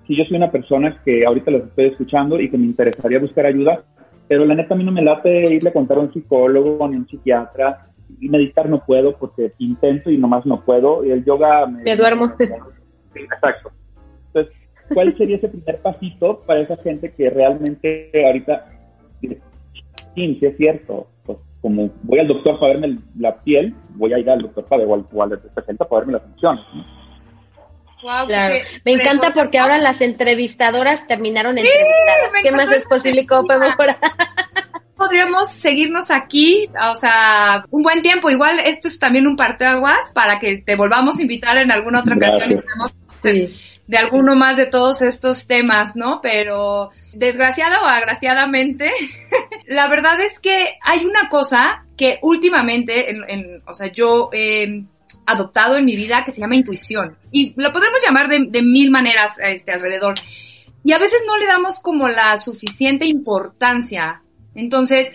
si 0.07 0.15
yo 0.15 0.23
soy 0.25 0.37
una 0.37 0.51
persona 0.51 1.01
que 1.03 1.25
ahorita 1.25 1.51
los 1.51 1.63
estoy 1.63 1.85
escuchando 1.87 2.39
y 2.39 2.49
que 2.49 2.57
me 2.57 2.65
interesaría 2.65 3.19
buscar 3.19 3.45
ayuda, 3.45 3.83
pero 4.27 4.45
la 4.45 4.55
neta 4.55 4.73
a 4.73 4.77
mí 4.77 4.83
no 4.83 4.91
me 4.91 5.01
late 5.01 5.53
irle 5.53 5.69
a 5.69 5.73
contar 5.73 5.97
a 5.97 6.01
un 6.01 6.13
psicólogo 6.13 6.87
ni 6.87 6.95
a 6.95 6.99
un 6.99 7.07
psiquiatra, 7.07 7.87
meditar 8.19 8.69
no 8.69 8.83
puedo 8.85 9.17
porque 9.17 9.53
intento 9.59 10.09
y 10.09 10.17
nomás 10.17 10.45
no 10.45 10.63
puedo. 10.63 11.05
Y 11.05 11.11
el 11.11 11.25
yoga 11.25 11.65
me, 11.67 11.95
duermo. 11.95 12.25
exacto. 13.15 13.71
Entonces, 14.27 14.53
¿cuál 14.93 15.17
sería 15.17 15.37
ese 15.37 15.49
primer 15.49 15.81
pasito 15.81 16.43
para 16.45 16.61
esa 16.61 16.77
gente 16.77 17.13
que 17.13 17.29
realmente 17.29 18.11
ahorita, 18.25 18.65
sí, 19.21 19.37
sí 20.15 20.39
es 20.41 20.57
cierto, 20.57 21.07
pues 21.25 21.37
como 21.61 21.89
voy 22.03 22.19
al 22.19 22.27
doctor 22.27 22.59
para 22.59 22.73
verme 22.73 22.99
la 23.17 23.41
piel, 23.41 23.73
voy 23.95 24.13
a 24.13 24.19
ir 24.19 24.29
al 24.29 24.41
doctor 24.41 24.65
para, 24.65 24.83
igual 24.83 25.05
al, 25.13 25.33
al 25.33 25.77
para 25.77 25.99
verme 25.99 26.13
las 26.13 26.23
funciones. 26.23 26.65
claro. 28.27 28.55
Me 28.83 28.91
encanta 28.91 29.31
porque 29.33 29.57
ahora 29.57 29.77
las 29.79 30.01
entrevistadoras 30.01 31.07
terminaron 31.07 31.57
entrevistadas. 31.57 32.33
¿Qué 32.43 32.51
más 32.51 32.71
es 32.71 32.85
posible? 32.85 33.25
¿Cómo 33.25 33.47
podemos 33.47 33.75
podríamos 34.95 35.51
seguirnos 35.51 36.09
aquí, 36.11 36.69
o 36.91 36.95
sea, 36.95 37.65
un 37.69 37.83
buen 37.83 38.01
tiempo. 38.01 38.29
Igual 38.29 38.59
esto 38.59 38.87
es 38.87 38.99
también 38.99 39.27
un 39.27 39.35
parteaguas 39.35 40.11
para 40.13 40.39
que 40.39 40.57
te 40.57 40.75
volvamos 40.75 41.17
a 41.17 41.21
invitar 41.21 41.57
en 41.57 41.71
alguna 41.71 41.99
otra 41.99 42.15
ocasión 42.15 42.51
y 42.51 42.55
tenemos 42.55 42.93
de, 43.87 43.97
alguno 43.97 44.35
más 44.35 44.57
de 44.57 44.65
todos 44.65 45.01
estos 45.01 45.47
temas, 45.47 45.95
¿no? 45.95 46.19
Pero 46.21 46.91
desgraciada 47.13 47.81
o 47.81 47.85
agraciadamente, 47.85 48.91
la 49.67 49.87
verdad 49.87 50.19
es 50.21 50.39
que 50.39 50.77
hay 50.81 51.05
una 51.05 51.29
cosa 51.29 51.85
que 51.97 52.19
últimamente, 52.21 53.11
en, 53.11 53.61
o 53.65 53.73
sea, 53.73 53.91
yo 53.91 54.29
he 54.33 54.83
adoptado 55.25 55.77
en 55.77 55.85
mi 55.85 55.95
vida 55.95 56.23
que 56.23 56.31
se 56.31 56.41
llama 56.41 56.55
intuición. 56.55 57.17
Y 57.31 57.53
lo 57.57 57.71
podemos 57.71 57.99
llamar 58.03 58.27
de, 58.27 58.45
de 58.49 58.61
mil 58.61 58.91
maneras 58.91 59.33
este, 59.39 59.71
alrededor. 59.71 60.15
Y 60.83 60.91
a 60.91 60.99
veces 60.99 61.21
no 61.25 61.37
le 61.37 61.47
damos 61.47 61.79
como 61.79 62.07
la 62.09 62.37
suficiente 62.37 63.05
importancia 63.05 64.21
entonces, 64.55 65.11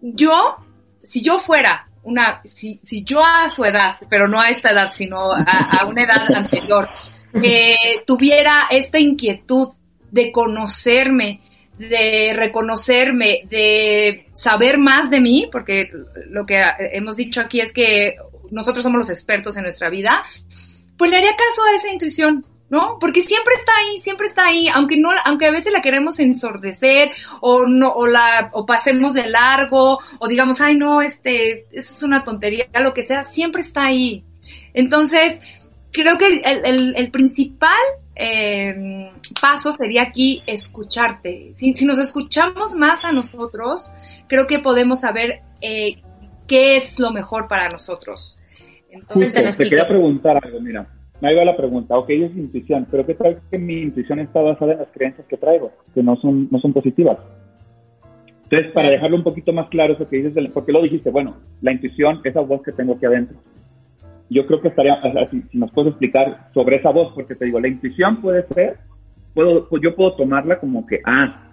yo, 0.00 0.56
si 1.02 1.22
yo 1.22 1.38
fuera 1.38 1.88
una, 2.02 2.42
si, 2.54 2.80
si 2.82 3.04
yo 3.04 3.22
a 3.24 3.50
su 3.50 3.64
edad, 3.64 3.96
pero 4.08 4.26
no 4.26 4.40
a 4.40 4.48
esta 4.48 4.70
edad, 4.70 4.92
sino 4.92 5.32
a, 5.32 5.86
una 5.86 6.02
edad 6.02 6.24
anterior, 6.34 6.88
eh, 7.34 8.02
tuviera 8.06 8.66
esta 8.70 8.98
inquietud 8.98 9.68
de 10.10 10.32
conocerme, 10.32 11.42
de 11.78 12.32
reconocerme, 12.34 13.42
de 13.48 14.26
saber 14.32 14.78
más 14.78 15.10
de 15.10 15.20
mí, 15.20 15.48
porque 15.52 15.90
lo 16.30 16.46
que 16.46 16.64
hemos 16.92 17.16
dicho 17.16 17.40
aquí 17.40 17.60
es 17.60 17.72
que 17.72 18.16
nosotros 18.50 18.82
somos 18.82 18.98
los 18.98 19.10
expertos 19.10 19.56
en 19.56 19.62
nuestra 19.62 19.90
vida, 19.90 20.24
pues 20.96 21.10
le 21.10 21.18
haría 21.18 21.36
caso 21.36 21.62
a 21.64 21.76
esa 21.76 21.90
intuición, 21.90 22.44
¿no? 22.70 22.98
Porque 23.00 23.22
siempre 23.22 23.54
está 23.54 23.72
ahí, 23.72 24.00
siempre 24.00 24.26
está 24.26 24.46
ahí, 24.46 24.68
aunque 24.68 24.96
no, 24.96 25.10
aunque 25.24 25.46
a 25.46 25.50
veces 25.50 25.72
la 25.72 25.80
queremos 25.80 26.18
ensordecer 26.18 27.10
o 27.40 27.66
no, 27.66 27.92
o 27.92 28.06
la, 28.06 28.50
o 28.52 28.66
pasemos 28.66 29.14
de 29.14 29.26
largo, 29.28 29.98
o 30.18 30.28
digamos, 30.28 30.60
ay 30.60 30.76
no, 30.76 31.00
este, 31.00 31.66
eso 31.72 31.94
es 31.94 32.02
una 32.02 32.24
tontería, 32.24 32.66
lo 32.80 32.92
que 32.92 33.06
sea, 33.06 33.24
siempre 33.24 33.62
está 33.62 33.86
ahí. 33.86 34.24
Entonces, 34.74 35.38
creo 35.92 36.18
que 36.18 36.26
el, 36.44 36.94
el, 36.94 37.10
principal 37.10 37.70
eh, 38.14 39.10
paso 39.40 39.72
sería 39.72 40.02
aquí 40.02 40.42
escucharte. 40.46 41.52
Si, 41.56 41.74
si, 41.74 41.86
nos 41.86 41.98
escuchamos 41.98 42.74
más 42.74 43.04
a 43.04 43.12
nosotros, 43.12 43.90
creo 44.28 44.46
que 44.46 44.58
podemos 44.58 45.00
saber 45.00 45.40
eh, 45.60 46.02
qué 46.46 46.76
es 46.76 46.98
lo 46.98 47.12
mejor 47.12 47.48
para 47.48 47.68
nosotros. 47.70 48.36
Entonces, 48.90 49.56
te 49.56 49.64
quería 49.64 49.88
preguntar 49.88 50.38
algo, 50.42 50.60
mira 50.60 50.97
me 51.20 51.34
va 51.34 51.44
la 51.44 51.56
pregunta, 51.56 51.96
ok, 51.96 52.10
es 52.10 52.36
intuición, 52.36 52.86
pero 52.90 53.04
¿qué 53.04 53.14
tal 53.14 53.40
que 53.50 53.58
mi 53.58 53.80
intuición 53.80 54.20
está 54.20 54.40
basada 54.40 54.72
en 54.72 54.78
las 54.78 54.88
creencias 54.92 55.26
que 55.26 55.36
traigo, 55.36 55.72
que 55.94 56.02
no 56.02 56.16
son, 56.16 56.48
no 56.50 56.60
son 56.60 56.72
positivas? 56.72 57.18
Entonces, 58.44 58.72
para 58.72 58.90
dejarlo 58.90 59.16
un 59.16 59.24
poquito 59.24 59.52
más 59.52 59.68
claro 59.68 59.94
eso 59.94 60.08
que 60.08 60.22
dices, 60.22 60.50
porque 60.54 60.72
lo 60.72 60.82
dijiste, 60.82 61.10
bueno, 61.10 61.36
la 61.60 61.72
intuición, 61.72 62.20
esa 62.24 62.40
voz 62.40 62.62
que 62.62 62.72
tengo 62.72 62.94
aquí 62.94 63.04
adentro. 63.04 63.36
yo 64.30 64.46
creo 64.46 64.60
que 64.60 64.68
estaría, 64.68 64.98
si, 65.30 65.42
nos 65.52 65.70
puedes 65.72 65.90
explicar 65.90 66.48
sobre 66.54 66.76
esa 66.76 66.90
voz, 66.90 67.12
porque 67.14 67.34
te 67.34 67.46
digo, 67.46 67.60
la 67.60 67.68
intuición 67.68 68.20
puede 68.22 68.46
ser, 68.54 68.78
puedo, 69.34 69.68
yo 69.82 69.94
puedo 69.94 70.14
tomarla 70.14 70.60
como 70.60 70.86
que, 70.86 71.00
ah, 71.04 71.47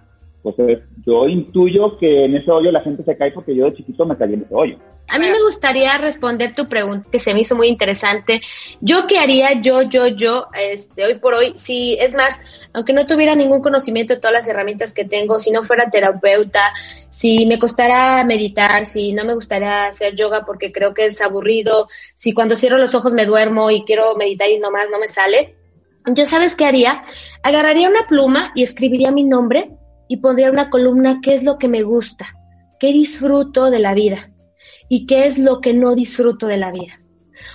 yo 1.04 1.28
intuyo 1.28 1.96
que 1.98 2.24
en 2.24 2.36
ese 2.36 2.50
hoyo 2.50 2.70
la 2.70 2.82
gente 2.82 3.04
se 3.04 3.16
cae 3.16 3.32
porque 3.32 3.54
yo 3.54 3.64
de 3.64 3.72
chiquito 3.72 4.04
me 4.04 4.16
caí 4.16 4.34
en 4.34 4.42
ese 4.42 4.54
hoyo. 4.54 4.78
A 5.08 5.18
mí 5.18 5.28
me 5.28 5.40
gustaría 5.40 5.96
responder 5.98 6.54
tu 6.54 6.68
pregunta 6.68 7.08
que 7.10 7.20
se 7.20 7.32
me 7.32 7.40
hizo 7.40 7.54
muy 7.54 7.68
interesante. 7.68 8.40
Yo 8.80 9.06
qué 9.06 9.18
haría 9.18 9.60
yo, 9.60 9.82
yo, 9.82 10.08
yo, 10.08 10.48
este, 10.52 11.04
hoy 11.04 11.18
por 11.20 11.34
hoy, 11.34 11.52
si 11.54 11.94
es 11.94 12.14
más, 12.14 12.40
aunque 12.72 12.92
no 12.92 13.06
tuviera 13.06 13.34
ningún 13.36 13.62
conocimiento 13.62 14.14
de 14.14 14.20
todas 14.20 14.34
las 14.34 14.48
herramientas 14.48 14.92
que 14.92 15.04
tengo, 15.04 15.38
si 15.38 15.52
no 15.52 15.62
fuera 15.62 15.90
terapeuta, 15.90 16.72
si 17.08 17.46
me 17.46 17.58
costara 17.58 18.24
meditar, 18.24 18.84
si 18.84 19.12
no 19.12 19.24
me 19.24 19.34
gustaría 19.34 19.86
hacer 19.86 20.16
yoga 20.16 20.44
porque 20.44 20.72
creo 20.72 20.92
que 20.92 21.06
es 21.06 21.20
aburrido, 21.20 21.88
si 22.16 22.34
cuando 22.34 22.56
cierro 22.56 22.78
los 22.78 22.94
ojos 22.94 23.14
me 23.14 23.26
duermo 23.26 23.70
y 23.70 23.84
quiero 23.84 24.16
meditar 24.16 24.50
y 24.50 24.58
nomás 24.58 24.88
no 24.90 24.98
me 24.98 25.06
sale, 25.06 25.54
yo 26.14 26.26
sabes 26.26 26.56
qué 26.56 26.64
haría? 26.64 27.02
Agarraría 27.42 27.88
una 27.88 28.06
pluma 28.06 28.52
y 28.54 28.62
escribiría 28.62 29.10
mi 29.10 29.24
nombre 29.24 29.70
y 30.08 30.18
pondría 30.18 30.50
una 30.50 30.70
columna 30.70 31.20
qué 31.22 31.34
es 31.34 31.42
lo 31.42 31.58
que 31.58 31.68
me 31.68 31.82
gusta, 31.82 32.26
qué 32.78 32.92
disfruto 32.92 33.70
de 33.70 33.78
la 33.78 33.94
vida 33.94 34.30
y 34.88 35.06
qué 35.06 35.26
es 35.26 35.38
lo 35.38 35.60
que 35.60 35.74
no 35.74 35.94
disfruto 35.94 36.46
de 36.46 36.56
la 36.56 36.70
vida. 36.70 37.00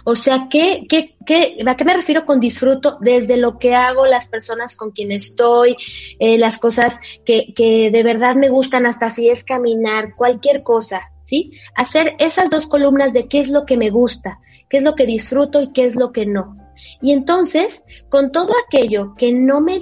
O 0.04 0.16
sea, 0.16 0.48
¿qué, 0.50 0.86
qué, 0.88 1.16
qué, 1.26 1.58
¿a 1.66 1.76
qué 1.76 1.86
me 1.86 1.94
refiero 1.94 2.26
con 2.26 2.40
disfruto? 2.40 2.98
Desde 3.02 3.38
lo 3.38 3.58
que 3.58 3.74
hago, 3.74 4.06
las 4.06 4.28
personas 4.28 4.76
con 4.76 4.92
quien 4.92 5.12
estoy, 5.12 5.76
eh, 6.20 6.38
las 6.38 6.60
cosas 6.60 7.00
que, 7.26 7.54
que 7.56 7.90
de 7.92 8.04
verdad 8.04 8.36
me 8.36 8.50
gustan, 8.50 8.86
hasta 8.86 9.10
si 9.10 9.30
es 9.30 9.44
caminar, 9.44 10.16
cualquier 10.16 10.64
cosa, 10.64 11.12
¿sí? 11.20 11.52
Hacer 11.76 12.16
esas 12.20 12.50
dos 12.50 12.68
columnas 12.68 13.14
de 13.14 13.28
qué 13.28 13.40
es 13.40 13.50
lo 13.50 13.66
que 13.66 13.78
me 13.78 13.90
gusta, 13.90 14.40
qué 14.70 14.78
es 14.78 14.84
lo 14.84 14.96
que 14.96 15.06
disfruto 15.06 15.62
y 15.62 15.72
qué 15.72 15.86
es 15.86 15.96
lo 15.96 16.12
que 16.12 16.26
no. 16.26 16.61
Y 17.02 17.12
entonces, 17.12 17.84
con 18.10 18.32
todo 18.32 18.54
aquello 18.68 19.16
que 19.18 19.32
no 19.32 19.62
me, 19.62 19.80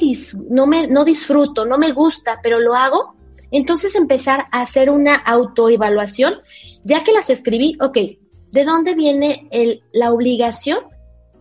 no 0.50 0.68
me 0.68 0.88
no 0.88 1.06
disfruto, 1.06 1.66
no 1.66 1.78
me 1.78 1.92
gusta, 1.92 2.40
pero 2.42 2.60
lo 2.60 2.76
hago, 2.76 3.16
entonces 3.52 3.96
empezar 3.96 4.46
a 4.52 4.62
hacer 4.62 4.90
una 4.90 5.16
autoevaluación, 5.16 6.36
ya 6.84 7.04
que 7.04 7.12
las 7.12 7.30
escribí, 7.30 7.78
ok, 7.82 7.98
¿de 8.52 8.64
dónde 8.64 8.96
viene 8.96 9.50
la 9.94 10.12
obligación 10.12 10.80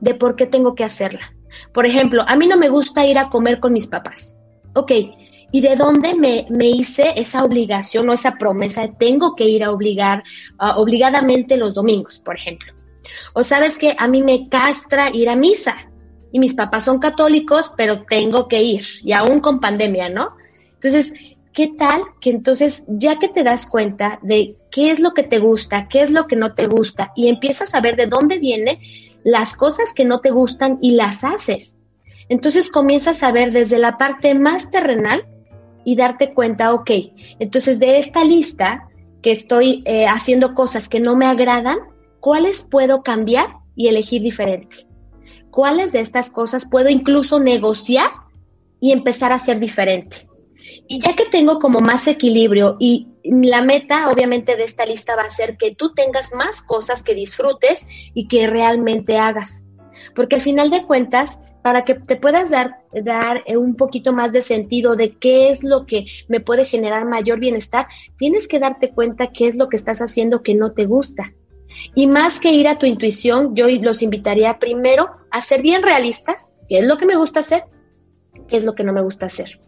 de 0.00 0.14
por 0.14 0.36
qué 0.36 0.46
tengo 0.46 0.74
que 0.74 0.84
hacerla? 0.84 1.34
Por 1.72 1.86
ejemplo, 1.86 2.24
a 2.26 2.36
mí 2.36 2.46
no 2.46 2.56
me 2.56 2.68
gusta 2.68 3.06
ir 3.06 3.18
a 3.18 3.30
comer 3.30 3.60
con 3.60 3.72
mis 3.72 3.86
papás. 3.86 4.36
Ok, 4.74 4.92
¿y 5.50 5.60
de 5.60 5.76
dónde 5.76 6.14
me, 6.14 6.46
me 6.50 6.68
hice 6.68 7.12
esa 7.16 7.44
obligación 7.44 8.08
o 8.08 8.12
esa 8.12 8.32
promesa 8.32 8.82
de 8.82 8.94
tengo 8.98 9.34
que 9.34 9.48
ir 9.48 9.64
a 9.64 9.70
obligar, 9.70 10.22
obligadamente 10.76 11.56
los 11.56 11.74
domingos, 11.74 12.20
por 12.20 12.36
ejemplo? 12.36 12.77
O 13.32 13.44
sabes 13.44 13.78
que 13.78 13.94
a 13.98 14.08
mí 14.08 14.22
me 14.22 14.48
castra 14.48 15.10
ir 15.12 15.28
a 15.28 15.36
misa 15.36 15.76
y 16.32 16.38
mis 16.38 16.54
papás 16.54 16.84
son 16.84 16.98
católicos, 16.98 17.72
pero 17.76 18.04
tengo 18.04 18.48
que 18.48 18.62
ir, 18.62 18.84
y 19.02 19.12
aún 19.12 19.38
con 19.38 19.60
pandemia, 19.60 20.08
¿no? 20.08 20.36
Entonces, 20.74 21.12
¿qué 21.52 21.72
tal 21.78 22.02
que 22.20 22.30
entonces, 22.30 22.84
ya 22.88 23.18
que 23.18 23.28
te 23.28 23.42
das 23.42 23.66
cuenta 23.66 24.18
de 24.22 24.56
qué 24.70 24.90
es 24.90 25.00
lo 25.00 25.14
que 25.14 25.22
te 25.22 25.38
gusta, 25.38 25.88
qué 25.88 26.02
es 26.02 26.10
lo 26.10 26.26
que 26.26 26.36
no 26.36 26.54
te 26.54 26.66
gusta, 26.66 27.12
y 27.16 27.28
empiezas 27.28 27.74
a 27.74 27.80
ver 27.80 27.96
de 27.96 28.06
dónde 28.06 28.38
vienen 28.38 28.78
las 29.24 29.54
cosas 29.54 29.94
que 29.94 30.04
no 30.04 30.20
te 30.20 30.30
gustan 30.30 30.78
y 30.82 30.92
las 30.92 31.24
haces? 31.24 31.80
Entonces 32.28 32.70
comienzas 32.70 33.22
a 33.22 33.32
ver 33.32 33.52
desde 33.52 33.78
la 33.78 33.96
parte 33.96 34.34
más 34.34 34.70
terrenal 34.70 35.26
y 35.84 35.96
darte 35.96 36.34
cuenta, 36.34 36.74
ok, 36.74 36.90
entonces 37.38 37.78
de 37.78 37.98
esta 37.98 38.22
lista 38.22 38.88
que 39.22 39.32
estoy 39.32 39.82
eh, 39.86 40.06
haciendo 40.06 40.54
cosas 40.54 40.88
que 40.88 41.00
no 41.00 41.16
me 41.16 41.26
agradan, 41.26 41.78
¿cuáles 42.28 42.62
puedo 42.62 43.02
cambiar 43.02 43.56
y 43.74 43.88
elegir 43.88 44.20
diferente? 44.20 44.84
¿Cuáles 45.50 45.92
de 45.92 46.00
estas 46.00 46.28
cosas 46.28 46.68
puedo 46.70 46.90
incluso 46.90 47.40
negociar 47.40 48.10
y 48.80 48.92
empezar 48.92 49.32
a 49.32 49.38
ser 49.38 49.58
diferente? 49.58 50.28
Y 50.86 51.00
ya 51.00 51.16
que 51.16 51.24
tengo 51.24 51.58
como 51.58 51.80
más 51.80 52.06
equilibrio 52.06 52.76
y 52.78 53.08
la 53.24 53.62
meta 53.62 54.10
obviamente 54.10 54.56
de 54.56 54.64
esta 54.64 54.84
lista 54.84 55.16
va 55.16 55.22
a 55.22 55.30
ser 55.30 55.56
que 55.56 55.74
tú 55.74 55.94
tengas 55.94 56.34
más 56.34 56.60
cosas 56.60 57.02
que 57.02 57.14
disfrutes 57.14 57.86
y 58.12 58.28
que 58.28 58.46
realmente 58.46 59.16
hagas. 59.16 59.64
Porque 60.14 60.34
al 60.36 60.42
final 60.42 60.68
de 60.68 60.84
cuentas, 60.84 61.40
para 61.62 61.86
que 61.86 61.94
te 61.94 62.16
puedas 62.16 62.50
dar, 62.50 62.82
dar 62.92 63.42
un 63.56 63.74
poquito 63.74 64.12
más 64.12 64.32
de 64.32 64.42
sentido 64.42 64.96
de 64.96 65.16
qué 65.16 65.48
es 65.48 65.64
lo 65.64 65.86
que 65.86 66.04
me 66.28 66.40
puede 66.40 66.66
generar 66.66 67.06
mayor 67.06 67.40
bienestar, 67.40 67.86
tienes 68.18 68.48
que 68.48 68.58
darte 68.58 68.92
cuenta 68.92 69.32
qué 69.32 69.48
es 69.48 69.56
lo 69.56 69.70
que 69.70 69.76
estás 69.76 70.02
haciendo 70.02 70.42
que 70.42 70.54
no 70.54 70.68
te 70.68 70.84
gusta. 70.84 71.32
Y 71.94 72.06
más 72.06 72.40
que 72.40 72.52
ir 72.52 72.68
a 72.68 72.78
tu 72.78 72.86
intuición, 72.86 73.54
yo 73.54 73.66
los 73.68 74.02
invitaría 74.02 74.58
primero 74.58 75.10
a 75.30 75.40
ser 75.40 75.62
bien 75.62 75.82
realistas, 75.82 76.48
qué 76.68 76.78
es 76.78 76.86
lo 76.86 76.98
que 76.98 77.06
me 77.06 77.16
gusta 77.16 77.40
hacer, 77.40 77.64
qué 78.48 78.58
es 78.58 78.64
lo 78.64 78.74
que 78.74 78.84
no 78.84 78.92
me 78.92 79.02
gusta 79.02 79.26
hacer. 79.26 79.60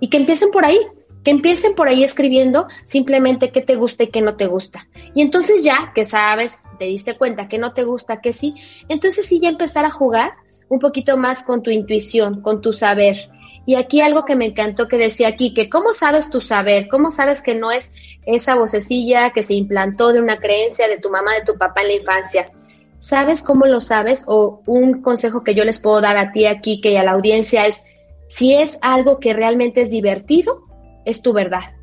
Y 0.00 0.08
que 0.08 0.16
empiecen 0.16 0.50
por 0.50 0.64
ahí, 0.64 0.80
que 1.24 1.30
empiecen 1.30 1.74
por 1.74 1.88
ahí 1.88 2.04
escribiendo 2.04 2.66
simplemente 2.84 3.52
qué 3.52 3.62
te 3.62 3.76
gusta 3.76 4.04
y 4.04 4.10
qué 4.10 4.20
no 4.20 4.36
te 4.36 4.46
gusta. 4.46 4.88
Y 5.14 5.22
entonces 5.22 5.62
ya 5.62 5.92
que 5.94 6.04
sabes, 6.04 6.64
te 6.78 6.86
diste 6.86 7.16
cuenta 7.16 7.48
que 7.48 7.58
no 7.58 7.72
te 7.72 7.84
gusta, 7.84 8.20
que 8.20 8.32
sí, 8.32 8.54
entonces 8.88 9.26
sí 9.26 9.40
ya 9.40 9.48
empezar 9.48 9.84
a 9.84 9.90
jugar 9.90 10.32
un 10.68 10.78
poquito 10.78 11.16
más 11.16 11.42
con 11.42 11.62
tu 11.62 11.70
intuición, 11.70 12.40
con 12.40 12.60
tu 12.60 12.72
saber. 12.72 13.30
Y 13.64 13.76
aquí 13.76 14.00
algo 14.00 14.24
que 14.24 14.34
me 14.34 14.46
encantó 14.46 14.88
que 14.88 14.96
decía 14.96 15.28
aquí, 15.28 15.54
que 15.54 15.68
cómo 15.68 15.94
sabes 15.94 16.30
tu 16.30 16.40
saber, 16.40 16.88
cómo 16.88 17.10
sabes 17.10 17.42
que 17.42 17.54
no 17.54 17.70
es 17.70 17.92
esa 18.26 18.56
vocecilla 18.56 19.30
que 19.30 19.42
se 19.42 19.54
implantó 19.54 20.12
de 20.12 20.20
una 20.20 20.38
creencia 20.38 20.88
de 20.88 20.98
tu 20.98 21.10
mamá, 21.10 21.34
de 21.34 21.44
tu 21.44 21.56
papá 21.56 21.82
en 21.82 21.88
la 21.88 21.94
infancia. 21.94 22.50
¿Sabes 22.98 23.42
cómo 23.42 23.66
lo 23.66 23.80
sabes? 23.80 24.24
O 24.26 24.62
un 24.66 25.02
consejo 25.02 25.44
que 25.44 25.54
yo 25.54 25.64
les 25.64 25.80
puedo 25.80 26.00
dar 26.00 26.16
a 26.16 26.32
ti 26.32 26.46
aquí, 26.46 26.80
que 26.80 26.98
a 26.98 27.04
la 27.04 27.12
audiencia 27.12 27.66
es, 27.66 27.84
si 28.28 28.54
es 28.54 28.78
algo 28.82 29.20
que 29.20 29.32
realmente 29.32 29.82
es 29.82 29.90
divertido, 29.90 30.64
es 31.04 31.22
tu 31.22 31.32
verdad. 31.32 31.74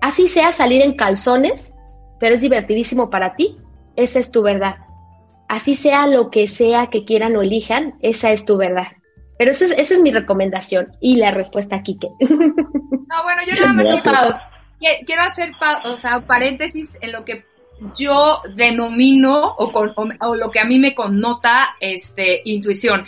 Así 0.00 0.28
sea 0.28 0.52
salir 0.52 0.82
en 0.82 0.94
calzones, 0.94 1.74
pero 2.18 2.34
es 2.34 2.40
divertidísimo 2.40 3.10
para 3.10 3.34
ti, 3.34 3.58
esa 3.96 4.18
es 4.18 4.30
tu 4.30 4.42
verdad. 4.42 4.76
Así 5.48 5.74
sea 5.74 6.06
lo 6.06 6.30
que 6.30 6.46
sea 6.46 6.88
que 6.88 7.04
quieran 7.04 7.34
o 7.36 7.42
elijan, 7.42 7.94
esa 8.00 8.32
es 8.32 8.44
tu 8.44 8.56
verdad. 8.56 8.88
Pero 9.38 9.52
esa 9.52 9.66
es, 9.66 10.00
mi 10.00 10.10
recomendación 10.10 10.96
y 11.00 11.14
la 11.14 11.30
respuesta 11.30 11.76
a 11.76 11.82
Kike. 11.82 12.08
No, 12.28 13.22
bueno, 13.22 13.42
yo 13.46 13.54
nada 13.60 13.72
más 13.72 14.42
quiero, 14.78 15.22
hacer 15.22 15.52
o 15.84 15.96
sea, 15.96 16.20
paréntesis 16.26 16.88
en 17.00 17.12
lo 17.12 17.24
que 17.24 17.44
yo 17.96 18.42
denomino 18.56 19.54
o, 19.56 19.72
con, 19.72 19.94
o, 20.20 20.34
lo 20.34 20.50
que 20.50 20.60
a 20.60 20.64
mí 20.64 20.78
me 20.78 20.94
connota 20.94 21.76
este, 21.80 22.42
intuición. 22.44 23.06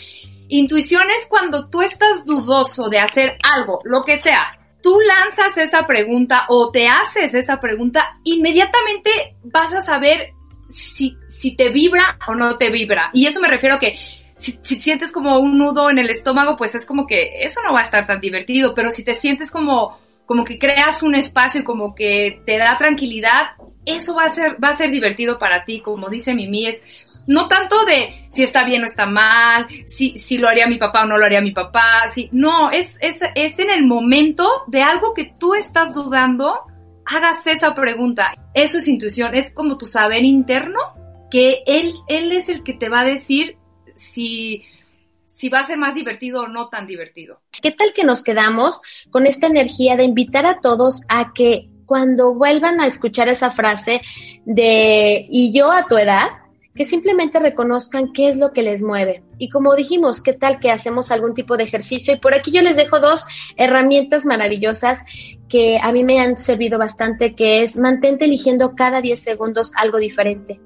Intuición 0.48 1.02
es 1.10 1.26
cuando 1.28 1.68
tú 1.68 1.82
estás 1.82 2.24
dudoso 2.24 2.88
de 2.88 2.98
hacer 2.98 3.36
algo, 3.42 3.80
lo 3.84 4.04
que 4.04 4.16
sea. 4.16 4.56
Tú 4.82 4.96
lanzas 5.00 5.58
esa 5.58 5.86
pregunta 5.86 6.46
o 6.48 6.70
te 6.70 6.88
haces 6.88 7.34
esa 7.34 7.60
pregunta, 7.60 8.18
inmediatamente 8.24 9.36
vas 9.42 9.72
a 9.74 9.82
saber 9.82 10.32
si, 10.72 11.16
si 11.28 11.54
te 11.56 11.70
vibra 11.70 12.18
o 12.28 12.34
no 12.34 12.56
te 12.56 12.70
vibra. 12.70 13.10
Y 13.12 13.26
eso 13.26 13.40
me 13.40 13.48
refiero 13.48 13.76
a 13.76 13.78
que 13.78 13.94
si, 14.40 14.80
sientes 14.80 15.12
como 15.12 15.38
un 15.38 15.58
nudo 15.58 15.90
en 15.90 15.98
el 15.98 16.10
estómago, 16.10 16.56
pues 16.56 16.74
es 16.74 16.86
como 16.86 17.06
que 17.06 17.42
eso 17.42 17.60
no 17.62 17.72
va 17.72 17.80
a 17.80 17.84
estar 17.84 18.06
tan 18.06 18.20
divertido, 18.20 18.74
pero 18.74 18.90
si 18.90 19.04
te 19.04 19.14
sientes 19.14 19.50
como, 19.50 19.98
como 20.26 20.44
que 20.44 20.58
creas 20.58 21.02
un 21.02 21.14
espacio 21.14 21.60
y 21.60 21.64
como 21.64 21.94
que 21.94 22.42
te 22.46 22.56
da 22.56 22.76
tranquilidad, 22.78 23.50
eso 23.84 24.14
va 24.14 24.24
a 24.24 24.30
ser, 24.30 24.62
va 24.62 24.70
a 24.70 24.76
ser 24.76 24.90
divertido 24.90 25.38
para 25.38 25.64
ti, 25.64 25.80
como 25.80 26.08
dice 26.08 26.34
Mimi, 26.34 26.66
es 26.66 27.06
no 27.26 27.48
tanto 27.48 27.84
de 27.84 28.26
si 28.30 28.42
está 28.42 28.64
bien 28.64 28.82
o 28.82 28.86
está 28.86 29.06
mal, 29.06 29.66
si, 29.86 30.16
si 30.16 30.38
lo 30.38 30.48
haría 30.48 30.66
mi 30.66 30.78
papá 30.78 31.02
o 31.02 31.06
no 31.06 31.18
lo 31.18 31.26
haría 31.26 31.42
mi 31.42 31.52
papá, 31.52 32.08
si, 32.10 32.28
no, 32.32 32.70
es, 32.70 32.96
es, 33.00 33.20
es 33.34 33.58
en 33.58 33.70
el 33.70 33.84
momento 33.84 34.48
de 34.68 34.82
algo 34.82 35.12
que 35.12 35.34
tú 35.38 35.54
estás 35.54 35.94
dudando, 35.94 36.64
hagas 37.04 37.46
esa 37.46 37.74
pregunta. 37.74 38.32
Eso 38.54 38.78
es 38.78 38.88
intuición, 38.88 39.34
es 39.34 39.52
como 39.52 39.76
tu 39.76 39.84
saber 39.84 40.24
interno, 40.24 40.78
que 41.30 41.62
él, 41.66 41.94
él 42.08 42.32
es 42.32 42.48
el 42.48 42.64
que 42.64 42.72
te 42.72 42.88
va 42.88 43.00
a 43.00 43.04
decir 43.04 43.59
si, 44.00 44.64
si 45.26 45.48
va 45.48 45.60
a 45.60 45.66
ser 45.66 45.78
más 45.78 45.94
divertido 45.94 46.42
o 46.42 46.48
no 46.48 46.68
tan 46.68 46.86
divertido. 46.86 47.40
¿Qué 47.50 47.70
tal 47.72 47.92
que 47.92 48.04
nos 48.04 48.22
quedamos 48.22 48.80
con 49.10 49.26
esta 49.26 49.46
energía 49.46 49.96
de 49.96 50.04
invitar 50.04 50.46
a 50.46 50.60
todos 50.60 51.02
a 51.08 51.32
que 51.32 51.68
cuando 51.86 52.34
vuelvan 52.34 52.80
a 52.80 52.86
escuchar 52.86 53.28
esa 53.28 53.50
frase 53.50 54.00
de 54.44 55.26
y 55.28 55.52
yo 55.52 55.72
a 55.72 55.86
tu 55.86 55.98
edad, 55.98 56.28
que 56.74 56.84
simplemente 56.84 57.40
reconozcan 57.40 58.12
qué 58.12 58.28
es 58.28 58.36
lo 58.36 58.52
que 58.52 58.62
les 58.62 58.80
mueve. 58.80 59.24
Y 59.38 59.50
como 59.50 59.74
dijimos, 59.74 60.22
qué 60.22 60.32
tal 60.34 60.60
que 60.60 60.70
hacemos 60.70 61.10
algún 61.10 61.34
tipo 61.34 61.56
de 61.56 61.64
ejercicio. 61.64 62.14
Y 62.14 62.18
por 62.18 62.32
aquí 62.32 62.52
yo 62.52 62.62
les 62.62 62.76
dejo 62.76 63.00
dos 63.00 63.24
herramientas 63.56 64.24
maravillosas 64.24 65.02
que 65.48 65.78
a 65.82 65.90
mí 65.90 66.04
me 66.04 66.20
han 66.20 66.38
servido 66.38 66.78
bastante, 66.78 67.34
que 67.34 67.62
es 67.62 67.76
mantente 67.76 68.26
eligiendo 68.26 68.76
cada 68.76 69.00
10 69.00 69.20
segundos 69.20 69.72
algo 69.76 69.98
diferente. 69.98 70.60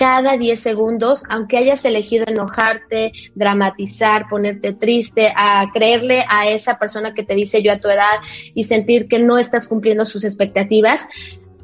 Cada 0.00 0.38
10 0.38 0.58
segundos, 0.58 1.24
aunque 1.28 1.58
hayas 1.58 1.84
elegido 1.84 2.24
enojarte, 2.26 3.12
dramatizar, 3.34 4.30
ponerte 4.30 4.72
triste, 4.72 5.30
a 5.36 5.70
creerle 5.74 6.24
a 6.26 6.48
esa 6.48 6.78
persona 6.78 7.12
que 7.12 7.22
te 7.22 7.34
dice 7.34 7.62
yo 7.62 7.70
a 7.70 7.80
tu 7.80 7.90
edad 7.90 8.16
y 8.54 8.64
sentir 8.64 9.08
que 9.08 9.18
no 9.18 9.36
estás 9.36 9.68
cumpliendo 9.68 10.06
sus 10.06 10.24
expectativas, 10.24 11.06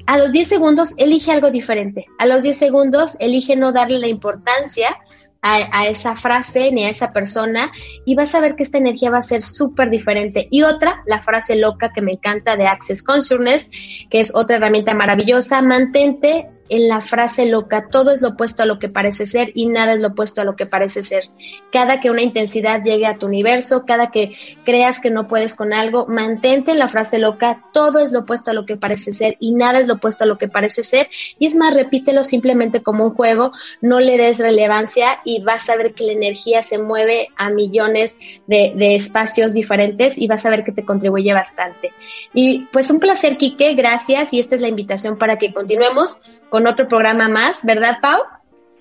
a 0.04 0.18
los 0.18 0.32
10 0.32 0.48
segundos 0.48 0.92
elige 0.98 1.32
algo 1.32 1.50
diferente. 1.50 2.04
A 2.18 2.26
los 2.26 2.42
10 2.42 2.58
segundos 2.58 3.16
elige 3.20 3.56
no 3.56 3.72
darle 3.72 4.00
la 4.00 4.08
importancia 4.08 4.98
a, 5.40 5.86
esa 5.86 6.14
frase 6.14 6.72
ni 6.72 6.84
a 6.84 6.90
esa 6.90 7.14
persona 7.14 7.72
y 8.04 8.16
vas 8.16 8.34
a 8.34 8.40
ver 8.40 8.54
que 8.54 8.64
esta 8.64 8.76
energía 8.76 9.10
va 9.10 9.18
a 9.18 9.22
ser 9.22 9.40
súper 9.40 9.88
diferente. 9.88 10.46
Y 10.50 10.62
otra, 10.62 11.02
la 11.06 11.22
frase 11.22 11.56
loca 11.56 11.94
que 11.94 12.02
me 12.02 12.12
encanta 12.12 12.58
de 12.58 12.66
Access 12.66 13.02
Consciousness, 13.02 13.70
que 14.10 14.20
es 14.20 14.34
otra 14.34 14.56
herramienta 14.56 14.92
maravillosa, 14.92 15.62
mantente 15.62 16.50
en 16.68 16.88
la 16.88 17.00
frase 17.00 17.46
loca, 17.46 17.88
todo 17.90 18.10
es 18.10 18.22
lo 18.22 18.30
opuesto 18.30 18.62
a 18.62 18.66
lo 18.66 18.78
que 18.78 18.88
parece 18.88 19.26
ser 19.26 19.50
y 19.54 19.66
nada 19.66 19.94
es 19.94 20.00
lo 20.00 20.08
opuesto 20.08 20.40
a 20.40 20.44
lo 20.44 20.56
que 20.56 20.66
parece 20.66 21.02
ser. 21.02 21.28
Cada 21.72 22.00
que 22.00 22.10
una 22.10 22.22
intensidad 22.22 22.82
llegue 22.82 23.06
a 23.06 23.18
tu 23.18 23.26
universo, 23.26 23.84
cada 23.86 24.10
que 24.10 24.32
creas 24.64 25.00
que 25.00 25.10
no 25.10 25.28
puedes 25.28 25.54
con 25.54 25.72
algo, 25.72 26.06
mantente 26.06 26.72
en 26.72 26.78
la 26.78 26.88
frase 26.88 27.18
loca, 27.18 27.64
todo 27.72 27.98
es 27.98 28.12
lo 28.12 28.20
opuesto 28.20 28.50
a 28.50 28.54
lo 28.54 28.66
que 28.66 28.76
parece 28.76 29.12
ser 29.12 29.36
y 29.40 29.52
nada 29.52 29.80
es 29.80 29.86
lo 29.86 29.94
opuesto 29.94 30.24
a 30.24 30.26
lo 30.26 30.38
que 30.38 30.48
parece 30.48 30.82
ser. 30.82 31.08
Y 31.38 31.46
es 31.46 31.54
más, 31.54 31.74
repítelo 31.74 32.24
simplemente 32.24 32.82
como 32.82 33.04
un 33.04 33.14
juego, 33.14 33.52
no 33.80 34.00
le 34.00 34.16
des 34.16 34.38
relevancia 34.38 35.20
y 35.24 35.42
vas 35.42 35.68
a 35.68 35.76
ver 35.76 35.94
que 35.94 36.04
la 36.04 36.12
energía 36.12 36.62
se 36.62 36.78
mueve 36.78 37.28
a 37.36 37.50
millones 37.50 38.16
de, 38.46 38.74
espacios 38.96 39.52
diferentes 39.52 40.16
y 40.16 40.26
vas 40.26 40.46
a 40.46 40.50
ver 40.50 40.64
que 40.64 40.72
te 40.72 40.84
contribuye 40.84 41.32
bastante. 41.32 41.92
Y 42.32 42.66
pues 42.72 42.90
un 42.90 43.00
placer, 43.00 43.36
Quique, 43.36 43.74
gracias 43.74 44.32
y 44.32 44.40
esta 44.40 44.54
es 44.54 44.62
la 44.62 44.68
invitación 44.68 45.18
para 45.18 45.38
que 45.38 45.52
continuemos 45.52 46.42
con 46.48 46.55
otro 46.64 46.86
programa 46.86 47.28
más, 47.28 47.64
¿verdad, 47.64 47.98
Pau? 48.00 48.22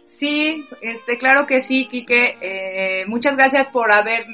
Sí, 0.04 0.64
este, 0.82 1.18
claro 1.18 1.48
que 1.48 1.62
sí, 1.62 1.88
Quique. 1.88 2.38
Eh, 2.40 3.06
muchas 3.08 3.36
gracias 3.36 3.70
por 3.70 3.92
haber 3.92 4.26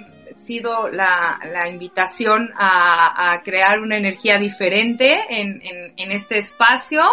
sido 0.44 0.90
la, 0.90 1.40
invitación 1.72 2.50
a, 2.58 3.42
crear 3.46 3.80
una 3.80 3.98
energía 3.98 4.38
diferente 4.38 5.20
en, 5.30 5.62
en, 5.96 6.12
este 6.12 6.40
espacio. 6.40 7.04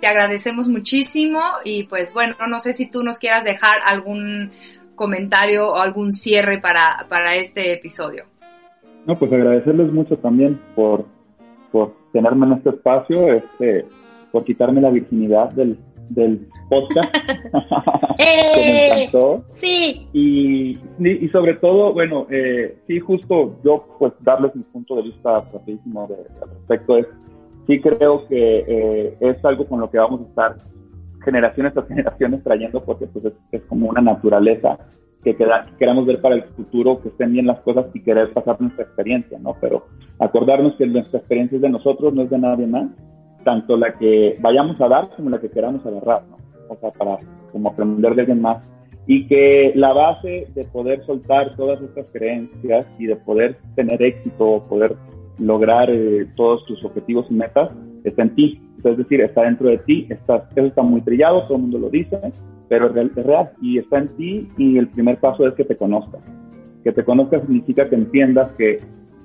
Te 0.00 0.06
agradecemos 0.06 0.68
muchísimo 0.68 1.40
y 1.64 1.84
pues 1.84 2.14
bueno, 2.14 2.34
no 2.48 2.60
sé 2.60 2.72
si 2.72 2.90
tú 2.90 3.02
nos 3.02 3.18
quieras 3.18 3.44
dejar 3.44 3.80
algún 3.84 4.52
comentario 4.94 5.68
o 5.68 5.76
algún 5.76 6.12
cierre 6.12 6.58
para, 6.58 7.06
para 7.10 7.36
este 7.36 7.74
episodio. 7.74 8.24
No, 9.04 9.18
pues 9.18 9.30
agradecerles 9.32 9.92
mucho 9.92 10.16
también 10.16 10.58
por, 10.74 11.04
por 11.70 11.94
tenerme 12.12 12.46
en 12.46 12.52
este 12.54 12.70
espacio. 12.70 13.32
Este, 13.32 13.84
por 14.36 14.44
quitarme 14.44 14.82
la 14.82 14.90
virginidad 14.90 15.50
del, 15.52 15.78
del 16.10 16.46
podcast. 16.68 17.10
que 18.18 18.60
me 18.60 18.70
¡Eh! 18.70 19.04
encantó. 19.04 19.44
Sí. 19.48 20.06
Y, 20.12 20.78
y, 20.98 21.28
sobre 21.30 21.54
todo, 21.54 21.94
bueno, 21.94 22.26
eh, 22.28 22.76
sí, 22.86 23.00
justo 23.00 23.56
yo, 23.64 23.96
pues, 23.98 24.12
darles 24.20 24.54
mi 24.54 24.62
punto 24.64 24.96
de 24.96 25.04
vista 25.04 25.40
rapidísimo 25.54 26.06
de, 26.06 26.16
al 26.42 26.50
respecto 26.50 26.98
es, 26.98 27.06
sí 27.66 27.80
creo 27.80 28.28
que 28.28 28.64
eh, 28.68 29.16
es 29.20 29.42
algo 29.42 29.64
con 29.66 29.80
lo 29.80 29.90
que 29.90 29.96
vamos 29.96 30.20
a 30.20 30.24
estar 30.24 30.56
generaciones 31.24 31.72
tras 31.72 31.88
generaciones 31.88 32.44
trayendo, 32.44 32.84
porque 32.84 33.06
pues 33.06 33.32
es, 33.52 33.62
como 33.62 33.88
una 33.88 34.02
naturaleza 34.02 34.78
que, 35.24 35.34
queda, 35.34 35.66
queramos 35.78 36.04
ver 36.04 36.20
para 36.20 36.34
el 36.34 36.44
futuro, 36.44 37.00
que 37.00 37.08
estén 37.08 37.32
bien 37.32 37.46
las 37.46 37.60
cosas 37.60 37.86
y 37.94 38.02
querer 38.02 38.34
pasar 38.34 38.60
nuestra 38.60 38.84
experiencia, 38.84 39.38
¿no? 39.38 39.56
Pero 39.62 39.86
acordarnos 40.18 40.74
que 40.76 40.86
nuestra 40.86 41.20
experiencia 41.20 41.56
es 41.56 41.62
de 41.62 41.70
nosotros, 41.70 42.12
no 42.12 42.20
es 42.20 42.28
de 42.28 42.38
nadie 42.38 42.66
más 42.66 42.90
tanto 43.46 43.76
la 43.76 43.92
que 43.96 44.34
vayamos 44.40 44.78
a 44.80 44.88
dar 44.88 45.08
como 45.14 45.30
la 45.30 45.40
que 45.40 45.48
queramos 45.48 45.86
agarrar, 45.86 46.24
¿no? 46.28 46.36
O 46.68 46.76
sea, 46.80 46.90
para 46.90 47.16
como 47.52 47.68
aprender 47.68 48.16
de 48.16 48.22
alguien 48.22 48.42
más. 48.42 48.58
Y 49.06 49.28
que 49.28 49.70
la 49.76 49.92
base 49.92 50.48
de 50.52 50.64
poder 50.64 51.06
soltar 51.06 51.54
todas 51.54 51.80
estas 51.80 52.06
creencias 52.12 52.86
y 52.98 53.06
de 53.06 53.14
poder 53.14 53.56
tener 53.76 54.02
éxito, 54.02 54.66
poder 54.68 54.96
lograr 55.38 55.88
eh, 55.90 56.26
todos 56.34 56.66
tus 56.66 56.84
objetivos 56.84 57.26
y 57.30 57.34
metas, 57.34 57.70
está 58.02 58.22
en 58.22 58.34
ti. 58.34 58.60
Es 58.82 58.96
decir, 58.96 59.20
está 59.20 59.42
dentro 59.42 59.68
de 59.68 59.78
ti, 59.78 60.08
está, 60.10 60.48
eso 60.56 60.66
está 60.66 60.82
muy 60.82 61.00
trillado, 61.02 61.42
todo 61.42 61.54
el 61.54 61.62
mundo 61.62 61.78
lo 61.78 61.88
dice, 61.88 62.18
pero 62.68 62.88
es 62.88 63.14
real 63.14 63.50
y 63.62 63.78
está 63.78 63.98
en 63.98 64.08
ti 64.16 64.48
y 64.58 64.76
el 64.76 64.88
primer 64.88 65.18
paso 65.18 65.46
es 65.46 65.54
que 65.54 65.64
te 65.64 65.76
conozcas. 65.76 66.20
Que 66.82 66.90
te 66.90 67.04
conozcas 67.04 67.42
significa 67.42 67.88
que 67.88 67.94
entiendas 67.94 68.50
que, 68.58 68.78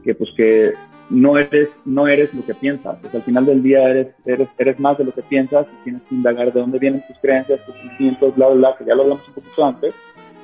que 0.04 0.14
pues 0.14 0.30
que 0.38 0.74
no 1.12 1.38
eres, 1.38 1.70
no 1.86 2.08
eres 2.08 2.34
lo 2.34 2.46
que 2.46 2.56
piensas. 2.56 2.98
Pues 3.02 3.14
al 3.14 3.24
final 3.24 3.46
del 3.46 3.62
día 3.62 3.88
eres, 3.90 4.08
eres, 4.26 4.48
eres 4.58 4.80
más 4.80 4.98
de 4.98 5.04
lo 5.04 5.12
que 5.12 5.22
piensas 5.22 5.68
y 5.68 5.84
tienes 5.84 6.02
que 6.04 6.16
indagar 6.16 6.52
de 6.52 6.60
dónde 6.60 6.80
vienen 6.80 7.04
tus 7.06 7.18
creencias, 7.20 7.64
tus 7.66 7.76
sentimientos, 7.76 8.36
bla, 8.36 8.48
bla, 8.48 8.56
bla, 8.56 8.76
que 8.78 8.86
ya 8.86 8.96
lo 8.96 9.04
hablamos 9.04 9.28
un 9.28 9.34
poquito 9.36 9.66
antes. 9.66 9.94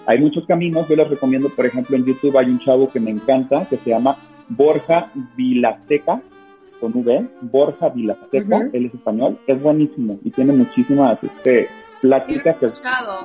Hay 0.05 0.19
muchos 0.19 0.45
caminos, 0.45 0.87
yo 0.87 0.95
les 0.95 1.09
recomiendo, 1.09 1.49
por 1.49 1.65
ejemplo, 1.65 1.95
en 1.95 2.05
YouTube 2.05 2.37
hay 2.37 2.47
un 2.47 2.59
chavo 2.59 2.89
que 2.89 2.99
me 2.99 3.11
encanta, 3.11 3.65
que 3.69 3.77
se 3.77 3.89
llama 3.89 4.17
Borja 4.49 5.11
Vilaseca, 5.35 6.21
con 6.79 6.95
V, 6.95 7.27
Borja 7.41 7.89
Vilaseca, 7.89 8.69
él 8.71 8.85
es 8.85 8.93
español, 8.93 9.37
es 9.47 9.61
buenísimo 9.61 10.19
y 10.23 10.29
tiene 10.29 10.53
muchísimas 10.53 11.21
este, 11.23 11.67
pláticas 12.01 12.55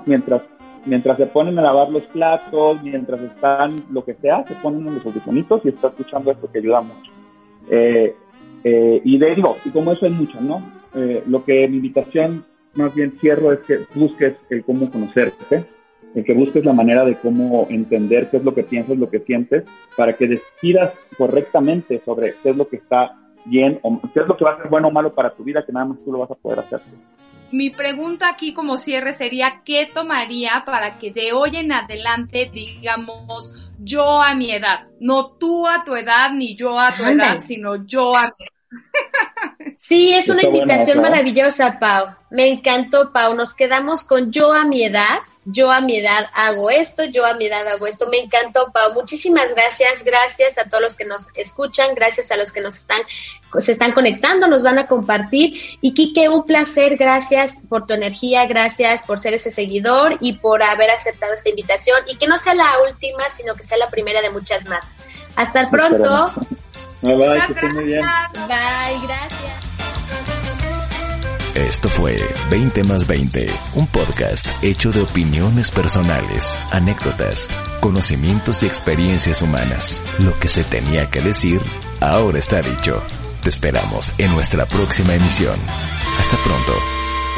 mientras 0.07 0.43
mientras 0.85 1.17
se 1.17 1.27
ponen 1.27 1.59
a 1.59 1.63
lavar 1.63 1.91
los 1.91 2.03
platos, 2.05 2.83
mientras 2.83 3.21
están 3.21 3.85
lo 3.91 4.05
que 4.05 4.15
sea, 4.15 4.45
se 4.49 4.55
ponen 4.57 4.87
en 4.89 4.97
los 4.97 5.07
audifonitos 5.07 5.65
y 5.65 5.69
está 5.69 5.89
escuchando 5.89 6.33
esto 6.33 6.51
que 6.51 6.59
ayuda 6.59 6.81
mucho. 6.81 7.12
Eh, 7.75 8.15
eh, 8.65 9.01
y 9.03 9.17
de 9.17 9.35
digo, 9.35 9.57
y 9.65 9.71
como 9.71 9.93
eso 9.93 10.05
hay 10.05 10.13
mucho, 10.13 10.39
¿no? 10.43 10.63
Eh, 10.95 11.23
lo 11.27 11.43
que 11.43 11.67
mi 11.69 11.77
invitación 11.77 12.45
más 12.75 12.95
bien 12.95 13.17
cierro 13.19 13.51
es 13.51 13.61
que 13.61 13.87
busques 13.95 14.35
el 14.51 14.63
cómo 14.63 14.91
conocerte, 14.91 15.65
el 16.15 16.23
que 16.23 16.35
busques 16.35 16.67
la 16.67 16.75
manera 16.75 17.03
de 17.07 17.17
cómo 17.17 17.67
entender 17.71 18.29
qué 18.31 18.37
es 18.37 18.45
lo 18.45 18.55
que 18.55 18.65
piensas, 18.65 18.99
lo 18.99 19.09
que 19.09 19.21
sientes, 19.21 19.65
para 19.97 20.19
que 20.19 20.29
decidas 20.29 20.93
correctamente 21.17 22.03
sobre 22.05 22.35
qué 22.43 22.51
es 22.51 22.57
lo 22.57 22.69
que 22.69 22.77
está 22.77 23.19
bien 23.47 23.79
o 23.83 23.99
qué 24.13 24.21
es 24.21 24.27
lo 24.27 24.37
que 24.37 24.45
va 24.45 24.53
a 24.53 24.59
ser 24.59 24.69
bueno 24.69 24.89
o 24.89 24.93
malo 24.93 25.15
para 25.15 25.35
tu 25.35 25.43
vida, 25.43 25.65
que 25.65 25.73
nada 25.73 25.87
más 25.87 25.99
tú 26.05 26.13
lo 26.13 26.19
vas 26.19 26.31
a 26.31 26.35
poder 26.35 26.59
hacer. 26.59 26.83
Mi 27.53 27.69
pregunta 27.69 28.31
aquí 28.31 28.55
como 28.55 28.79
cierre 28.79 29.13
sería, 29.13 29.61
¿qué 29.65 29.85
tomaría 29.87 30.65
para 30.65 30.99
que 30.99 31.11
de 31.13 31.33
hoy 31.33 31.57
en 31.57 31.73
adelante 31.73 32.51
digamos 32.53 33.53
yo 33.79 34.23
a 34.23 34.35
mi 34.35 34.53
edad? 34.53 34.87
No 35.01 35.33
tú 35.33 35.69
a 35.69 35.85
tu 35.85 35.95
edad 35.95 36.31
ni 36.33 36.57
yo 36.57 36.81
a 36.81 36.97
tu 36.97 37.05
edad, 37.05 37.41
sino 37.41 37.85
yo 37.87 38.17
a 38.17 38.23
mi 38.23 38.45
edad. 38.45 39.75
Sí, 39.77 40.15
es 40.15 40.31
una 40.31 40.45
invitación 40.45 41.03
maravillosa, 41.03 41.79
Pau. 41.79 42.07
Me 42.31 42.49
encantó, 42.49 43.13
Pau. 43.13 43.35
Nos 43.35 43.53
quedamos 43.53 44.05
con 44.05 44.33
yo 44.33 44.53
a 44.53 44.65
mi 44.65 44.85
edad 44.85 45.19
yo 45.45 45.73
a 45.73 45.81
mi 45.81 45.99
edad 45.99 46.31
hago 46.35 46.71
esto, 46.71 47.05
yo 47.05 47.27
a 47.27 47.35
mi 47.35 47.47
edad 47.47 47.67
hago 47.67 47.87
esto. 47.87 48.09
Me 48.09 48.19
encantó, 48.19 48.71
Pau. 48.73 48.95
Muchísimas 48.95 49.53
gracias. 49.55 50.05
Gracias 50.05 50.57
a 50.59 50.65
todos 50.65 50.83
los 50.83 50.95
que 50.95 51.05
nos 51.05 51.29
escuchan, 51.35 51.95
gracias 51.95 52.31
a 52.31 52.37
los 52.37 52.53
que 52.53 52.61
nos 52.61 52.77
están, 52.77 53.01
se 53.59 53.73
están 53.73 53.93
conectando, 53.93 54.47
nos 54.47 54.63
van 54.63 54.79
a 54.79 54.87
compartir. 54.87 55.55
Y 55.81 55.95
Kike, 55.95 56.29
un 56.29 56.45
placer. 56.45 56.97
Gracias 56.97 57.61
por 57.69 57.87
tu 57.87 57.95
energía, 57.95 58.47
gracias 58.47 59.03
por 59.03 59.19
ser 59.19 59.35
ese 59.35 59.51
seguidor 59.51 60.17
y 60.21 60.35
por 60.35 60.63
haber 60.63 60.91
aceptado 60.91 61.35
esta 61.35 61.49
invitación. 61.49 61.99
Y 62.09 62.17
que 62.17 62.29
no 62.29 62.39
sea 62.39 62.55
la 62.55 62.81
última, 62.89 63.29
sino 63.31 63.55
que 63.55 63.65
sea 63.65 63.79
la 63.79 63.91
primera 63.91 64.23
de 64.23 64.31
muchas 64.31 64.67
más. 64.67 64.93
Hasta 65.35 65.61
el 65.61 65.71
pronto. 65.71 66.33
Bye, 67.01 67.17
bye, 67.17 67.27
Bye, 67.27 67.41
gracias. 69.07 69.62
Esto 71.55 71.91
fue 71.91 72.19
20 72.51 72.83
más 72.85 73.07
20, 73.07 73.47
un 73.75 73.87
podcast 73.87 74.47
hecho 74.63 74.91
de 74.91 75.03
opiniones 75.03 75.71
personales, 75.71 76.59
anécdotas, 76.73 77.49
conocimientos 77.81 78.63
y 78.63 78.67
experiencias 78.67 79.43
humanas. 79.43 80.03
Lo 80.19 80.39
que 80.41 80.49
se 80.49 80.65
tenía 80.65 81.11
que 81.11 81.21
decir, 81.21 81.61
ahora 82.01 82.39
está 82.39 82.63
dicho. 82.63 83.03
Te 83.43 83.51
esperamos 83.51 84.15
en 84.19 84.33
nuestra 84.33 84.65
próxima 84.65 85.15
emisión. 85.15 85.59
Hasta 86.19 86.39
pronto. 86.39 86.73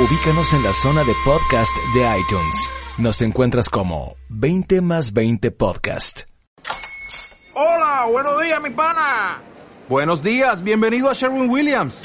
Ubícanos 0.01 0.53
en 0.53 0.62
la 0.62 0.73
zona 0.75 1.03
de 1.03 1.15
podcast 1.25 1.73
de 1.95 2.19
iTunes. 2.19 2.73
Nos 2.99 3.21
encuentras 3.21 3.69
como 3.69 4.15
20 4.29 4.81
más 4.81 5.12
20 5.12 5.51
podcast. 5.51 6.21
Hola, 7.55 8.07
buenos 8.11 8.41
días, 8.41 8.62
mi 8.62 8.71
pana. 8.71 9.43
Buenos 9.89 10.23
días, 10.23 10.62
bienvenido 10.62 11.11
a 11.11 11.15
Sherwin 11.15 11.51
Williams. 11.51 12.05